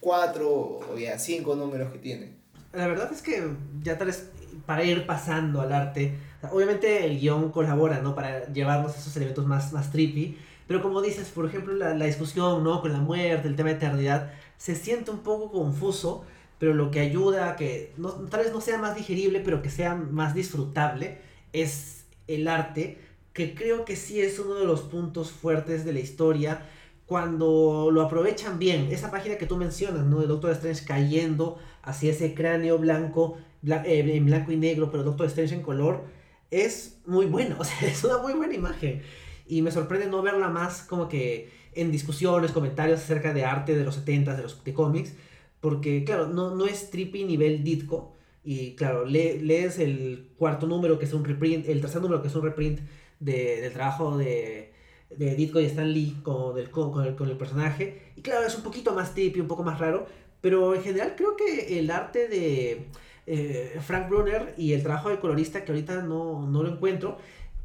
cuatro 0.00 0.80
o 0.90 0.98
ya 0.98 1.18
cinco 1.18 1.56
números 1.56 1.92
que 1.92 1.98
tiene. 1.98 2.32
La 2.72 2.86
verdad 2.86 3.10
es 3.12 3.22
que 3.22 3.42
ya 3.82 3.96
tal 3.96 4.08
vez 4.08 4.30
para 4.66 4.84
ir 4.84 5.06
pasando 5.06 5.60
al 5.60 5.72
arte, 5.72 6.14
obviamente 6.52 7.06
el 7.06 7.18
guion 7.18 7.50
colabora, 7.50 8.00
¿no? 8.00 8.14
Para 8.14 8.52
llevarnos 8.52 8.96
esos 8.96 9.16
elementos 9.16 9.46
más, 9.46 9.72
más 9.72 9.90
trippy, 9.90 10.36
pero 10.66 10.82
como 10.82 11.02
dices, 11.02 11.28
por 11.28 11.46
ejemplo, 11.46 11.74
la, 11.74 11.94
la 11.94 12.06
discusión, 12.06 12.64
¿no? 12.64 12.80
Con 12.80 12.92
la 12.92 13.00
muerte, 13.00 13.48
el 13.48 13.56
tema 13.56 13.70
de 13.70 13.76
eternidad, 13.76 14.32
se 14.56 14.74
siente 14.74 15.10
un 15.10 15.20
poco 15.20 15.52
confuso, 15.52 16.24
pero 16.58 16.74
lo 16.74 16.90
que 16.90 17.00
ayuda 17.00 17.50
a 17.50 17.56
que 17.56 17.92
no, 17.96 18.10
tal 18.12 18.44
vez 18.44 18.52
no 18.52 18.60
sea 18.60 18.78
más 18.78 18.96
digerible, 18.96 19.40
pero 19.40 19.62
que 19.62 19.70
sea 19.70 19.94
más 19.94 20.34
disfrutable, 20.34 21.18
es 21.52 22.06
el 22.26 22.48
arte, 22.48 22.98
que 23.32 23.54
creo 23.54 23.84
que 23.84 23.96
sí 23.96 24.20
es 24.20 24.38
uno 24.38 24.54
de 24.54 24.64
los 24.64 24.82
puntos 24.82 25.32
fuertes 25.32 25.84
de 25.84 25.92
la 25.92 26.00
historia 26.00 26.62
cuando 27.06 27.90
lo 27.92 28.02
aprovechan 28.02 28.58
bien. 28.58 28.88
Esa 28.90 29.10
página 29.10 29.36
que 29.36 29.46
tú 29.46 29.56
mencionas, 29.56 30.06
¿no? 30.06 30.20
De 30.20 30.26
Doctor 30.26 30.52
Strange 30.52 30.84
cayendo 30.84 31.58
hacia 31.82 32.12
ese 32.12 32.34
cráneo 32.34 32.78
blanco 32.78 33.36
eh, 33.66 34.12
en 34.14 34.26
blanco 34.26 34.52
y 34.52 34.56
negro, 34.56 34.90
pero 34.90 35.02
Doctor 35.02 35.26
Strange 35.26 35.54
en 35.54 35.62
color, 35.62 36.04
es 36.62 36.98
muy 37.06 37.26
bueno, 37.26 37.56
o 37.58 37.64
sea, 37.64 37.88
es 37.88 38.02
una 38.04 38.18
muy 38.18 38.34
buena 38.34 38.54
imagen. 38.54 39.02
Y 39.46 39.62
me 39.62 39.70
sorprende 39.70 40.06
no 40.06 40.22
verla 40.22 40.48
más 40.48 40.82
como 40.82 41.08
que 41.08 41.50
en 41.74 41.90
discusiones, 41.90 42.52
comentarios 42.52 43.00
acerca 43.00 43.34
de 43.34 43.44
arte 43.44 43.76
de 43.76 43.84
los 43.84 43.96
70 43.96 44.36
de 44.36 44.42
los 44.42 44.62
de 44.62 44.72
cómics, 44.72 45.14
porque 45.60 46.04
claro, 46.04 46.28
no, 46.28 46.54
no 46.54 46.66
es 46.66 46.90
trippy 46.90 47.24
nivel 47.24 47.64
Ditko, 47.64 48.14
y 48.44 48.74
claro, 48.76 49.04
lees 49.06 49.78
el 49.78 50.30
cuarto 50.36 50.66
número 50.66 50.98
que 50.98 51.06
es 51.06 51.12
un 51.12 51.24
reprint, 51.24 51.66
el 51.68 51.80
tercer 51.80 52.02
número 52.02 52.20
que 52.22 52.28
es 52.28 52.34
un 52.34 52.42
reprint 52.42 52.80
de, 53.18 53.60
del 53.62 53.72
trabajo 53.72 54.18
de, 54.18 54.72
de 55.10 55.34
Ditko 55.34 55.60
y 55.60 55.64
Stan 55.64 55.90
Lee 55.90 56.18
con, 56.22 56.58
el, 56.58 56.70
con, 56.70 57.04
el, 57.04 57.16
con 57.16 57.28
el 57.28 57.36
personaje, 57.36 58.12
y 58.16 58.22
claro, 58.22 58.46
es 58.46 58.54
un 58.54 58.62
poquito 58.62 58.94
más 58.94 59.14
trippy, 59.14 59.40
un 59.40 59.48
poco 59.48 59.64
más 59.64 59.80
raro, 59.80 60.06
pero 60.40 60.74
en 60.74 60.82
general 60.82 61.14
creo 61.16 61.36
que 61.36 61.78
el 61.78 61.90
arte 61.90 62.28
de 62.28 62.86
eh, 63.26 63.78
Frank 63.80 64.08
Brunner 64.08 64.54
y 64.56 64.72
el 64.72 64.82
trabajo 64.82 65.08
del 65.08 65.18
colorista 65.18 65.64
que 65.64 65.72
ahorita 65.72 66.02
no, 66.02 66.46
no 66.46 66.62
lo 66.62 66.72
encuentro, 66.72 67.18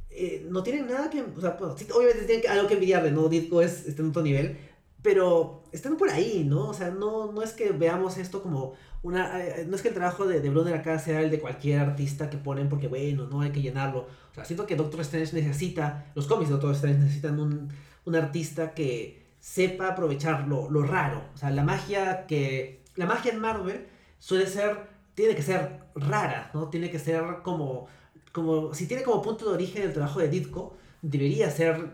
eh, 0.09 0.45
no 0.49 0.63
tienen 0.63 0.87
nada 0.87 1.09
que... 1.09 1.23
Sea, 1.39 1.57
obviamente 1.59 2.25
tienen 2.25 2.49
algo 2.49 2.67
que 2.67 2.75
envidiarle, 2.75 3.11
¿no? 3.11 3.29
Ditko 3.29 3.61
es, 3.61 3.87
está 3.87 4.01
en 4.01 4.09
otro 4.09 4.21
nivel, 4.21 4.57
pero 5.01 5.63
están 5.71 5.97
por 5.97 6.09
ahí, 6.09 6.45
¿no? 6.47 6.69
O 6.69 6.73
sea, 6.73 6.89
no, 6.89 7.31
no 7.31 7.41
es 7.41 7.53
que 7.53 7.71
veamos 7.71 8.17
esto 8.17 8.41
como 8.41 8.73
una... 9.01 9.45
Eh, 9.45 9.65
no 9.67 9.75
es 9.75 9.81
que 9.81 9.89
el 9.89 9.93
trabajo 9.93 10.27
de, 10.27 10.41
de 10.41 10.49
Brunner 10.49 10.73
acá 10.75 10.99
sea 10.99 11.21
el 11.21 11.31
de 11.31 11.39
cualquier 11.39 11.79
artista 11.79 12.29
que 12.29 12.37
ponen 12.37 12.67
porque, 12.69 12.87
bueno, 12.87 13.27
no 13.27 13.41
hay 13.41 13.51
que 13.51 13.61
llenarlo. 13.61 14.07
O 14.31 14.35
sea, 14.35 14.45
siento 14.45 14.65
que 14.65 14.75
Doctor 14.75 15.01
Strange 15.01 15.33
necesita, 15.33 16.11
los 16.15 16.27
cómics 16.27 16.49
de 16.49 16.53
Doctor 16.53 16.73
Strange 16.73 16.99
necesitan 16.99 17.39
un, 17.39 17.69
un 18.05 18.15
artista 18.15 18.73
que 18.73 19.23
sepa 19.39 19.89
aprovechar 19.89 20.47
lo, 20.47 20.69
lo 20.69 20.83
raro. 20.83 21.23
O 21.33 21.37
sea, 21.37 21.49
la 21.49 21.63
magia 21.63 22.25
que... 22.27 22.79
La 22.95 23.05
magia 23.05 23.31
en 23.31 23.39
Marvel 23.39 23.87
suele 24.17 24.47
ser 24.47 24.98
tiene 25.15 25.35
que 25.35 25.41
ser 25.41 25.79
rara, 25.95 26.51
¿no? 26.53 26.69
Tiene 26.69 26.89
que 26.89 26.99
ser 26.99 27.23
como, 27.43 27.87
como, 28.31 28.73
si 28.73 28.87
tiene 28.87 29.03
como 29.03 29.21
punto 29.21 29.45
de 29.49 29.53
origen 29.53 29.83
el 29.83 29.93
trabajo 29.93 30.19
de 30.19 30.29
Ditko, 30.29 30.77
debería 31.01 31.49
ser 31.49 31.91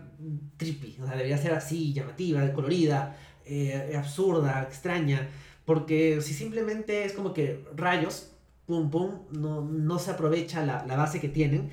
trippy, 0.56 0.98
o 1.00 1.06
sea, 1.06 1.16
debería 1.16 1.38
ser 1.38 1.52
así, 1.52 1.92
llamativa, 1.92 2.52
colorida, 2.52 3.16
eh, 3.44 3.94
absurda, 3.96 4.62
extraña, 4.62 5.28
porque 5.64 6.20
si 6.20 6.34
simplemente 6.34 7.04
es 7.04 7.12
como 7.12 7.32
que 7.32 7.64
rayos, 7.76 8.32
pum 8.66 8.90
pum, 8.90 9.22
no, 9.30 9.62
no 9.62 9.98
se 9.98 10.10
aprovecha 10.10 10.64
la, 10.64 10.84
la 10.86 10.96
base 10.96 11.20
que 11.20 11.28
tienen, 11.28 11.70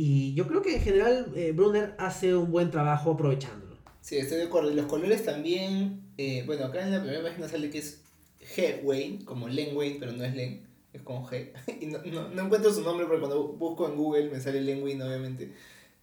y 0.00 0.32
yo 0.34 0.46
creo 0.46 0.62
que 0.62 0.76
en 0.76 0.82
general 0.82 1.32
eh, 1.34 1.50
Brunner 1.50 1.96
hace 1.98 2.36
un 2.36 2.52
buen 2.52 2.70
trabajo 2.70 3.10
aprovechándolo. 3.10 3.76
Sí, 4.00 4.16
estoy 4.16 4.38
de 4.38 4.44
acuerdo. 4.44 4.70
Los 4.70 4.86
colores 4.86 5.24
también, 5.24 6.02
eh, 6.16 6.44
bueno, 6.46 6.66
acá 6.66 6.84
en 6.84 6.92
la 6.92 7.02
primera 7.02 7.20
página 7.20 7.48
sale 7.48 7.68
que 7.68 7.78
es 7.78 8.04
G. 8.54 8.80
Wayne, 8.84 9.24
como 9.24 9.48
Len 9.48 9.76
Wayne, 9.76 9.96
pero 9.98 10.12
no 10.12 10.22
es 10.22 10.36
Len 10.36 10.67
es 10.92 11.02
con 11.02 11.24
G. 11.24 11.52
Y 11.80 11.86
no, 11.86 11.98
no, 12.04 12.28
no, 12.28 12.44
encuentro 12.44 12.72
su 12.72 12.82
nombre 12.82 13.06
porque 13.06 13.20
cuando 13.20 13.48
busco 13.48 13.88
en 13.88 13.96
Google 13.96 14.30
me 14.30 14.40
sale 14.40 14.60
Lenguin, 14.60 15.00
obviamente. 15.02 15.52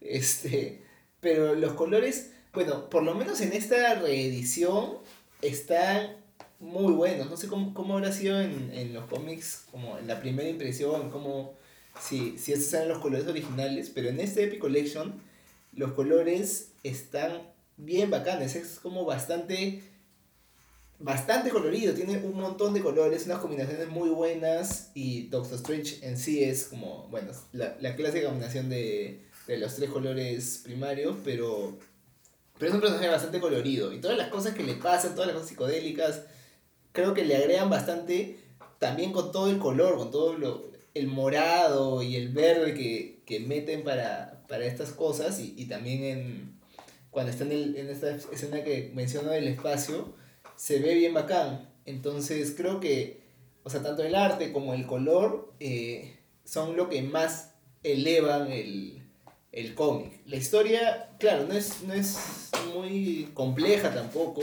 Este, 0.01 0.83
pero 1.19 1.55
los 1.55 1.73
colores, 1.73 2.31
bueno, 2.53 2.89
por 2.89 3.03
lo 3.03 3.15
menos 3.15 3.41
en 3.41 3.53
esta 3.53 3.95
reedición 3.95 4.97
están 5.41 6.17
muy 6.59 6.93
buenos. 6.93 7.29
No 7.29 7.37
sé 7.37 7.47
cómo, 7.47 7.73
cómo 7.73 7.95
habrá 7.95 8.11
sido 8.11 8.39
en, 8.39 8.71
en 8.73 8.93
los 8.93 9.05
cómics, 9.05 9.65
como 9.71 9.97
en 9.97 10.07
la 10.07 10.19
primera 10.19 10.49
impresión, 10.49 11.09
como 11.09 11.53
si, 11.99 12.37
si 12.37 12.53
estos 12.53 12.73
eran 12.73 12.89
los 12.89 12.99
colores 12.99 13.27
originales, 13.27 13.89
pero 13.89 14.09
en 14.09 14.19
este 14.19 14.43
Epic 14.43 14.59
Collection 14.59 15.21
los 15.73 15.93
colores 15.93 16.71
están 16.83 17.41
bien 17.77 18.09
bacanes. 18.09 18.55
Es 18.55 18.79
como 18.79 19.05
bastante 19.05 19.83
bastante 20.99 21.49
colorido, 21.49 21.93
tiene 21.93 22.17
un 22.19 22.35
montón 22.35 22.73
de 22.73 22.81
colores, 22.81 23.25
unas 23.25 23.39
combinaciones 23.39 23.87
muy 23.89 24.09
buenas 24.09 24.91
y 24.93 25.27
Doctor 25.27 25.55
Strange 25.55 26.05
en 26.07 26.17
sí 26.17 26.43
es 26.43 26.65
como, 26.65 27.07
bueno, 27.09 27.31
la, 27.51 27.75
la 27.81 27.95
clásica 27.95 28.27
combinación 28.27 28.69
de, 28.69 29.25
de 29.47 29.57
los 29.57 29.75
tres 29.75 29.89
colores 29.89 30.61
primarios, 30.63 31.17
pero, 31.23 31.77
pero 32.57 32.69
es 32.69 32.75
un 32.75 32.81
personaje 32.81 33.09
bastante 33.09 33.39
colorido 33.39 33.91
y 33.93 33.99
todas 33.99 34.17
las 34.17 34.29
cosas 34.29 34.53
que 34.53 34.63
le 34.63 34.75
pasan, 34.75 35.13
todas 35.13 35.27
las 35.27 35.35
cosas 35.35 35.49
psicodélicas, 35.49 36.23
creo 36.91 37.13
que 37.13 37.25
le 37.25 37.35
agregan 37.35 37.69
bastante 37.69 38.39
también 38.79 39.11
con 39.11 39.31
todo 39.31 39.49
el 39.49 39.59
color, 39.59 39.97
con 39.97 40.11
todo 40.11 40.37
lo, 40.37 40.71
el 40.93 41.07
morado 41.07 42.01
y 42.01 42.15
el 42.15 42.29
verde 42.29 42.73
que, 42.73 43.21
que 43.25 43.41
meten 43.41 43.83
para, 43.83 44.43
para 44.47 44.65
estas 44.65 44.91
cosas 44.91 45.39
y, 45.39 45.53
y 45.57 45.65
también 45.65 46.03
en 46.03 46.55
cuando 47.11 47.31
está 47.31 47.43
en, 47.45 47.51
el, 47.51 47.75
en 47.77 47.89
esta 47.89 48.11
escena 48.11 48.63
que 48.63 48.91
menciono 48.93 49.31
del 49.31 49.47
espacio, 49.47 50.13
se 50.55 50.79
ve 50.79 50.95
bien 50.95 51.13
bacán. 51.13 51.69
Entonces 51.85 52.53
creo 52.55 52.79
que, 52.79 53.21
o 53.63 53.69
sea, 53.69 53.81
tanto 53.81 54.03
el 54.03 54.15
arte 54.15 54.51
como 54.51 54.73
el 54.73 54.85
color 54.85 55.53
eh, 55.59 56.17
son 56.43 56.75
lo 56.75 56.89
que 56.89 57.01
más 57.01 57.53
elevan 57.83 58.51
el, 58.51 59.03
el 59.51 59.75
cómic. 59.75 60.21
La 60.25 60.37
historia, 60.37 61.09
claro, 61.19 61.45
no 61.47 61.53
es, 61.53 61.83
no 61.83 61.93
es 61.93 62.49
muy 62.73 63.29
compleja 63.33 63.93
tampoco, 63.93 64.41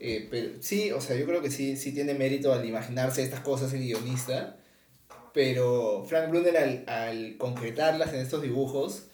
eh, 0.00 0.26
pero 0.30 0.60
sí, 0.60 0.92
o 0.92 1.00
sea, 1.00 1.16
yo 1.16 1.26
creo 1.26 1.40
que 1.42 1.50
sí, 1.50 1.76
sí 1.76 1.92
tiene 1.92 2.14
mérito 2.14 2.52
al 2.52 2.66
imaginarse 2.68 3.22
estas 3.22 3.40
cosas 3.40 3.72
el 3.72 3.80
guionista, 3.80 4.56
pero 5.32 6.04
Frank 6.08 6.30
Brunner 6.30 6.56
al, 6.56 6.84
al 6.88 7.36
concretarlas 7.38 8.12
en 8.12 8.20
estos 8.20 8.42
dibujos, 8.42 9.04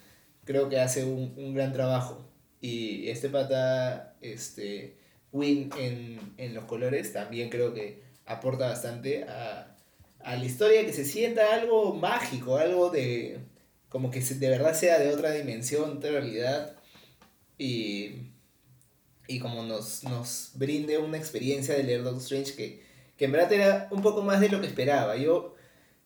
creo 0.45 0.69
que 0.69 0.81
hace 0.81 1.05
un, 1.05 1.35
un 1.37 1.55
gran 1.55 1.73
trabajo. 1.73 2.27
Y 2.61 3.09
este 3.11 3.29
pata, 3.29 4.17
este, 4.23 4.97
Win 5.35 5.69
en, 5.79 6.35
en 6.39 6.55
los 6.55 6.65
colores, 6.65 7.13
también 7.13 7.51
creo 7.51 7.75
que 7.75 8.03
aporta 8.25 8.69
bastante 8.69 9.25
a, 9.25 9.77
a 10.21 10.37
la 10.37 10.45
historia, 10.45 10.87
que 10.87 10.93
se 10.93 11.05
sienta 11.05 11.53
algo 11.55 11.95
mágico, 11.95 12.57
algo 12.57 12.89
de, 12.89 13.41
como 13.89 14.11
que 14.11 14.21
de 14.21 14.49
verdad 14.49 14.75
sea 14.75 14.99
de 14.99 15.13
otra 15.13 15.33
dimensión, 15.33 16.01
de 16.01 16.11
realidad. 16.11 16.77
Y, 17.59 18.31
y 19.29 19.39
como 19.39 19.63
nos, 19.63 20.05
nos 20.05 20.53
brinde 20.55 20.99
una 20.99 21.19
experiencia 21.19 21.75
de 21.75 21.85
leer 21.85 22.03
Doctor 22.03 22.23
Strange 22.23 22.55
que, 22.55 22.83
que 23.17 23.25
en 23.27 23.33
verdad 23.33 23.53
era 23.53 23.89
un 23.91 24.03
poco 24.03 24.23
más 24.23 24.41
de 24.41 24.49
lo 24.49 24.61
que 24.61 24.67
esperaba. 24.67 25.17
Yo 25.17 25.55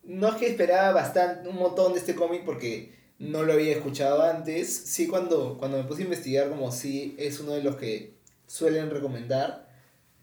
no 0.05 0.29
es 0.29 0.35
que 0.37 0.47
esperaba 0.49 0.93
bastante, 0.93 1.49
un 1.49 1.57
montón 1.57 1.93
de 1.93 2.01
este 2.01 2.15
cómic 2.15 2.45
porque 2.45 2.95
no 3.19 3.43
lo 3.43 3.53
había 3.53 3.73
escuchado 3.73 4.23
antes. 4.23 4.75
Sí, 4.75 5.07
cuando, 5.07 5.57
cuando 5.59 5.79
me 5.79 5.85
puse 5.85 6.03
a 6.03 6.05
investigar, 6.05 6.49
como 6.49 6.73
sí, 6.73 7.15
es 7.19 7.41
uno 7.41 7.53
de 7.53 7.63
los 7.63 7.77
que 7.77 8.18
suelen 8.49 8.91
recomendar. 8.91 9.69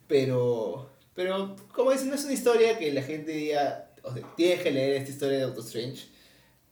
Pero, 0.08 0.92
pero 1.14 1.56
como 1.72 1.92
dicen, 1.92 2.10
no 2.10 2.16
es 2.16 2.26
una 2.26 2.34
historia 2.34 2.78
que 2.78 2.92
la 2.92 3.02
gente 3.02 3.32
diga, 3.32 3.92
o 4.04 4.14
sea, 4.14 4.24
tienes 4.36 4.62
que 4.62 4.72
leer 4.72 4.98
esta 4.98 5.12
historia 5.12 5.38
de 5.38 5.44
Doctor 5.46 5.64
Strange. 5.64 6.08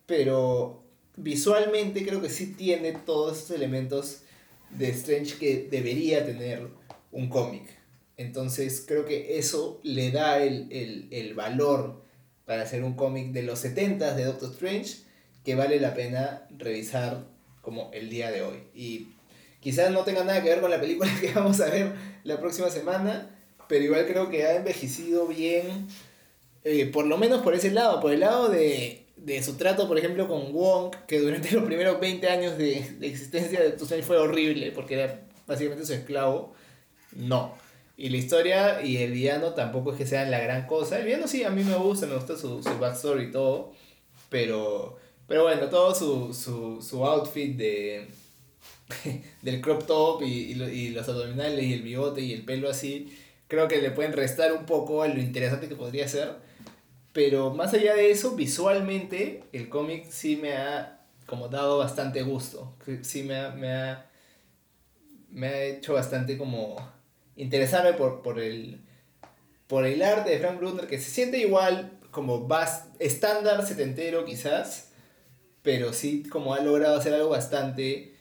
Pero 0.05 0.83
visualmente 1.15 2.05
creo 2.05 2.21
que 2.21 2.29
sí 2.29 2.53
tiene 2.53 2.91
todos 2.91 3.37
esos 3.37 3.51
elementos 3.51 4.23
de 4.71 4.89
Strange 4.89 5.37
que 5.37 5.67
debería 5.71 6.25
tener 6.25 6.67
un 7.11 7.29
cómic. 7.29 7.63
Entonces 8.17 8.83
creo 8.85 9.05
que 9.05 9.37
eso 9.37 9.79
le 9.83 10.11
da 10.11 10.43
el, 10.43 10.67
el, 10.71 11.07
el 11.11 11.33
valor 11.33 12.03
para 12.45 12.63
hacer 12.63 12.83
un 12.83 12.93
cómic 12.95 13.31
de 13.31 13.43
los 13.43 13.59
70 13.59 14.15
de 14.15 14.25
Doctor 14.25 14.51
Strange 14.51 14.97
que 15.43 15.55
vale 15.55 15.79
la 15.79 15.93
pena 15.93 16.47
revisar 16.57 17.25
como 17.61 17.89
el 17.93 18.09
día 18.09 18.31
de 18.31 18.41
hoy. 18.41 18.63
Y 18.75 19.09
quizás 19.63 19.91
no 19.91 20.03
tenga 20.03 20.25
nada 20.25 20.43
que 20.43 20.49
ver 20.49 20.59
con 20.59 20.69
la 20.69 20.79
película 20.79 21.09
que 21.21 21.31
vamos 21.31 21.61
a 21.61 21.69
ver 21.69 21.93
la 22.25 22.39
próxima 22.39 22.69
semana, 22.69 23.29
pero 23.69 23.85
igual 23.85 24.05
creo 24.05 24.29
que 24.29 24.43
ha 24.43 24.57
envejecido 24.57 25.25
bien, 25.25 25.87
eh, 26.65 26.85
por 26.87 27.07
lo 27.07 27.17
menos 27.17 27.41
por 27.41 27.55
ese 27.55 27.71
lado, 27.71 28.01
por 28.01 28.11
el 28.11 28.19
lado 28.19 28.49
de, 28.49 29.05
de 29.15 29.41
su 29.41 29.55
trato, 29.55 29.87
por 29.87 29.97
ejemplo, 29.97 30.27
con 30.27 30.51
Wong, 30.51 30.93
que 31.07 31.19
durante 31.19 31.51
los 31.53 31.63
primeros 31.63 31.99
20 31.99 32.27
años 32.27 32.57
de, 32.57 32.95
de 32.99 33.07
existencia 33.07 33.61
de 33.61 33.69
Strange 33.69 34.03
fue 34.03 34.17
horrible, 34.17 34.71
porque 34.71 34.95
era 34.95 35.21
básicamente 35.47 35.85
su 35.85 35.93
esclavo. 35.93 36.53
No. 37.15 37.55
Y 37.95 38.09
la 38.09 38.17
historia 38.17 38.81
y 38.81 38.97
el 38.97 39.11
villano 39.11 39.53
tampoco 39.53 39.91
es 39.91 39.97
que 39.97 40.07
sean 40.07 40.31
la 40.31 40.39
gran 40.39 40.67
cosa. 40.67 40.99
El 40.99 41.05
villano 41.05 41.27
sí, 41.27 41.43
a 41.43 41.51
mí 41.51 41.63
me 41.63 41.75
gusta, 41.75 42.07
me 42.07 42.15
gusta 42.15 42.35
su, 42.35 42.61
su 42.61 42.79
backstory 42.79 43.25
y 43.25 43.31
todo. 43.31 43.71
Pero, 44.29 44.97
pero 45.27 45.43
bueno, 45.43 45.69
todo 45.69 45.93
su, 45.93 46.33
su, 46.33 46.81
su 46.81 47.05
outfit 47.05 47.55
de, 47.55 48.07
del 49.41 49.61
crop 49.61 49.85
top 49.85 50.21
y, 50.23 50.53
y, 50.53 50.61
y 50.63 50.89
los 50.89 51.07
abdominales 51.09 51.63
y 51.63 51.73
el 51.73 51.81
bigote 51.81 52.21
y 52.21 52.33
el 52.33 52.43
pelo 52.45 52.69
así, 52.69 53.17
creo 53.47 53.67
que 53.67 53.81
le 53.81 53.91
pueden 53.91 54.13
restar 54.13 54.53
un 54.53 54.65
poco 54.65 55.03
a 55.03 55.07
lo 55.07 55.19
interesante 55.19 55.67
que 55.67 55.75
podría 55.75 56.07
ser. 56.07 56.35
Pero 57.13 57.53
más 57.53 57.73
allá 57.73 57.95
de 57.95 58.11
eso, 58.11 58.35
visualmente, 58.35 59.43
el 59.53 59.69
cómic 59.69 60.05
sí 60.09 60.37
me 60.37 60.53
ha 60.57 61.01
como 61.27 61.47
dado 61.49 61.77
bastante 61.77 62.23
gusto. 62.23 62.75
Sí 63.03 63.23
me 63.23 63.37
ha, 63.37 63.49
me 63.51 63.71
ha, 63.73 64.09
me 65.29 65.47
ha 65.47 65.63
hecho 65.63 65.93
bastante 65.93 66.37
como 66.37 66.75
interesarme 67.35 67.93
por, 67.93 68.21
por, 68.21 68.39
el, 68.39 68.81
por 69.67 69.85
el 69.85 70.01
arte 70.03 70.31
de 70.31 70.39
Frank 70.39 70.59
Brunner, 70.59 70.87
que 70.87 70.99
se 70.99 71.11
siente 71.11 71.39
igual, 71.39 71.99
como 72.11 72.47
bas- 72.47 72.85
estándar 72.99 73.65
setentero 73.67 74.25
quizás, 74.25 74.89
pero 75.63 75.93
sí 75.93 76.23
como 76.23 76.53
ha 76.53 76.61
logrado 76.61 76.97
hacer 76.97 77.13
algo 77.13 77.29
bastante 77.29 78.12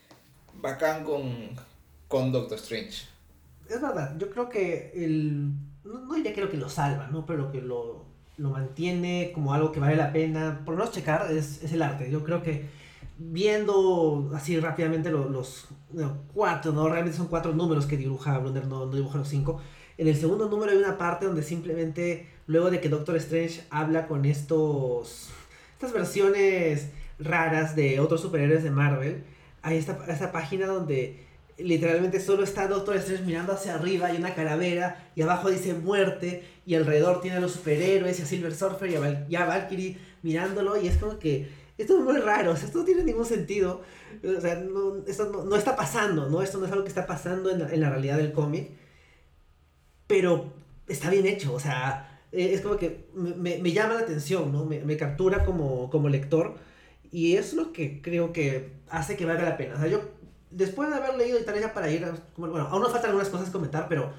bacán 0.63 1.05
con, 1.05 1.51
con 2.09 2.33
Doctor 2.33 2.59
Strange. 2.59 3.07
Es 3.69 3.81
verdad, 3.81 4.17
yo 4.19 4.31
creo 4.31 4.49
que 4.49 4.93
el... 4.95 5.51
No, 5.85 5.99
no 6.07 6.15
diría 6.15 6.33
creo 6.33 6.49
que 6.49 6.57
lo 6.57 6.69
salva, 6.69 7.09
¿no? 7.09 7.27
Pero 7.27 7.51
que 7.51 7.61
lo, 7.61 8.05
lo 8.39 8.51
mantiene 8.51 9.33
como 9.35 9.53
algo 9.53 9.73
que 9.73 9.81
vale 9.81 9.97
la 9.97 10.13
pena, 10.13 10.63
por 10.65 10.75
lo 10.75 10.79
menos 10.81 10.95
checar, 10.95 11.31
es, 11.31 11.63
es 11.63 11.73
el 11.73 11.83
arte. 11.83 12.11
Yo 12.11 12.23
creo 12.23 12.43
que 12.43 12.67
viendo 13.19 14.31
así 14.35 14.59
rápidamente 14.59 15.11
lo- 15.11 15.29
los, 15.29 15.67
cuatro, 16.33 16.73
¿no? 16.73 16.89
Realmente 16.89 17.17
son 17.17 17.27
cuatro 17.29 17.53
números 17.53 17.87
que 17.87 17.97
dibuja 17.97 18.39
Brunner, 18.39 18.67
no, 18.67 18.87
no 18.87 18.93
dibuja 18.93 19.19
los 19.19 19.29
cinco. 19.29 19.61
En 19.99 20.09
el 20.09 20.17
segundo 20.17 20.49
número 20.49 20.73
hay 20.73 20.79
una 20.79 20.97
parte 20.97 21.27
donde 21.27 21.43
simplemente, 21.43 22.29
luego 22.47 22.71
de 22.71 22.81
que 22.81 22.89
Doctor 22.89 23.17
Strange 23.17 23.65
habla 23.71 24.07
con 24.07 24.25
estos... 24.25 25.31
Estas 25.75 25.93
versiones 25.93 26.91
raras 27.19 27.75
de 27.77 28.01
otros 28.01 28.21
superhéroes 28.21 28.63
de 28.63 28.71
Marvel, 28.71 29.25
hay 29.63 29.77
esta, 29.79 29.99
esta 30.09 30.33
página 30.33 30.67
donde 30.67 31.25
literalmente 31.59 32.19
solo 32.21 32.43
está 32.45 32.67
Doctor 32.67 32.97
Strange 32.97 33.25
mirando 33.25 33.53
hacia 33.53 33.75
arriba 33.75 34.13
y 34.13 34.17
una 34.17 34.35
calavera 34.35 35.11
y 35.15 35.23
abajo 35.23 35.51
dice 35.51 35.75
muerte 35.75 36.43
y 36.67 36.75
alrededor 36.75 37.21
tiene 37.21 37.37
a 37.37 37.41
los 37.41 37.53
superhéroes 37.53 38.19
y 38.19 38.23
a 38.23 38.27
Silver 38.27 38.55
Surfer 38.55 38.91
y 39.29 39.37
a, 39.37 39.45
Valkyrie 39.47 39.99
mirándolo 40.23 40.81
y 40.81 40.89
es 40.89 40.97
como 40.97 41.19
que 41.19 41.49
esto 41.79 41.99
es 41.99 42.05
muy 42.05 42.19
raro, 42.19 42.53
o 42.53 42.57
sea, 42.57 42.67
esto 42.67 42.81
no 42.81 42.85
tiene 42.85 43.03
ningún 43.05 43.25
sentido, 43.27 43.83
o 44.37 44.41
sea, 44.41 44.57
no, 44.57 45.03
esto 45.07 45.31
no, 45.33 45.45
no 45.45 45.57
está 45.57 45.75
pasando, 45.75 46.29
¿no? 46.29 46.43
Esto 46.43 46.59
no 46.59 46.67
es 46.67 46.73
algo 46.73 46.85
que 46.85 46.91
está 46.91 47.07
pasando 47.07 47.51
en 47.51 47.61
la, 47.61 47.73
en 47.73 47.81
la 47.81 47.91
realidad 47.91 48.19
del 48.19 48.33
cómic, 48.33 48.71
pero 50.07 50.53
está 50.87 51.11
bien 51.11 51.27
hecho, 51.27 51.55
o 51.55 51.61
sea, 51.61 52.21
eh, 52.33 52.51
es 52.55 52.61
como 52.61 52.77
que 52.77 53.07
me, 53.15 53.35
me- 53.35 53.59
me 53.59 53.73
llama 53.73 53.95
la 53.95 54.01
atención, 54.01 54.53
¿no? 54.53 54.65
Me, 54.65 54.81
me 54.81 54.97
captura 54.97 55.45
como, 55.45 55.91
como 55.91 56.09
lector 56.09 56.57
y 57.13 57.37
es 57.37 57.55
lo 57.55 57.73
que 57.73 58.03
creo 58.03 58.33
que 58.33 58.73
hace 58.91 59.17
que 59.17 59.25
valga 59.27 59.45
la 59.45 59.57
pena. 59.57 59.75
O 59.77 59.79
sea, 59.79 59.87
yo, 59.89 60.01
después 60.51 60.89
de 60.91 60.97
haber 60.97 61.17
leído 61.17 61.39
y 61.39 61.45
tal, 61.45 61.61
ya 61.61 61.73
para 61.73 61.91
ir, 61.91 62.05
a- 62.05 62.17
bueno, 62.37 62.67
aún 62.69 62.83
nos 62.83 62.91
faltan 62.91 63.11
algunas 63.11 63.29
cosas 63.29 63.51
comentar, 63.51 63.87
pero 63.89 64.11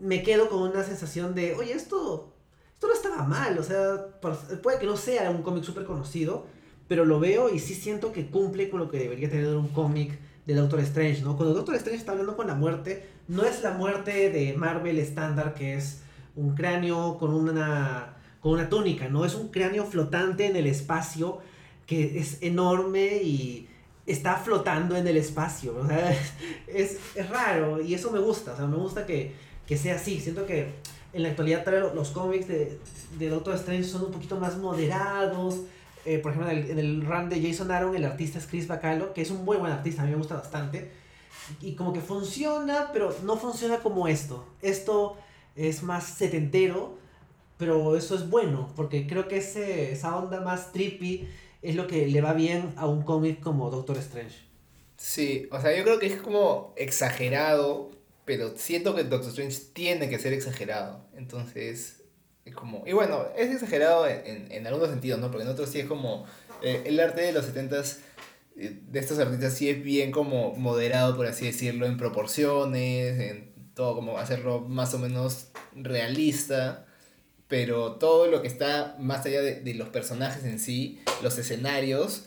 me 0.00 0.22
quedo 0.22 0.48
con 0.50 0.62
una 0.62 0.82
sensación 0.84 1.34
de, 1.34 1.54
oye, 1.54 1.72
esto, 1.72 2.34
esto 2.74 2.88
no 2.88 2.92
estaba 2.92 3.22
mal, 3.22 3.56
o 3.58 3.62
sea, 3.62 4.18
puede 4.62 4.78
que 4.78 4.86
no 4.86 4.96
sea 4.96 5.30
un 5.30 5.42
cómic 5.42 5.64
súper 5.64 5.84
conocido, 5.84 6.46
pero 6.88 7.04
lo 7.06 7.18
veo 7.20 7.48
y 7.54 7.58
sí 7.60 7.74
siento 7.74 8.12
que 8.12 8.26
cumple 8.28 8.68
con 8.68 8.80
lo 8.80 8.90
que 8.90 8.98
debería 8.98 9.30
tener 9.30 9.54
un 9.56 9.68
cómic 9.68 10.18
de 10.44 10.54
Doctor 10.54 10.80
Strange, 10.80 11.22
¿no? 11.22 11.36
Cuando 11.36 11.54
Doctor 11.54 11.74
Strange 11.76 11.98
está 12.00 12.12
hablando 12.12 12.36
con 12.36 12.46
la 12.48 12.54
muerte, 12.54 13.08
no 13.28 13.44
es 13.44 13.62
la 13.62 13.70
muerte 13.70 14.28
de 14.28 14.52
Marvel 14.54 14.98
estándar 14.98 15.54
que 15.54 15.76
es 15.76 16.02
un 16.36 16.54
cráneo 16.54 17.16
con 17.16 17.32
una, 17.32 18.16
con 18.40 18.52
una 18.52 18.68
túnica, 18.68 19.08
¿no? 19.08 19.24
Es 19.24 19.34
un 19.34 19.48
cráneo 19.48 19.86
flotante 19.86 20.44
en 20.46 20.56
el 20.56 20.66
espacio 20.66 21.38
que 21.86 22.18
es 22.18 22.38
enorme 22.42 23.22
y 23.22 23.68
está 24.06 24.36
flotando 24.36 24.96
en 24.96 25.06
el 25.06 25.16
espacio, 25.16 25.76
o 25.76 25.86
sea, 25.86 26.16
es, 26.66 26.98
es 27.14 27.28
raro 27.30 27.80
y 27.80 27.94
eso 27.94 28.10
me 28.10 28.18
gusta, 28.18 28.52
o 28.52 28.56
sea, 28.56 28.66
me 28.66 28.76
gusta 28.76 29.06
que, 29.06 29.32
que 29.66 29.76
sea 29.76 29.96
así, 29.96 30.20
siento 30.20 30.46
que 30.46 30.68
en 31.12 31.22
la 31.22 31.30
actualidad 31.30 31.64
los 31.94 32.10
cómics 32.10 32.48
de, 32.48 32.78
de 33.18 33.28
Doctor 33.28 33.54
Strange 33.54 33.84
son 33.84 34.04
un 34.04 34.12
poquito 34.12 34.38
más 34.38 34.58
moderados, 34.58 35.60
eh, 36.04 36.18
por 36.18 36.32
ejemplo, 36.32 36.50
en 36.52 36.58
el, 36.58 36.70
en 36.70 36.78
el 36.78 37.06
run 37.06 37.30
de 37.30 37.40
Jason 37.40 37.70
Aaron, 37.70 37.96
el 37.96 38.04
artista 38.04 38.38
es 38.38 38.46
Chris 38.46 38.68
Bacalo, 38.68 39.14
que 39.14 39.22
es 39.22 39.30
un 39.30 39.44
muy 39.44 39.56
buen 39.56 39.72
artista, 39.72 40.02
a 40.02 40.04
mí 40.04 40.10
me 40.10 40.18
gusta 40.18 40.34
bastante. 40.34 40.90
Y 41.60 41.74
como 41.74 41.92
que 41.92 42.00
funciona, 42.00 42.90
pero 42.92 43.14
no 43.22 43.36
funciona 43.36 43.78
como 43.78 44.08
esto. 44.08 44.46
Esto 44.60 45.16
es 45.56 45.82
más 45.82 46.04
setentero, 46.04 46.98
pero 47.56 47.96
eso 47.96 48.14
es 48.14 48.28
bueno, 48.28 48.70
porque 48.76 49.06
creo 49.06 49.28
que 49.28 49.38
ese, 49.38 49.92
esa 49.92 50.16
onda 50.16 50.40
más 50.40 50.72
trippy 50.72 51.28
es 51.64 51.74
lo 51.74 51.86
que 51.86 52.06
le 52.06 52.20
va 52.20 52.32
bien 52.32 52.72
a 52.76 52.86
un 52.86 53.02
cómic 53.02 53.40
como 53.40 53.70
Doctor 53.70 53.98
Strange. 53.98 54.36
Sí, 54.96 55.48
o 55.50 55.60
sea, 55.60 55.76
yo 55.76 55.82
creo 55.82 55.98
que 55.98 56.06
es 56.06 56.20
como 56.20 56.72
exagerado 56.76 57.90
pero 58.24 58.52
siento 58.56 58.94
que 58.94 59.04
Doctor 59.04 59.28
Strange 59.30 59.58
tiene 59.72 60.08
que 60.08 60.18
ser 60.18 60.32
exagerado. 60.32 61.06
Entonces, 61.14 62.02
es 62.44 62.54
como... 62.54 62.82
Y 62.86 62.92
bueno, 62.92 63.26
es 63.36 63.50
exagerado 63.50 64.06
en, 64.08 64.50
en, 64.50 64.66
algunos 64.66 64.88
sentidos, 64.90 65.20
¿no? 65.20 65.30
Porque 65.30 65.44
en 65.44 65.50
otros 65.50 65.68
sí 65.68 65.80
es 65.80 65.86
como... 65.86 66.24
Eh, 66.62 66.82
el 66.86 66.98
arte 67.00 67.20
de 67.20 67.32
los 67.32 67.54
70s 67.54 67.98
eh, 68.56 68.80
de 68.88 68.98
estos 68.98 69.18
artistas 69.18 69.54
sí 69.54 69.68
es 69.68 69.82
bien 69.82 70.10
como 70.10 70.54
moderado, 70.54 71.16
por 71.16 71.26
así 71.26 71.44
decirlo, 71.44 71.86
en 71.86 71.98
proporciones, 71.98 73.20
en 73.20 73.52
todo 73.74 73.94
como 73.94 74.18
hacerlo 74.18 74.60
más 74.60 74.94
o 74.94 74.98
menos 74.98 75.48
realista, 75.74 76.86
pero 77.48 77.92
todo 77.92 78.26
lo 78.26 78.42
que 78.42 78.48
está 78.48 78.96
más 78.98 79.24
allá 79.26 79.42
de, 79.42 79.60
de 79.60 79.74
los 79.74 79.88
personajes 79.88 80.44
en 80.44 80.58
sí, 80.58 81.00
los 81.22 81.38
escenarios, 81.38 82.26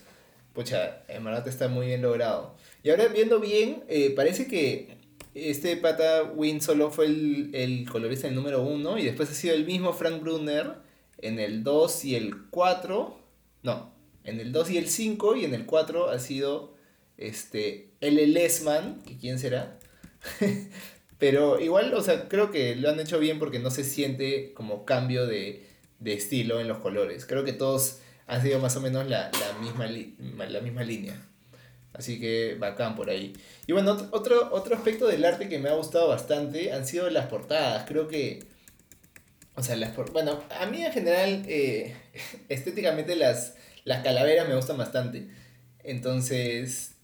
pucha, 0.53 1.03
en 1.07 1.23
verdad 1.23 1.47
está 1.47 1.67
muy 1.67 1.87
bien 1.87 2.01
logrado. 2.01 2.55
Y 2.83 2.89
ahora 2.89 3.07
viendo 3.07 3.39
bien, 3.39 3.83
eh, 3.87 4.11
parece 4.15 4.47
que 4.47 4.97
este 5.35 5.77
pata 5.77 6.23
Win 6.23 6.61
solo 6.61 6.89
fue 6.89 7.05
el, 7.05 7.51
el 7.53 7.89
colorista 7.89 8.27
el 8.27 8.35
número 8.35 8.63
uno 8.63 8.97
y 8.97 9.05
después 9.05 9.29
ha 9.29 9.33
sido 9.33 9.53
el 9.53 9.65
mismo 9.65 9.93
Frank 9.93 10.21
Brunner 10.21 10.75
en 11.19 11.39
el 11.39 11.63
2 11.63 12.05
y 12.05 12.15
el 12.15 12.47
4. 12.49 13.19
No, 13.63 13.93
en 14.23 14.39
el 14.39 14.51
2 14.51 14.71
y 14.71 14.77
el 14.77 14.87
5 14.87 15.35
y 15.35 15.45
en 15.45 15.53
el 15.53 15.65
4 15.65 16.09
ha 16.09 16.19
sido 16.19 16.73
este 17.17 17.91
L. 18.01 18.25
Lesman, 18.25 19.01
que 19.03 19.17
quién 19.17 19.37
será. 19.37 19.77
Pero 21.19 21.59
igual, 21.59 21.93
o 21.93 22.01
sea, 22.01 22.27
creo 22.27 22.51
que 22.51 22.75
lo 22.75 22.89
han 22.89 22.99
hecho 22.99 23.19
bien 23.19 23.39
porque 23.39 23.59
no 23.59 23.71
se 23.71 23.83
siente 23.83 24.53
como 24.53 24.85
cambio 24.85 25.25
de, 25.25 25.65
de 25.99 26.13
estilo 26.13 26.59
en 26.59 26.67
los 26.67 26.77
colores. 26.77 27.25
Creo 27.25 27.43
que 27.43 27.53
todos 27.53 27.99
han 28.27 28.41
sido 28.41 28.59
más 28.59 28.75
o 28.75 28.81
menos 28.81 29.07
la, 29.07 29.31
la, 29.31 29.59
misma, 29.59 29.87
la 29.87 30.61
misma 30.61 30.83
línea. 30.83 31.19
Así 31.93 32.19
que 32.19 32.55
bacán 32.59 32.95
por 32.95 33.09
ahí. 33.09 33.33
Y 33.65 33.71
bueno, 33.71 34.09
otro, 34.11 34.49
otro 34.51 34.75
aspecto 34.75 35.07
del 35.07 35.25
arte 35.25 35.49
que 35.49 35.57
me 35.57 35.69
ha 35.69 35.73
gustado 35.73 36.07
bastante 36.07 36.71
han 36.71 36.85
sido 36.85 37.09
las 37.09 37.25
portadas. 37.27 37.85
Creo 37.87 38.07
que... 38.07 38.45
O 39.55 39.63
sea, 39.63 39.75
las 39.75 39.95
bueno, 40.11 40.43
a 40.51 40.67
mí 40.67 40.83
en 40.83 40.91
general, 40.91 41.43
eh, 41.47 41.95
estéticamente 42.49 43.15
las, 43.15 43.55
las 43.85 44.03
calaveras 44.03 44.47
me 44.47 44.55
gustan 44.55 44.77
bastante. 44.77 45.29
Entonces, 45.83 46.96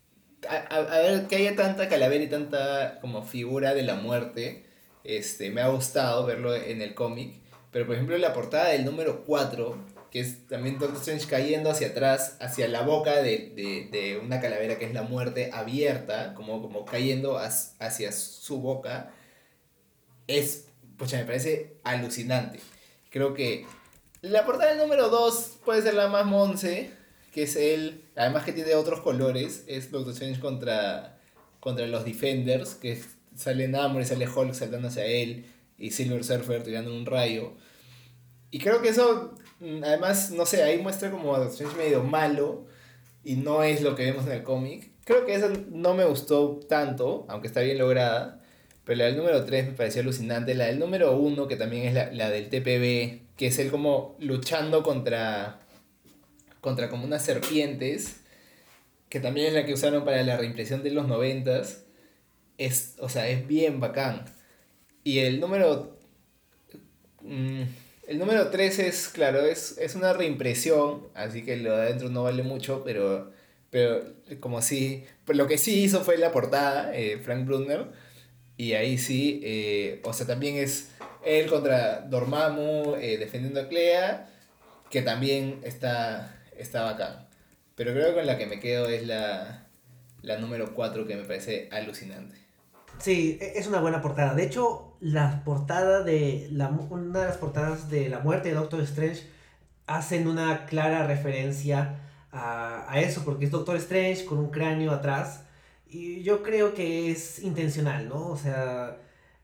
a, 0.49 0.75
a, 0.75 0.99
ver 0.99 1.27
que 1.27 1.35
haya 1.37 1.55
tanta 1.55 1.87
calavera 1.89 2.23
y 2.23 2.29
tanta 2.29 2.99
como 3.01 3.23
figura 3.23 3.73
de 3.73 3.83
la 3.83 3.95
muerte, 3.95 4.65
este, 5.03 5.49
me 5.49 5.61
ha 5.61 5.67
gustado 5.69 6.25
verlo 6.25 6.55
en 6.55 6.81
el 6.81 6.93
cómic. 6.93 7.35
Pero 7.71 7.85
por 7.85 7.95
ejemplo 7.95 8.17
la 8.17 8.33
portada 8.33 8.69
del 8.69 8.85
número 8.85 9.23
4 9.25 9.93
que 10.13 10.19
es 10.19 10.47
también 10.47 10.77
Doctor 10.77 10.99
Strange 10.99 11.25
cayendo 11.25 11.71
hacia 11.71 11.87
atrás, 11.87 12.37
hacia 12.39 12.67
la 12.67 12.83
boca 12.83 13.23
de, 13.23 14.21
una 14.23 14.39
calavera 14.39 14.77
que 14.77 14.85
es 14.85 14.93
la 14.93 15.01
muerte 15.01 15.49
abierta, 15.51 16.35
como, 16.35 16.61
como 16.61 16.85
cayendo 16.85 17.39
hacia 17.39 18.11
su 18.11 18.61
boca, 18.61 19.11
es, 20.27 20.67
pues 20.97 21.13
me 21.13 21.25
parece 21.25 21.77
alucinante. 21.83 22.59
Creo 23.09 23.33
que 23.33 23.65
la 24.21 24.45
portada 24.45 24.69
del 24.69 24.77
número 24.77 25.09
2 25.09 25.61
puede 25.65 25.81
ser 25.81 25.95
la 25.95 26.09
más 26.09 26.27
monce, 26.27 26.91
que 27.33 27.43
es 27.43 27.55
él, 27.55 28.05
además 28.15 28.45
que 28.45 28.53
tiene 28.53 28.75
otros 28.75 29.01
colores, 29.01 29.65
es 29.67 29.91
Doctor 29.91 30.13
Strange 30.13 30.39
contra, 30.39 31.19
contra 31.59 31.87
los 31.87 32.05
Defenders, 32.05 32.75
que 32.75 33.01
sale 33.35 33.67
Namor 33.67 34.01
y 34.01 34.05
sale 34.05 34.29
Hulk 34.29 34.53
saltando 34.53 34.87
hacia 34.87 35.05
él, 35.05 35.45
y 35.77 35.91
Silver 35.91 36.23
Surfer 36.23 36.63
tirando 36.63 36.95
un 36.95 37.05
rayo. 37.05 37.53
Y 38.51 38.59
creo 38.59 38.81
que 38.81 38.89
eso 38.89 39.33
Mm, 39.63 39.83
además, 39.83 40.31
no 40.31 40.45
sé, 40.45 40.61
ahí 40.63 40.77
muestra 40.79 41.09
como 41.09 41.35
a 41.35 41.45
Strange 41.47 41.77
medio 41.77 42.03
malo 42.03 42.65
y 43.23 43.35
no 43.35 43.63
es 43.63 43.81
lo 43.81 43.95
que 43.95 44.03
vemos 44.03 44.25
en 44.25 44.33
el 44.33 44.43
cómic. 44.43 44.91
Creo 45.05 45.25
que 45.25 45.35
esa 45.35 45.49
no 45.71 45.93
me 45.93 46.05
gustó 46.05 46.59
tanto, 46.67 47.25
aunque 47.29 47.47
está 47.47 47.61
bien 47.61 47.77
lograda. 47.77 48.41
Pero 48.83 48.97
la 48.97 49.05
del 49.05 49.17
número 49.17 49.45
3 49.45 49.67
me 49.67 49.71
pareció 49.73 50.01
alucinante. 50.01 50.55
La 50.55 50.65
del 50.65 50.79
número 50.79 51.15
1, 51.17 51.47
que 51.47 51.55
también 51.55 51.85
es 51.87 51.93
la, 51.93 52.11
la 52.11 52.29
del 52.29 52.49
TPB, 52.49 53.35
que 53.37 53.47
es 53.47 53.59
él 53.59 53.71
como 53.71 54.17
luchando 54.19 54.83
contra, 54.83 55.61
contra 56.63 56.89
como 56.89 57.03
unas 57.03 57.25
serpientes, 57.25 58.21
que 59.09 59.19
también 59.19 59.47
es 59.47 59.53
la 59.53 59.65
que 59.65 59.73
usaron 59.73 60.05
para 60.05 60.23
la 60.23 60.37
reimpresión 60.37 60.81
de 60.81 60.91
los 60.91 61.07
90 61.07 61.61
es, 62.57 62.95
o 62.99 63.09
sea, 63.09 63.27
es 63.27 63.45
bien 63.45 63.81
bacán. 63.81 64.23
Y 65.03 65.19
el 65.19 65.41
número... 65.41 65.97
Mmm, 67.21 67.63
el 68.07 68.17
número 68.17 68.49
3 68.49 68.79
es, 68.79 69.09
claro, 69.09 69.45
es, 69.45 69.77
es 69.77 69.95
una 69.95 70.13
reimpresión, 70.13 71.07
así 71.13 71.43
que 71.43 71.57
lo 71.57 71.75
de 71.75 71.83
adentro 71.83 72.09
no 72.09 72.23
vale 72.23 72.43
mucho, 72.43 72.83
pero, 72.85 73.31
pero 73.69 74.03
como 74.39 74.61
si, 74.61 75.03
pues 75.25 75.37
lo 75.37 75.47
que 75.47 75.57
sí 75.57 75.83
hizo 75.83 76.01
fue 76.01 76.17
la 76.17 76.31
portada, 76.31 76.95
eh, 76.95 77.19
Frank 77.23 77.45
Brunner, 77.45 77.87
y 78.57 78.73
ahí 78.73 78.97
sí, 78.97 79.41
eh, 79.43 80.01
o 80.03 80.13
sea, 80.13 80.27
también 80.27 80.55
es 80.55 80.91
él 81.25 81.47
contra 81.49 82.01
Dormammu 82.01 82.95
eh, 82.95 83.17
defendiendo 83.17 83.61
a 83.61 83.67
Clea, 83.69 84.29
que 84.89 85.01
también 85.01 85.61
está, 85.63 86.42
está 86.57 86.83
bacán. 86.83 87.27
Pero 87.75 87.91
creo 87.93 88.09
que 88.09 88.15
con 88.15 88.25
la 88.25 88.37
que 88.37 88.45
me 88.45 88.59
quedo 88.59 88.87
es 88.87 89.05
la, 89.07 89.67
la 90.21 90.37
número 90.37 90.73
4 90.73 91.07
que 91.07 91.15
me 91.15 91.23
parece 91.23 91.69
alucinante. 91.71 92.35
Sí, 92.99 93.37
e, 93.41 93.53
es 93.59 93.67
una 93.67 93.81
buena 93.81 94.01
portada. 94.01 94.33
De 94.35 94.43
hecho, 94.43 94.95
de 94.99 96.47
la, 96.51 96.69
una 96.69 97.19
de 97.19 97.25
las 97.25 97.37
portadas 97.37 97.89
de 97.89 98.09
la 98.09 98.19
muerte 98.19 98.49
de 98.49 98.55
Doctor 98.55 98.81
Strange 98.81 99.27
hacen 99.87 100.27
una 100.27 100.65
clara 100.65 101.05
referencia 101.05 101.99
a, 102.31 102.91
a 102.91 103.01
eso, 103.01 103.23
porque 103.25 103.45
es 103.45 103.51
Doctor 103.51 103.75
Strange 103.77 104.25
con 104.25 104.37
un 104.37 104.49
cráneo 104.49 104.91
atrás. 104.91 105.43
Y 105.87 106.23
yo 106.23 106.41
creo 106.43 106.73
que 106.73 107.11
es 107.11 107.39
intencional, 107.39 108.07
¿no? 108.09 108.27
O 108.29 108.37
sea, 108.37 108.97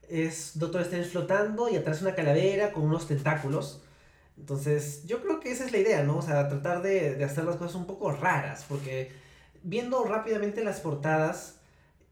es 0.09 0.57
Doctor 0.57 0.81
Strange 0.81 1.09
flotando 1.09 1.69
y 1.69 1.75
atrás 1.75 2.01
una 2.01 2.15
calavera 2.15 2.71
con 2.71 2.83
unos 2.83 3.07
tentáculos. 3.07 3.83
Entonces, 4.39 5.03
yo 5.05 5.21
creo 5.21 5.39
que 5.39 5.51
esa 5.51 5.65
es 5.65 5.71
la 5.71 5.77
idea, 5.79 6.03
¿no? 6.03 6.17
O 6.17 6.21
sea, 6.21 6.47
tratar 6.47 6.81
de, 6.81 7.15
de 7.15 7.23
hacer 7.23 7.43
las 7.45 7.57
cosas 7.57 7.75
un 7.75 7.85
poco 7.85 8.11
raras, 8.11 8.65
porque 8.67 9.11
viendo 9.63 10.03
rápidamente 10.05 10.63
las 10.63 10.79
portadas, 10.79 11.59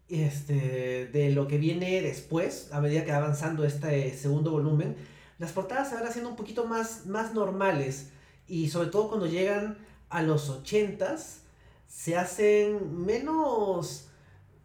este, 0.09 1.07
de 1.07 1.31
lo 1.31 1.47
que 1.47 1.57
viene 1.57 2.01
después, 2.01 2.69
a 2.71 2.79
medida 2.79 3.03
que 3.03 3.11
va 3.11 3.17
avanzando 3.17 3.65
este 3.65 4.13
segundo 4.15 4.51
volumen, 4.51 4.95
las 5.37 5.51
portadas 5.51 5.89
se 5.89 5.95
van 5.95 6.05
haciendo 6.05 6.29
un 6.29 6.35
poquito 6.35 6.65
más, 6.65 7.05
más 7.05 7.33
normales 7.33 8.09
y 8.47 8.69
sobre 8.69 8.89
todo 8.89 9.09
cuando 9.09 9.27
llegan 9.27 9.77
a 10.09 10.23
los 10.23 10.49
80s 10.49 11.39
se 11.87 12.15
hacen 12.15 13.05
menos, 13.05 14.07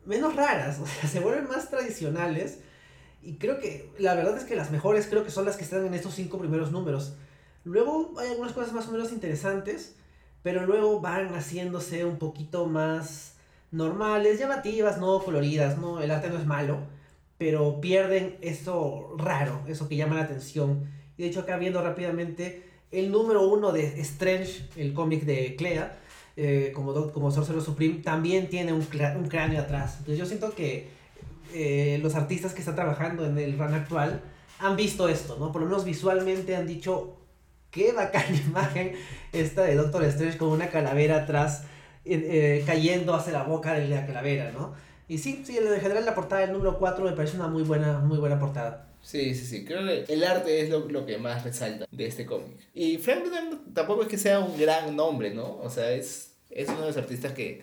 menos 0.05 0.37
raras, 0.37 0.79
o 0.83 0.87
sea, 0.87 1.09
se 1.09 1.21
vuelven 1.21 1.49
más 1.49 1.71
tradicionales 1.71 2.61
y 3.21 3.35
creo 3.35 3.59
que 3.59 3.91
la 3.99 4.15
verdad 4.15 4.37
es 4.37 4.45
que 4.45 4.57
las 4.57 4.71
mejores 4.71 5.07
creo 5.07 5.25
que 5.25 5.31
son 5.31 5.45
las 5.45 5.57
que 5.57 5.65
están 5.65 5.85
en 5.87 5.95
estos 5.95 6.15
cinco 6.15 6.39
primeros 6.39 6.73
números. 6.73 7.15
Luego 7.65 8.15
hay 8.19 8.31
algunas 8.31 8.53
cosas 8.53 8.73
más 8.73 8.89
o 8.89 8.93
menos 8.93 9.13
interesantes, 9.13 9.97
pero 10.43 10.67
luego 10.67 11.01
van 11.01 11.35
haciéndose 11.35 12.05
un 12.05 12.19
poquito 12.19 12.67
más 12.67 13.37
normales, 13.71 14.39
llamativas, 14.39 14.99
no 14.99 15.23
coloridas, 15.23 15.79
no, 15.79 16.01
el 16.01 16.11
arte 16.11 16.29
no 16.29 16.39
es 16.39 16.47
malo, 16.47 16.79
pero 17.39 17.81
pierden 17.81 18.37
eso 18.41 19.15
raro, 19.17 19.63
eso 19.67 19.89
que 19.89 19.97
llama 19.97 20.17
la 20.17 20.23
atención. 20.23 20.89
Y 21.17 21.23
de 21.23 21.29
hecho 21.29 21.41
acá 21.41 21.57
viendo 21.57 21.83
rápidamente 21.83 22.65
el 22.91 23.11
número 23.11 23.43
uno 23.49 23.73
de 23.73 24.01
Strange, 24.01 24.69
el 24.77 24.93
cómic 24.93 25.25
de 25.25 25.57
Clea, 25.57 25.99
eh, 26.37 26.73
como, 26.75 27.11
como 27.13 27.31
Sorcerer 27.31 27.63
Supreme, 27.63 28.01
también 28.03 28.49
tiene 28.49 28.73
un, 28.73 28.83
cráneo 28.83 29.61
atrás. 29.61 29.97
Entonces 29.99 30.19
yo 30.19 30.27
siento 30.27 30.55
que 30.55 30.89
eh, 31.55 31.99
los 32.03 32.15
artistas 32.15 32.53
que 32.55 32.61
están 32.61 32.75
trabajando 32.75 33.27
en 33.27 33.39
el 33.39 33.59
run 33.59 33.75
actual 33.75 34.23
han 34.59 34.77
visto 34.77 35.09
esto, 35.09 35.37
¿no? 35.39 35.53
Por 35.53 35.63
lo 35.63 35.69
menos 35.69 35.85
visualmente 35.85 36.55
han 36.57 36.67
dicho, 36.67 37.17
qué 37.73 37.91
bacana 37.91 38.37
imagen 38.47 38.93
esta 39.33 39.63
de 39.63 39.75
Doctor 39.75 40.05
Strange 40.05 40.39
con 40.39 40.51
una 40.51 40.69
calavera 40.69 41.25
atrás 41.25 41.65
eh, 42.05 42.63
cayendo 42.67 43.15
hacia 43.15 43.33
la 43.33 43.43
boca 43.43 43.75
de 43.75 43.89
la 43.89 44.07
calavera, 44.07 44.53
¿no? 44.53 44.75
Y 45.09 45.19
sí, 45.19 45.43
sí, 45.45 45.59
en 45.59 45.81
general 45.81 46.05
la 46.05 46.15
portada 46.15 46.43
del 46.43 46.53
número 46.53 46.79
4 46.79 47.05
me 47.05 47.13
parece 47.13 47.37
una 47.37 47.49
muy 47.49 47.63
buena, 47.65 47.99
muy 47.99 48.19
buena 48.19 48.39
portada. 48.39 48.89
Sí, 49.03 49.35
sí, 49.35 49.45
sí. 49.45 49.65
Creo 49.65 49.85
que 49.85 50.13
el 50.13 50.25
arte 50.25 50.61
es 50.61 50.71
lo, 50.71 50.89
lo 50.89 51.05
que 51.05 51.19
más 51.19 51.43
resalta 51.43 51.87
de 51.91 52.07
este 52.07 52.25
cómic. 52.25 52.57
Y 52.73 52.99
Frank 52.99 53.25
Miller 53.25 53.59
tampoco 53.75 54.03
es 54.03 54.09
que 54.09 54.19
sea 54.19 54.39
un 54.39 54.59
gran 54.59 54.95
nombre, 54.95 55.35
¿no? 55.35 55.59
O 55.59 55.71
sea, 55.71 55.93
es, 55.93 56.35
es 56.51 56.69
uno 56.69 56.83
de 56.83 56.87
los 56.87 56.97
artistas 56.97 57.33
que, 57.33 57.63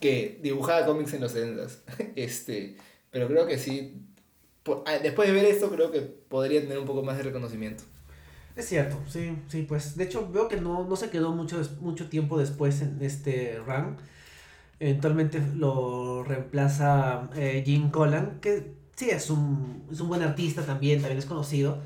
que 0.00 0.38
dibujaba 0.42 0.86
cómics 0.86 1.12
en 1.14 1.20
los 1.20 1.32
70 1.32 1.66
este, 2.16 2.76
Pero 3.10 3.26
creo 3.28 3.46
que 3.46 3.58
sí. 3.58 3.94
Ah, 4.86 4.98
después 5.02 5.28
de 5.28 5.34
ver 5.34 5.46
esto, 5.46 5.70
creo 5.70 5.90
que 5.90 6.00
podría 6.00 6.60
tener 6.60 6.78
un 6.78 6.86
poco 6.86 7.02
más 7.02 7.16
de 7.16 7.24
reconocimiento. 7.24 7.82
Es 8.60 8.68
cierto, 8.68 8.98
sí, 9.08 9.38
sí, 9.48 9.62
pues 9.62 9.96
de 9.96 10.04
hecho 10.04 10.28
veo 10.30 10.46
que 10.46 10.60
no, 10.60 10.84
no 10.84 10.94
se 10.94 11.08
quedó 11.08 11.32
mucho, 11.32 11.62
mucho 11.80 12.10
tiempo 12.10 12.36
después 12.38 12.82
en 12.82 12.98
este 13.00 13.58
run. 13.66 13.96
Eventualmente 14.78 15.40
lo 15.56 16.24
reemplaza 16.24 17.30
eh, 17.36 17.62
Jim 17.64 17.90
Collan, 17.90 18.38
que 18.42 18.74
sí 18.94 19.08
es 19.08 19.30
un, 19.30 19.84
es 19.90 20.00
un 20.00 20.08
buen 20.08 20.22
artista 20.22 20.60
también, 20.66 21.00
también 21.00 21.18
es 21.18 21.24
conocido, 21.24 21.78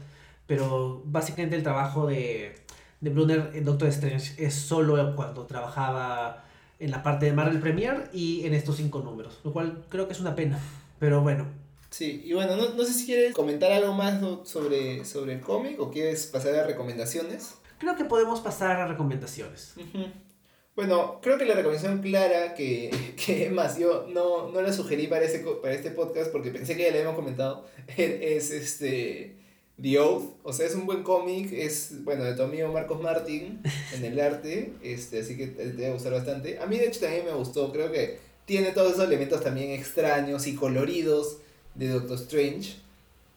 pero 0.48 1.00
básicamente 1.06 1.54
el 1.54 1.62
trabajo 1.62 2.08
de, 2.08 2.56
de 3.00 3.10
Brunner 3.10 3.52
en 3.54 3.64
Doctor 3.64 3.86
Strange 3.90 4.34
es 4.44 4.54
solo 4.54 5.14
cuando 5.14 5.46
trabajaba 5.46 6.42
en 6.80 6.90
la 6.90 7.04
parte 7.04 7.26
de 7.26 7.34
Marvel 7.34 7.60
Premier 7.60 8.10
y 8.12 8.44
en 8.46 8.52
estos 8.52 8.78
cinco 8.78 8.98
números, 8.98 9.38
lo 9.44 9.52
cual 9.52 9.84
creo 9.90 10.08
que 10.08 10.12
es 10.14 10.20
una 10.20 10.34
pena, 10.34 10.58
pero 10.98 11.20
bueno, 11.20 11.46
Sí, 11.94 12.22
y 12.24 12.32
bueno, 12.32 12.56
no, 12.56 12.70
no 12.70 12.84
sé 12.84 12.92
si 12.92 13.06
quieres 13.06 13.32
comentar 13.32 13.70
algo 13.70 13.92
más 13.92 14.20
sobre, 14.48 15.04
sobre 15.04 15.34
el 15.34 15.40
cómic 15.40 15.78
o 15.78 15.92
quieres 15.92 16.26
pasar 16.26 16.52
a 16.56 16.66
recomendaciones. 16.66 17.54
Creo 17.78 17.94
que 17.94 18.04
podemos 18.04 18.40
pasar 18.40 18.80
a 18.80 18.88
recomendaciones. 18.88 19.74
Bueno, 20.74 21.20
creo 21.22 21.38
que 21.38 21.44
la 21.44 21.54
recomendación 21.54 22.02
clara, 22.02 22.54
que, 22.54 22.90
que 23.24 23.48
más, 23.50 23.78
yo 23.78 24.08
no, 24.08 24.50
no 24.50 24.60
la 24.60 24.72
sugerí 24.72 25.06
para, 25.06 25.24
ese, 25.24 25.44
para 25.62 25.72
este 25.72 25.92
podcast 25.92 26.32
porque 26.32 26.50
pensé 26.50 26.76
que 26.76 26.82
ya 26.82 26.90
le 26.90 26.98
habíamos 26.98 27.14
comentado, 27.14 27.64
es 27.96 28.50
este 28.50 29.36
The 29.80 30.00
Oath. 30.00 30.34
O 30.42 30.52
sea, 30.52 30.66
es 30.66 30.74
un 30.74 30.86
buen 30.86 31.04
cómic, 31.04 31.52
es, 31.52 32.02
bueno, 32.02 32.24
de 32.24 32.34
tu 32.34 32.42
amigo 32.42 32.72
Marcos 32.72 33.00
Martin 33.00 33.62
en 33.94 34.04
el 34.04 34.18
arte, 34.18 34.72
este, 34.82 35.20
así 35.20 35.36
que 35.36 35.46
te, 35.46 35.80
va 35.80 35.90
a 35.90 35.92
gustar 35.92 36.10
bastante. 36.10 36.58
A 36.58 36.66
mí 36.66 36.76
de 36.76 36.88
hecho 36.88 36.98
también 36.98 37.24
me 37.24 37.34
gustó, 37.34 37.70
creo 37.70 37.92
que 37.92 38.18
tiene 38.46 38.72
todos 38.72 38.94
esos 38.94 39.04
elementos 39.04 39.44
también 39.44 39.70
extraños 39.70 40.48
y 40.48 40.56
coloridos 40.56 41.38
de 41.74 41.88
Doctor 41.88 42.16
Strange 42.18 42.76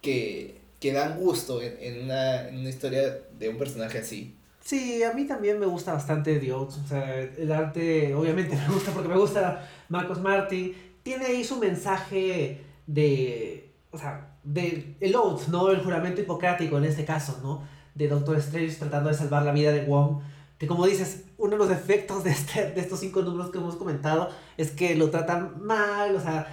que, 0.01 0.59
que 0.79 0.93
dan 0.93 1.19
gusto 1.19 1.61
en, 1.61 1.75
en, 1.79 2.03
una, 2.03 2.47
en 2.47 2.59
una 2.59 2.69
historia 2.69 3.19
de 3.37 3.49
un 3.49 3.57
personaje 3.57 3.99
así. 3.99 4.33
Sí, 4.61 5.01
a 5.01 5.13
mí 5.13 5.25
también 5.25 5.59
me 5.59 5.65
gusta 5.65 5.93
bastante 5.93 6.39
Oath. 6.51 6.73
O 6.83 6.87
sea, 6.87 7.21
el 7.21 7.51
arte 7.51 8.13
obviamente 8.13 8.55
me 8.55 8.73
gusta 8.73 8.91
porque 8.91 9.07
me 9.07 9.17
gusta 9.17 9.65
Marcos 9.87 10.19
Martin. 10.19 10.75
Tiene 11.03 11.25
ahí 11.25 11.43
su 11.45 11.55
mensaje 11.55 12.65
de, 12.85 13.71
o 13.91 13.97
sea, 13.97 14.35
de 14.43 14.95
el 14.99 15.15
Oath, 15.15 15.47
¿no? 15.47 15.71
El 15.71 15.81
juramento 15.81 16.19
hipocrático 16.19 16.77
en 16.77 16.83
este 16.83 17.05
caso, 17.05 17.39
¿no? 17.41 17.63
De 17.95 18.09
Doctor 18.09 18.37
Strange 18.39 18.75
tratando 18.75 19.09
de 19.09 19.15
salvar 19.15 19.43
la 19.43 19.53
vida 19.53 19.71
de 19.71 19.85
Wong. 19.85 20.19
Que 20.57 20.67
como 20.67 20.85
dices, 20.85 21.23
uno 21.37 21.51
de 21.51 21.57
los 21.57 21.71
efectos 21.71 22.25
de, 22.25 22.31
este, 22.31 22.71
de 22.71 22.81
estos 22.81 22.99
cinco 22.99 23.21
números 23.21 23.51
que 23.51 23.59
hemos 23.59 23.77
comentado 23.77 24.31
es 24.57 24.71
que 24.71 24.95
lo 24.95 25.09
tratan 25.11 25.63
mal, 25.63 26.13
o 26.13 26.19
sea, 26.19 26.47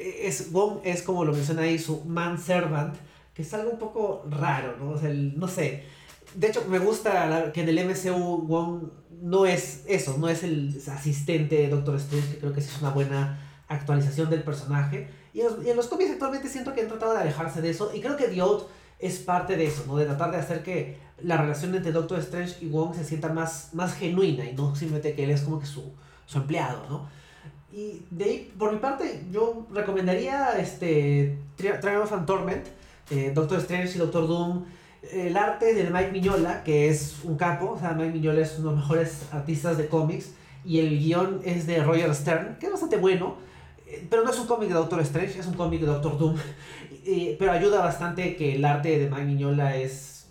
es, 0.00 0.52
Wong 0.52 0.80
es 0.84 1.02
como 1.02 1.24
lo 1.24 1.32
menciona 1.32 1.62
ahí, 1.62 1.78
su 1.78 2.04
man 2.04 2.38
servant, 2.38 2.94
que 3.34 3.42
es 3.42 3.54
algo 3.54 3.70
un 3.70 3.78
poco 3.78 4.24
raro, 4.28 4.76
¿no? 4.78 4.90
O 4.90 4.98
sea, 4.98 5.10
no 5.10 5.48
sé. 5.48 5.84
De 6.34 6.48
hecho, 6.48 6.64
me 6.68 6.78
gusta 6.78 7.50
que 7.52 7.62
en 7.62 7.68
el 7.68 7.88
MCU 7.88 8.46
Wong 8.46 8.90
no 9.22 9.46
es 9.46 9.84
eso, 9.86 10.16
no 10.18 10.28
es 10.28 10.42
el 10.42 10.80
asistente 10.90 11.56
de 11.56 11.68
Doctor 11.68 11.96
Strange, 11.96 12.32
que 12.32 12.38
creo 12.38 12.52
que 12.52 12.60
es 12.60 12.80
una 12.80 12.90
buena 12.90 13.40
actualización 13.68 14.30
del 14.30 14.42
personaje 14.42 15.08
y 15.32 15.40
en, 15.40 15.76
los, 15.76 15.86
cómics 15.86 16.10
actualmente 16.10 16.48
siento 16.48 16.72
que 16.74 16.80
han 16.80 16.88
tratado 16.88 17.12
de 17.12 17.20
alejarse 17.20 17.60
de 17.62 17.70
eso. 17.70 17.92
Y 17.94 18.00
creo 18.00 18.16
que 18.16 18.24
The 18.24 18.42
es 18.98 19.18
parte 19.18 19.56
de 19.56 19.66
eso, 19.66 19.84
¿no? 19.86 19.96
De 19.96 20.04
tratar 20.04 20.30
de 20.30 20.38
hacer 20.38 20.62
que 20.62 20.98
la 21.22 21.36
relación 21.36 21.74
entre 21.74 21.92
Doctor 21.92 22.18
Strange 22.20 22.56
y 22.60 22.68
Wong 22.68 22.94
se 22.94 23.04
sienta 23.04 23.28
más, 23.28 23.70
más 23.72 23.94
genuina 23.94 24.44
y 24.44 24.54
no 24.54 24.74
simplemente 24.74 25.14
que 25.14 25.24
él 25.24 25.30
es 25.30 25.42
como 25.42 25.60
que 25.60 25.66
su, 25.66 25.92
su 26.26 26.38
empleado, 26.38 26.86
¿no? 26.88 27.08
Y 27.72 28.02
de 28.10 28.24
ahí, 28.24 28.52
por 28.58 28.72
mi 28.72 28.78
parte, 28.78 29.22
yo 29.30 29.66
recomendaría 29.72 30.58
este 30.58 31.38
Triumph 31.56 32.12
and 32.12 32.26
Torment, 32.26 32.66
eh, 33.10 33.32
Doctor 33.34 33.58
Strange 33.58 33.94
y 33.94 33.98
Doctor 33.98 34.26
Doom. 34.26 34.64
El 35.12 35.36
arte 35.36 35.72
de 35.72 35.88
Mike 35.88 36.12
Miñola, 36.12 36.62
que 36.62 36.88
es 36.88 37.20
un 37.24 37.36
capo, 37.36 37.70
o 37.70 37.78
sea, 37.78 37.92
Mike 37.92 38.12
Miñola 38.12 38.40
es 38.40 38.58
uno 38.58 38.70
de 38.70 38.76
los 38.76 38.84
mejores 38.84 39.26
artistas 39.32 39.78
de 39.78 39.88
cómics. 39.88 40.32
Y 40.64 40.80
el 40.80 40.98
guion 40.98 41.40
es 41.44 41.66
de 41.66 41.82
Roger 41.82 42.14
Stern, 42.14 42.56
que 42.58 42.66
es 42.66 42.72
bastante 42.72 42.96
bueno 42.96 43.36
pero 44.08 44.22
no 44.24 44.30
es 44.30 44.38
un 44.38 44.46
cómic 44.46 44.68
de 44.68 44.74
Doctor 44.74 45.00
Strange, 45.00 45.38
es 45.38 45.46
un 45.46 45.54
cómic 45.54 45.80
de 45.80 45.86
Doctor 45.86 46.18
Doom. 46.18 46.36
pero 47.38 47.52
ayuda 47.52 47.80
bastante 47.80 48.36
que 48.36 48.56
el 48.56 48.64
arte 48.64 48.98
de 48.98 49.10
Mike 49.10 49.24
Miñola 49.24 49.76
es, 49.76 50.26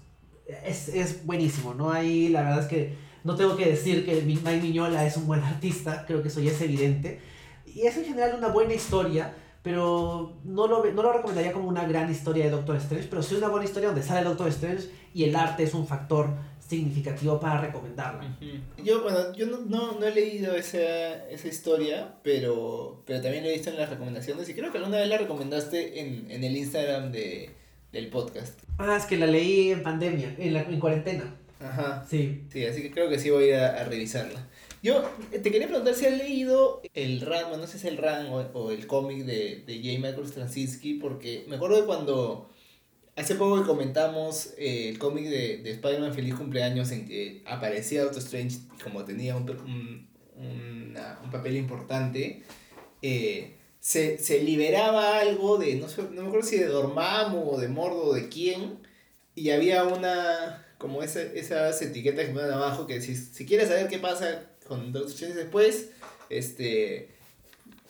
es, 0.66 0.90
es, 0.90 1.26
buenísimo, 1.26 1.74
¿no? 1.74 1.92
Ahí 1.92 2.30
la 2.30 2.44
verdad 2.44 2.60
es 2.60 2.68
que 2.68 2.96
no 3.24 3.36
tengo 3.36 3.56
que 3.56 3.66
decir 3.66 4.06
que 4.06 4.22
Mike 4.22 4.62
Miñola 4.62 5.06
es 5.06 5.18
un 5.18 5.28
buen 5.28 5.42
artista, 5.42 6.06
creo 6.06 6.22
que 6.22 6.30
eso 6.30 6.40
ya 6.40 6.52
es 6.52 6.62
evidente. 6.62 7.20
Y 7.66 7.82
es 7.82 7.98
en 7.98 8.06
general 8.06 8.36
una 8.38 8.48
buena 8.48 8.74
historia, 8.74 9.34
pero 9.62 10.38
no 10.44 10.68
lo, 10.68 10.84
no 10.92 11.04
lo 11.04 11.14
recomendaría 11.14 11.52
como 11.52 11.68
una 11.68 11.86
gran 11.86 12.10
historia 12.10 12.46
de 12.46 12.52
Doctor 12.52 12.78
Strange, 12.78 13.08
pero 13.10 13.22
sí 13.22 13.36
una 13.36 13.50
buena 13.50 13.66
historia 13.66 13.90
donde 13.90 14.04
sale 14.04 14.24
Doctor 14.24 14.48
Strange 14.50 14.90
y 15.14 15.26
el 15.26 15.36
arte 15.36 15.64
es 15.64 15.74
un 15.74 15.86
factor 15.86 16.30
significativo 16.70 17.40
para 17.40 17.60
recomendarla. 17.60 18.38
Yo, 18.84 19.02
bueno, 19.02 19.34
yo 19.34 19.48
no, 19.48 19.94
no, 19.94 20.06
he 20.06 20.14
leído 20.14 20.54
esa, 20.54 21.28
esa, 21.28 21.48
historia, 21.48 22.16
pero, 22.24 23.02
pero 23.06 23.22
también 23.22 23.44
lo 23.44 23.50
he 23.50 23.54
visto 23.54 23.72
en 23.72 23.78
las 23.78 23.90
recomendaciones 23.90 24.48
y 24.48 24.54
creo 24.54 24.72
que 24.72 24.78
alguna 24.78 24.98
vez 24.98 25.10
la 25.10 25.18
recomendaste 25.18 26.00
en, 26.00 26.30
en 26.30 26.44
el 26.44 26.56
Instagram 26.56 27.12
de, 27.12 27.56
del 27.92 28.10
podcast. 28.10 28.60
Ah, 28.78 28.96
es 28.98 29.06
que 29.06 29.18
la 29.18 29.26
leí 29.26 29.72
en 29.72 29.82
pandemia, 29.82 30.36
en, 30.38 30.54
la, 30.54 30.62
en 30.62 30.80
cuarentena. 30.80 31.36
Ajá. 31.60 32.06
Sí. 32.10 32.44
Sí, 32.52 32.66
así 32.66 32.82
que 32.82 32.92
creo 32.92 33.10
que 33.10 33.20
sí 33.20 33.30
voy 33.30 33.52
a, 33.52 33.82
a 33.82 33.84
revisarla. 33.84 34.48
Yo 34.82 35.04
eh, 35.32 35.40
te 35.40 35.52
quería 35.52 35.68
preguntar 35.68 35.94
si 35.94 36.06
has 36.06 36.18
leído 36.18 36.82
el 36.94 37.22
run, 37.22 37.60
no 37.60 37.68
sé 37.68 37.78
si 37.78 37.88
es 37.88 37.94
el 37.94 37.98
run 37.98 38.28
o, 38.54 38.72
el 38.72 38.88
cómic 38.88 39.26
de, 39.26 39.64
de 39.68 39.76
J. 39.78 40.00
Michael 40.00 40.28
Straczynski, 40.28 40.96
porque 40.96 41.46
me 41.48 41.58
acuerdo 41.58 41.78
de 41.82 41.86
cuando 41.86 42.50
Hace 43.20 43.36
poco 43.36 43.60
que 43.60 43.68
comentamos 43.68 44.54
eh, 44.58 44.88
el 44.88 44.98
cómic 44.98 45.26
de, 45.26 45.58
de 45.58 45.72
Spider-Man 45.72 46.14
Feliz 46.14 46.36
Cumpleaños 46.36 46.90
en 46.92 47.06
que 47.06 47.44
aparecía 47.46 48.04
Doctor 48.04 48.22
Strange 48.22 48.60
como 48.82 49.04
tenía 49.04 49.36
un, 49.36 49.50
un, 50.38 50.98
un 51.24 51.30
papel 51.30 51.58
importante. 51.58 52.44
Eh, 53.02 53.58
se, 53.82 54.18
se, 54.20 54.42
liberaba 54.42 55.20
algo 55.20 55.58
de, 55.58 55.76
no, 55.76 55.90
sé, 55.90 56.04
no 56.04 56.22
me 56.22 56.28
acuerdo 56.30 56.48
si 56.48 56.60
de 56.60 56.68
Dormammu 56.68 57.50
o 57.52 57.60
de 57.60 57.68
Mordo 57.68 58.06
o 58.06 58.14
de 58.14 58.30
quién, 58.30 58.80
y 59.36 59.50
había 59.50 59.84
una, 59.84 60.66
como 60.80 61.04
esa, 61.04 61.22
esas 61.22 61.80
etiquetas 61.84 62.26
que 62.26 62.32
ponen 62.32 62.52
abajo 62.52 62.88
que 62.88 63.02
si, 63.02 63.16
si 63.16 63.46
quieres 63.46 63.68
saber 63.68 63.88
qué 63.88 64.00
pasa 64.00 64.50
con 64.66 64.92
Doctor 64.92 65.12
Strange 65.12 65.36
después, 65.36 65.90
este, 66.30 67.10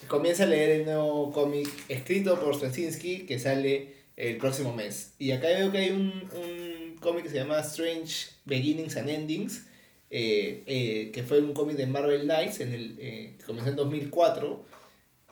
comienza 0.07 0.43
a 0.43 0.47
leer 0.47 0.71
el 0.71 0.85
nuevo 0.85 1.31
cómic 1.31 1.69
escrito 1.87 2.39
por 2.41 2.55
Straczynski 2.55 3.25
que 3.25 3.39
sale 3.39 3.93
el 4.17 4.37
próximo 4.37 4.73
mes. 4.73 5.13
Y 5.19 5.31
acá 5.31 5.47
veo 5.47 5.71
que 5.71 5.77
hay 5.77 5.91
un, 5.91 6.29
un 6.33 6.97
cómic 6.99 7.23
que 7.23 7.29
se 7.29 7.35
llama 7.35 7.59
Strange 7.59 8.31
Beginnings 8.45 8.97
and 8.97 9.09
Endings, 9.09 9.65
eh, 10.09 10.63
eh, 10.65 11.11
que 11.13 11.23
fue 11.23 11.39
un 11.39 11.53
cómic 11.53 11.77
de 11.77 11.85
Marvel 11.85 12.23
Knights, 12.23 12.59
en 12.61 12.73
el, 12.73 12.95
eh, 12.99 13.35
que 13.37 13.45
comenzó 13.45 13.69
en 13.69 13.75
2004. 13.75 14.65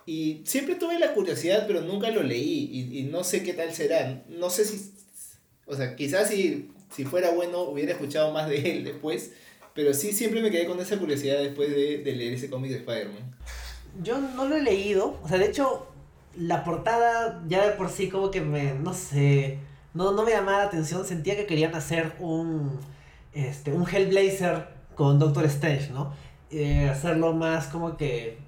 Y 0.06 0.42
siempre 0.46 0.76
tuve 0.76 1.00
la 1.00 1.14
curiosidad, 1.14 1.66
pero 1.68 1.82
nunca 1.82 2.12
lo 2.12 2.24
leí 2.24 2.70
y, 2.72 3.00
y, 3.00 3.04
no 3.04 3.24
sé 3.24 3.44
qué 3.44 3.54
tal 3.54 3.74
será. 3.74 4.24
No 4.30 4.50
sé 4.50 4.64
si, 4.64 4.94
o 5.66 5.76
sea, 5.76 5.96
quizás 5.98 6.30
si, 6.30 6.70
si 6.92 7.06
fuera 7.06 7.32
bueno 7.32 7.62
hubiera 7.64 7.94
escuchado 7.94 8.32
más 8.32 8.50
de 8.50 8.72
él 8.72 8.84
después, 8.84 9.32
pero 9.74 9.94
sí 9.94 10.12
siempre 10.12 10.42
me 10.42 10.50
quedé 10.50 10.66
con 10.66 10.80
esa 10.80 10.98
curiosidad 10.98 11.38
después 11.40 11.70
de, 11.70 12.02
leer 12.04 12.34
ese 12.34 12.50
cómic 12.50 12.72
de 12.72 12.78
Spider-Man. 12.78 13.36
Yo 14.02 14.20
no 14.20 14.48
lo 14.48 14.56
he 14.56 14.62
leído, 14.62 15.20
o 15.24 15.28
sea, 15.28 15.38
de 15.38 15.46
hecho 15.46 15.88
la 16.36 16.64
portada 16.64 17.44
ya 17.48 17.66
de 17.66 17.72
por 17.74 17.90
sí 17.90 18.10
como 18.10 18.32
que 18.32 18.42
me, 18.42 18.74
no 18.74 18.94
sé, 18.94 19.60
no, 19.94 20.12
no 20.12 20.24
me 20.24 20.32
llamaba 20.32 20.60
la 20.60 20.64
atención, 20.66 21.06
sentía 21.06 21.36
que 21.36 21.46
querían 21.46 21.76
hacer 21.76 22.14
un, 22.20 22.80
este, 23.34 23.72
un 23.72 23.88
Hellblazer 23.88 24.68
con 24.96 25.20
Doctor 25.20 25.46
Strange, 25.46 25.92
¿no? 25.92 26.14
Eh, 26.50 26.90
hacerlo 26.90 27.34
más 27.34 27.68
como 27.68 27.98
que, 27.98 28.40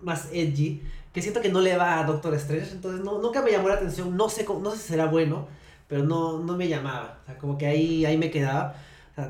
más 0.00 0.28
edgy, 0.32 0.82
que 1.12 1.22
siento 1.22 1.40
que 1.40 1.48
no 1.48 1.60
le 1.60 1.76
va 1.76 1.98
a 1.98 2.04
Doctor 2.04 2.34
Strange, 2.34 2.72
entonces 2.72 3.04
no, 3.04 3.18
nunca 3.18 3.42
me 3.42 3.50
llamó 3.50 3.68
la 3.68 3.74
atención, 3.74 4.16
no 4.16 4.28
sé, 4.28 4.46
no 4.46 4.70
sé 4.70 4.76
si 4.76 4.88
será 4.88 5.06
bueno, 5.06 5.48
pero 5.90 6.04
no, 6.04 6.38
no 6.38 6.56
me 6.56 6.68
llamaba, 6.68 7.18
o 7.20 7.26
sea, 7.26 7.36
como 7.36 7.58
que 7.58 7.66
ahí, 7.66 8.06
ahí 8.06 8.16
me 8.16 8.30
quedaba. 8.30 8.76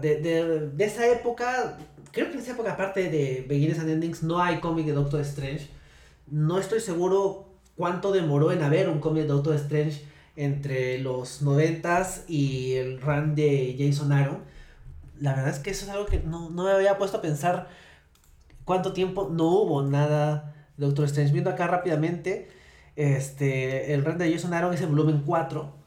de, 0.02 0.20
de, 0.20 0.68
de, 0.68 0.84
esa 0.84 1.06
época, 1.08 1.78
creo 2.12 2.26
que 2.26 2.34
en 2.34 2.40
esa 2.40 2.52
época 2.52 2.72
aparte 2.72 3.08
de 3.08 3.46
Beginnings 3.48 3.78
and 3.78 3.88
Endings 3.88 4.22
no 4.22 4.42
hay 4.42 4.60
cómic 4.60 4.84
de 4.84 4.92
Doctor 4.92 5.22
Strange. 5.22 5.70
No 6.26 6.58
estoy 6.58 6.80
seguro 6.80 7.48
cuánto 7.76 8.12
demoró 8.12 8.52
en 8.52 8.62
haber 8.62 8.90
un 8.90 9.00
cómic 9.00 9.22
de 9.22 9.28
Doctor 9.28 9.54
Strange 9.56 10.04
entre 10.36 10.98
los 10.98 11.40
noventas 11.40 12.24
y 12.28 12.74
el 12.74 13.00
run 13.00 13.34
de 13.34 13.74
Jason 13.78 14.12
Aaron. 14.12 14.40
La 15.18 15.34
verdad 15.34 15.48
es 15.54 15.60
que 15.60 15.70
eso 15.70 15.86
es 15.86 15.90
algo 15.90 16.04
que 16.04 16.20
no, 16.20 16.50
no 16.50 16.64
me 16.64 16.72
había 16.72 16.98
puesto 16.98 17.16
a 17.16 17.22
pensar 17.22 17.68
cuánto 18.66 18.92
tiempo 18.92 19.30
no 19.32 19.48
hubo 19.48 19.82
nada 19.82 20.54
de 20.76 20.84
Doctor 20.84 21.06
Strange. 21.06 21.32
Viendo 21.32 21.48
acá 21.48 21.66
rápidamente, 21.68 22.50
este, 22.96 23.94
el 23.94 24.04
run 24.04 24.18
de 24.18 24.30
Jason 24.30 24.52
Aaron 24.52 24.74
es 24.74 24.82
el 24.82 24.88
volumen 24.88 25.22
4 25.24 25.79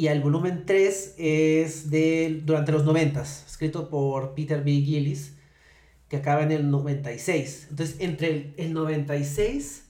y 0.00 0.08
el 0.08 0.22
volumen 0.22 0.64
3 0.64 1.16
es 1.18 1.90
de 1.90 2.40
durante 2.42 2.72
los 2.72 2.86
noventas, 2.86 3.44
escrito 3.46 3.90
por 3.90 4.34
Peter 4.34 4.64
B. 4.64 4.70
Gillis, 4.80 5.34
que 6.08 6.16
acaba 6.16 6.42
en 6.42 6.52
el 6.52 6.70
96. 6.70 7.66
Entonces, 7.68 7.96
entre 7.98 8.28
el, 8.28 8.54
el 8.56 8.72
96 8.72 9.84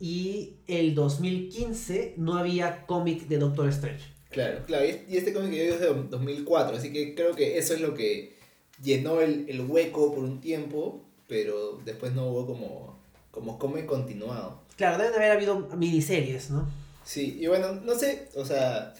y 0.00 0.56
el 0.66 0.94
2015 0.94 2.12
no 2.18 2.36
había 2.36 2.84
cómic 2.84 3.26
de 3.26 3.38
Doctor 3.38 3.70
Strange. 3.70 4.04
Claro, 4.28 4.66
claro, 4.66 4.84
y 4.84 5.16
este 5.16 5.32
cómic 5.32 5.52
que 5.52 5.66
yo 5.66 5.74
es 5.76 5.80
de 5.80 5.86
2004, 5.86 6.76
así 6.76 6.92
que 6.92 7.14
creo 7.14 7.34
que 7.34 7.56
eso 7.56 7.72
es 7.72 7.80
lo 7.80 7.94
que 7.94 8.36
llenó 8.82 9.22
el, 9.22 9.46
el 9.48 9.62
hueco 9.62 10.14
por 10.14 10.24
un 10.24 10.42
tiempo, 10.42 11.06
pero 11.26 11.80
después 11.86 12.12
no 12.12 12.26
hubo 12.26 12.46
como, 12.46 12.98
como 13.30 13.58
cómic 13.58 13.86
continuado. 13.86 14.60
Claro, 14.76 14.98
deben 14.98 15.14
haber 15.14 15.30
habido 15.30 15.58
miniseries, 15.74 16.50
¿no? 16.50 16.68
Sí, 17.02 17.38
y 17.40 17.46
bueno, 17.46 17.72
no 17.72 17.94
sé, 17.94 18.28
o 18.34 18.44
sea, 18.44 18.92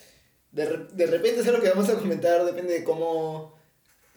de, 0.52 0.86
de 0.92 1.06
repente 1.06 1.40
es 1.40 1.46
lo 1.46 1.60
que 1.60 1.70
vamos 1.70 1.88
a 1.88 1.98
comentar, 1.98 2.44
depende 2.44 2.72
de 2.74 2.84
cómo, 2.84 3.58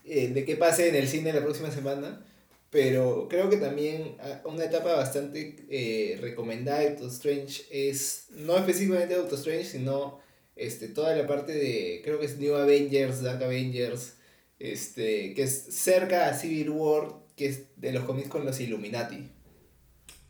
eh, 0.06 0.30
de 0.30 0.46
qué 0.46 0.56
pase 0.56 0.90
en 0.90 0.96
el 0.96 1.08
cine 1.08 1.34
la 1.34 1.42
próxima 1.42 1.72
semana, 1.72 2.26
Pero 2.72 3.28
creo 3.30 3.50
que 3.50 3.58
también 3.58 4.16
ah, 4.22 4.42
una 4.46 4.64
etapa 4.64 4.96
bastante 4.96 5.58
eh, 5.70 6.18
recomendada 6.22 6.80
de 6.80 6.92
Doctor 6.92 7.10
Strange 7.10 7.64
es, 7.70 8.28
no 8.30 8.58
específicamente 8.58 9.16
Doctor 9.16 9.38
Strange, 9.38 9.66
sino 9.66 10.20
este, 10.56 10.88
toda 10.88 11.14
la 11.16 11.28
parte 11.28 11.52
de, 11.52 12.02
creo 12.02 12.18
que 12.20 12.28
es 12.28 12.38
New 12.40 12.56
Avengers, 12.56 13.22
Dark 13.22 13.44
Avengers, 13.44 14.14
este, 14.58 15.34
que 15.34 15.44
es 15.44 15.66
cerca 15.70 16.30
a 16.30 16.34
Civil 16.34 16.70
War, 16.70 17.14
que 17.36 17.48
es 17.48 17.64
de 17.76 17.92
los 17.92 18.06
cómics 18.06 18.30
con 18.30 18.46
los 18.46 18.60
Illuminati. 18.62 19.30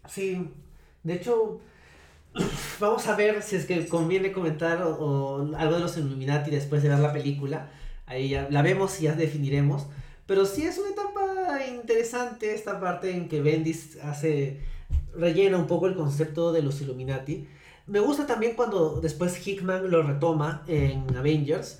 Sí, 0.09 0.49
de 1.03 1.13
hecho, 1.13 1.61
vamos 2.79 3.07
a 3.07 3.15
ver 3.15 3.41
si 3.43 3.55
es 3.55 3.65
que 3.65 3.87
conviene 3.87 4.31
comentar 4.31 4.81
algo 4.81 5.45
de 5.53 5.79
los 5.79 5.97
Illuminati 5.97 6.51
después 6.51 6.83
de 6.83 6.89
ver 6.89 6.99
la 6.99 7.13
película. 7.13 7.69
Ahí 8.05 8.29
ya 8.29 8.47
la 8.49 8.61
vemos 8.61 8.99
y 8.99 9.03
ya 9.03 9.13
definiremos. 9.13 9.87
Pero 10.25 10.45
sí 10.45 10.65
es 10.65 10.77
una 10.77 10.89
etapa 10.89 11.65
interesante 11.65 12.53
esta 12.53 12.79
parte 12.79 13.11
en 13.11 13.27
que 13.27 13.41
Bendis 13.41 13.97
hace 14.03 14.61
rellena 15.15 15.57
un 15.57 15.67
poco 15.67 15.87
el 15.87 15.95
concepto 15.95 16.51
de 16.51 16.61
los 16.61 16.81
Illuminati. 16.81 17.47
Me 17.87 17.99
gusta 17.99 18.25
también 18.25 18.55
cuando 18.55 19.01
después 19.01 19.45
Hickman 19.45 19.89
lo 19.89 20.03
retoma 20.03 20.63
en 20.67 21.15
Avengers, 21.17 21.79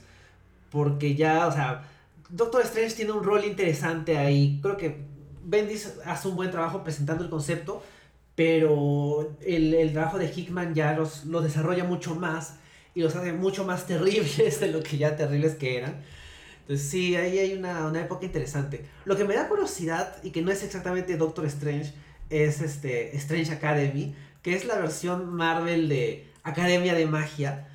porque 0.70 1.16
ya, 1.16 1.47
o 1.47 1.52
sea, 1.52 1.88
Doctor 2.30 2.62
Strange 2.64 2.95
tiene 2.95 3.12
un 3.12 3.24
rol 3.24 3.45
interesante 3.45 4.18
ahí. 4.18 4.60
Creo 4.62 4.78
que 4.78 4.97
Bendis 5.43 5.93
hace 6.06 6.28
un 6.28 6.36
buen 6.36 6.52
trabajo 6.52 6.84
presentando 6.84 7.24
el 7.24 7.30
concepto, 7.30 7.84
pero 8.43 9.35
el, 9.45 9.91
trabajo 9.93 10.17
de 10.17 10.25
Hickman 10.25 10.73
ya 10.73 10.93
los, 10.93 11.25
lo 11.25 11.41
desarrolla 11.41 11.83
mucho 11.83 12.15
más 12.15 12.55
y 12.95 13.01
los 13.01 13.15
hace 13.15 13.33
mucho 13.33 13.65
más 13.65 13.85
terribles 13.87 14.59
de 14.59 14.71
lo 14.71 14.81
que 14.81 14.97
ya 14.97 15.15
terribles 15.15 15.53
que 15.53 15.77
eran. 15.77 16.01
Entonces 16.61 16.89
sí, 16.89 17.15
ahí 17.15 17.37
hay 17.37 17.53
una, 17.53 17.85
una 17.85 18.01
época 18.01 18.25
interesante. 18.25 18.83
Lo 19.05 19.15
que 19.15 19.25
me 19.25 19.35
da 19.35 19.47
curiosidad 19.47 20.15
y 20.23 20.31
que 20.31 20.41
no 20.41 20.51
es 20.51 20.63
exactamente 20.63 21.17
Doctor 21.17 21.45
Strange 21.45 21.93
es 22.31 22.61
este 22.61 23.15
Strange 23.15 23.51
Academy, 23.51 24.15
que 24.41 24.55
es 24.55 24.65
la 24.65 24.79
versión 24.79 25.31
Marvel 25.35 25.87
de 25.87 26.25
Academia 26.41 26.95
de 26.95 27.05
Magia. 27.05 27.67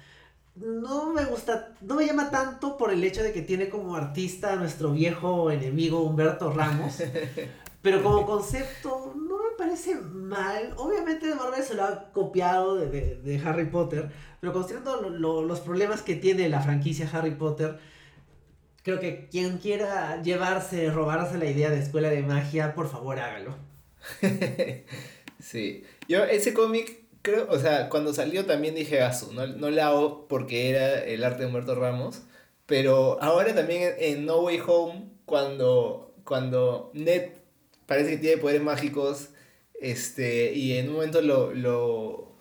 No 0.56 1.12
me 1.12 1.26
gusta, 1.26 1.74
no 1.80 1.94
me 1.94 2.06
llama 2.06 2.30
tanto 2.30 2.76
por 2.76 2.92
el 2.92 3.04
hecho 3.04 3.22
de 3.22 3.32
que 3.32 3.42
tiene 3.42 3.68
como 3.68 3.94
artista 3.94 4.54
a 4.54 4.56
nuestro 4.56 4.90
viejo 4.90 5.52
enemigo 5.52 6.00
Humberto 6.00 6.50
Ramos, 6.50 6.96
pero 7.82 8.02
como 8.02 8.26
concepto 8.26 9.14
parece 9.56 9.94
mal. 9.94 10.74
Obviamente 10.76 11.34
Marvel 11.34 11.62
se 11.62 11.74
lo 11.74 11.84
ha 11.84 12.12
copiado 12.12 12.76
de, 12.76 13.16
de, 13.16 13.38
Harry 13.44 13.66
Potter, 13.66 14.10
pero 14.40 14.52
considerando 14.52 15.10
los 15.10 15.60
problemas 15.60 16.02
que 16.02 16.14
tiene 16.14 16.48
la 16.48 16.60
franquicia 16.60 17.08
Harry 17.12 17.32
Potter, 17.32 17.78
creo 18.82 19.00
que 19.00 19.28
quien 19.30 19.58
quiera 19.58 20.22
llevarse, 20.22 20.90
robarse 20.90 21.38
la 21.38 21.46
idea 21.46 21.70
de 21.70 21.80
escuela 21.80 22.08
de 22.08 22.22
magia, 22.22 22.74
por 22.74 22.88
favor 22.88 23.18
hágalo. 23.18 23.56
sí, 25.40 25.84
yo 26.08 26.24
ese 26.24 26.54
cómic 26.54 27.04
creo, 27.22 27.48
o 27.50 27.58
sea, 27.58 27.88
cuando 27.88 28.14
salió 28.14 28.46
también 28.46 28.74
dije 28.74 29.02
Asu, 29.02 29.32
no, 29.32 29.46
no 29.46 29.70
la 29.70 29.88
hago 29.88 30.28
porque 30.28 30.70
era 30.70 31.02
el 31.04 31.24
arte 31.24 31.40
de 31.40 31.46
Humberto 31.46 31.74
Ramos, 31.74 32.22
pero 32.66 33.20
ahora 33.22 33.54
también 33.54 33.94
en 33.98 34.26
No 34.26 34.38
Way 34.40 34.62
Home, 34.66 35.10
cuando, 35.24 36.14
cuando 36.24 36.90
Ned 36.94 37.32
parece 37.86 38.10
que 38.10 38.18
tiene 38.18 38.38
poderes 38.38 38.62
mágicos, 38.62 39.30
este, 39.80 40.52
y 40.52 40.78
en 40.78 40.88
un 40.88 40.94
momento 40.94 41.20
lo, 41.20 41.52
lo, 41.52 42.36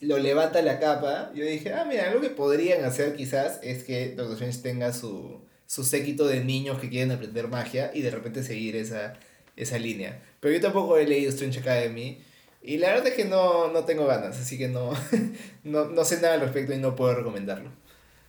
lo 0.00 0.18
levanta 0.18 0.62
la 0.62 0.78
capa, 0.78 1.32
yo 1.34 1.44
dije, 1.44 1.72
ah, 1.72 1.84
mira, 1.84 2.12
lo 2.12 2.20
que 2.20 2.30
podrían 2.30 2.84
hacer 2.84 3.16
quizás 3.16 3.58
es 3.62 3.84
que 3.84 4.14
Doctor 4.14 4.34
Strange 4.34 4.58
tenga 4.58 4.92
su, 4.92 5.40
su 5.66 5.84
séquito 5.84 6.26
de 6.26 6.44
niños 6.44 6.78
que 6.78 6.88
quieren 6.88 7.10
aprender 7.10 7.48
magia 7.48 7.90
y 7.94 8.02
de 8.02 8.10
repente 8.10 8.42
seguir 8.42 8.76
esa, 8.76 9.14
esa 9.56 9.78
línea. 9.78 10.22
Pero 10.40 10.54
yo 10.54 10.60
tampoco 10.60 10.98
he 10.98 11.06
leído 11.06 11.30
Strange 11.30 11.60
Academy 11.60 12.22
y 12.62 12.78
la 12.78 12.88
verdad 12.88 13.08
es 13.08 13.14
que 13.14 13.24
no, 13.24 13.70
no 13.72 13.84
tengo 13.84 14.06
ganas, 14.06 14.38
así 14.38 14.56
que 14.56 14.68
no, 14.68 14.92
no, 15.64 15.86
no 15.86 16.04
sé 16.04 16.20
nada 16.20 16.34
al 16.34 16.40
respecto 16.40 16.72
y 16.74 16.78
no 16.78 16.94
puedo 16.96 17.14
recomendarlo. 17.14 17.70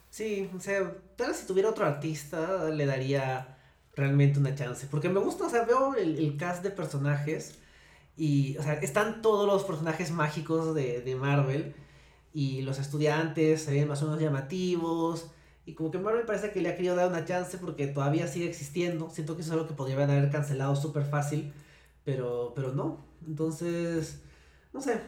Sí, 0.09 0.49
o 0.55 0.59
sea, 0.59 0.91
tal 1.15 1.27
vez 1.27 1.37
si 1.37 1.45
tuviera 1.45 1.69
otro 1.69 1.85
artista 1.85 2.69
le 2.69 2.85
daría 2.87 3.57
realmente 3.95 4.39
una 4.39 4.55
chance. 4.55 4.87
Porque 4.89 5.09
me 5.09 5.19
gusta, 5.19 5.45
o 5.45 5.49
sea, 5.49 5.63
veo 5.65 5.95
el, 5.95 6.17
el 6.17 6.35
cast 6.35 6.63
de 6.63 6.71
personajes 6.71 7.59
y, 8.17 8.57
o 8.57 8.63
sea, 8.63 8.73
están 8.73 9.21
todos 9.21 9.47
los 9.47 9.63
personajes 9.63 10.11
mágicos 10.11 10.75
de, 10.75 11.01
de 11.01 11.15
Marvel 11.15 11.75
y 12.33 12.61
los 12.61 12.79
estudiantes 12.79 13.63
se 13.63 13.71
ven 13.71 13.87
más 13.87 14.01
o 14.03 14.05
menos 14.05 14.21
llamativos 14.21 15.31
y 15.69 15.73
como 15.75 15.91
que 15.91 15.99
Marvel 15.99 16.25
parece 16.25 16.51
que 16.51 16.61
le 16.61 16.69
ha 16.69 16.75
querido 16.75 16.95
dar 16.95 17.09
una 17.09 17.25
chance 17.25 17.59
porque 17.59 17.85
todavía 17.85 18.27
sigue 18.27 18.47
existiendo. 18.47 19.11
Siento 19.11 19.35
que 19.35 19.43
eso 19.43 19.51
es 19.51 19.53
algo 19.53 19.67
que 19.67 19.75
podrían 19.75 20.09
haber 20.09 20.31
cancelado 20.31 20.75
súper 20.75 21.03
fácil, 21.03 21.53
pero, 22.03 22.53
pero 22.55 22.73
no. 22.73 23.05
Entonces, 23.27 24.19
no 24.71 24.81
sé, 24.81 25.01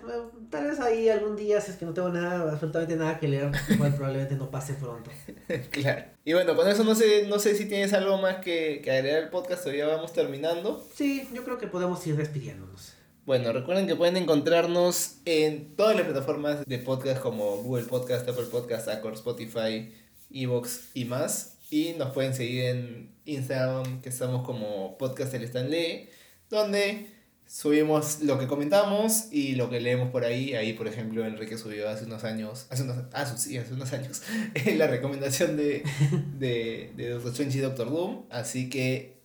tal 0.49 0.67
vez 0.67 0.79
ahí 0.79 1.07
algún 1.09 1.35
día, 1.35 1.61
si 1.61 1.71
es 1.71 1.77
que 1.77 1.85
no 1.85 1.93
tengo 1.93 2.09
nada, 2.09 2.51
absolutamente 2.51 2.95
nada 2.95 3.19
que 3.19 3.27
leer, 3.27 3.51
igual 3.69 3.93
probablemente 3.93 4.35
no 4.35 4.49
pase 4.49 4.73
pronto. 4.73 5.11
claro. 5.71 6.05
Y 6.25 6.33
bueno, 6.33 6.55
con 6.55 6.67
eso 6.67 6.83
no 6.83 6.95
sé, 6.95 7.27
no 7.27 7.37
sé 7.37 7.55
si 7.55 7.65
tienes 7.65 7.93
algo 7.93 8.17
más 8.17 8.37
que, 8.37 8.81
que 8.83 8.91
agregar 8.91 9.23
al 9.23 9.29
podcast, 9.29 9.63
todavía 9.63 9.87
vamos 9.87 10.13
terminando. 10.13 10.87
Sí, 10.95 11.29
yo 11.31 11.43
creo 11.43 11.59
que 11.59 11.67
podemos 11.67 12.05
ir 12.07 12.17
despidiéndonos. 12.17 12.93
Bueno, 13.23 13.53
recuerden 13.53 13.85
que 13.85 13.95
pueden 13.95 14.17
encontrarnos 14.17 15.17
en 15.25 15.75
todas 15.75 15.95
las 15.95 16.05
plataformas 16.05 16.65
de 16.65 16.79
podcast 16.79 17.21
como 17.21 17.57
Google 17.57 17.83
Podcast, 17.83 18.27
Apple 18.27 18.45
Podcast, 18.51 18.87
Accord, 18.87 19.13
Spotify, 19.13 19.93
Evox 20.31 20.89
y 20.95 21.05
más. 21.05 21.59
Y 21.69 21.93
nos 21.99 22.11
pueden 22.13 22.33
seguir 22.33 22.63
en 22.63 23.15
Instagram, 23.25 24.01
que 24.01 24.09
estamos 24.09 24.43
como 24.43 24.97
Podcast 24.97 25.35
El 25.35 25.43
Stanley, 25.43 26.09
donde 26.49 27.20
subimos 27.51 28.21
lo 28.21 28.39
que 28.39 28.47
comentamos 28.47 29.25
y 29.29 29.55
lo 29.55 29.69
que 29.69 29.81
leemos 29.81 30.09
por 30.09 30.23
ahí. 30.23 30.53
Ahí, 30.55 30.71
por 30.73 30.87
ejemplo, 30.87 31.25
Enrique 31.25 31.57
subió 31.57 31.89
hace 31.89 32.05
unos 32.05 32.23
años, 32.23 32.65
hace 32.69 32.83
unos, 32.83 32.97
ah, 33.11 33.25
sí, 33.25 33.57
hace 33.57 33.73
unos 33.73 33.91
años, 33.91 34.21
la 34.77 34.87
recomendación 34.87 35.57
de, 35.57 35.83
de, 36.39 36.93
de 36.95 37.09
Doctor 37.09 37.31
Strange 37.31 37.57
y 37.57 37.61
Doctor 37.61 37.89
Doom. 37.89 38.23
Así 38.29 38.69
que 38.69 39.17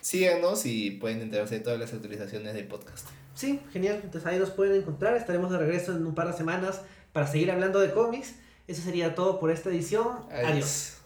síganos 0.00 0.66
y 0.66 0.92
pueden 0.92 1.20
enterarse 1.20 1.56
de 1.56 1.60
todas 1.62 1.80
las 1.80 1.92
actualizaciones 1.92 2.54
del 2.54 2.68
podcast. 2.68 3.08
Sí, 3.34 3.58
genial. 3.72 4.00
Entonces 4.04 4.24
ahí 4.30 4.38
nos 4.38 4.50
pueden 4.50 4.80
encontrar. 4.80 5.16
Estaremos 5.16 5.50
de 5.50 5.58
regreso 5.58 5.96
en 5.96 6.06
un 6.06 6.14
par 6.14 6.28
de 6.28 6.36
semanas 6.36 6.80
para 7.12 7.26
seguir 7.26 7.50
hablando 7.50 7.80
de 7.80 7.90
cómics. 7.90 8.34
Eso 8.68 8.82
sería 8.82 9.16
todo 9.16 9.40
por 9.40 9.50
esta 9.50 9.70
edición. 9.70 10.20
Adiós. 10.30 10.98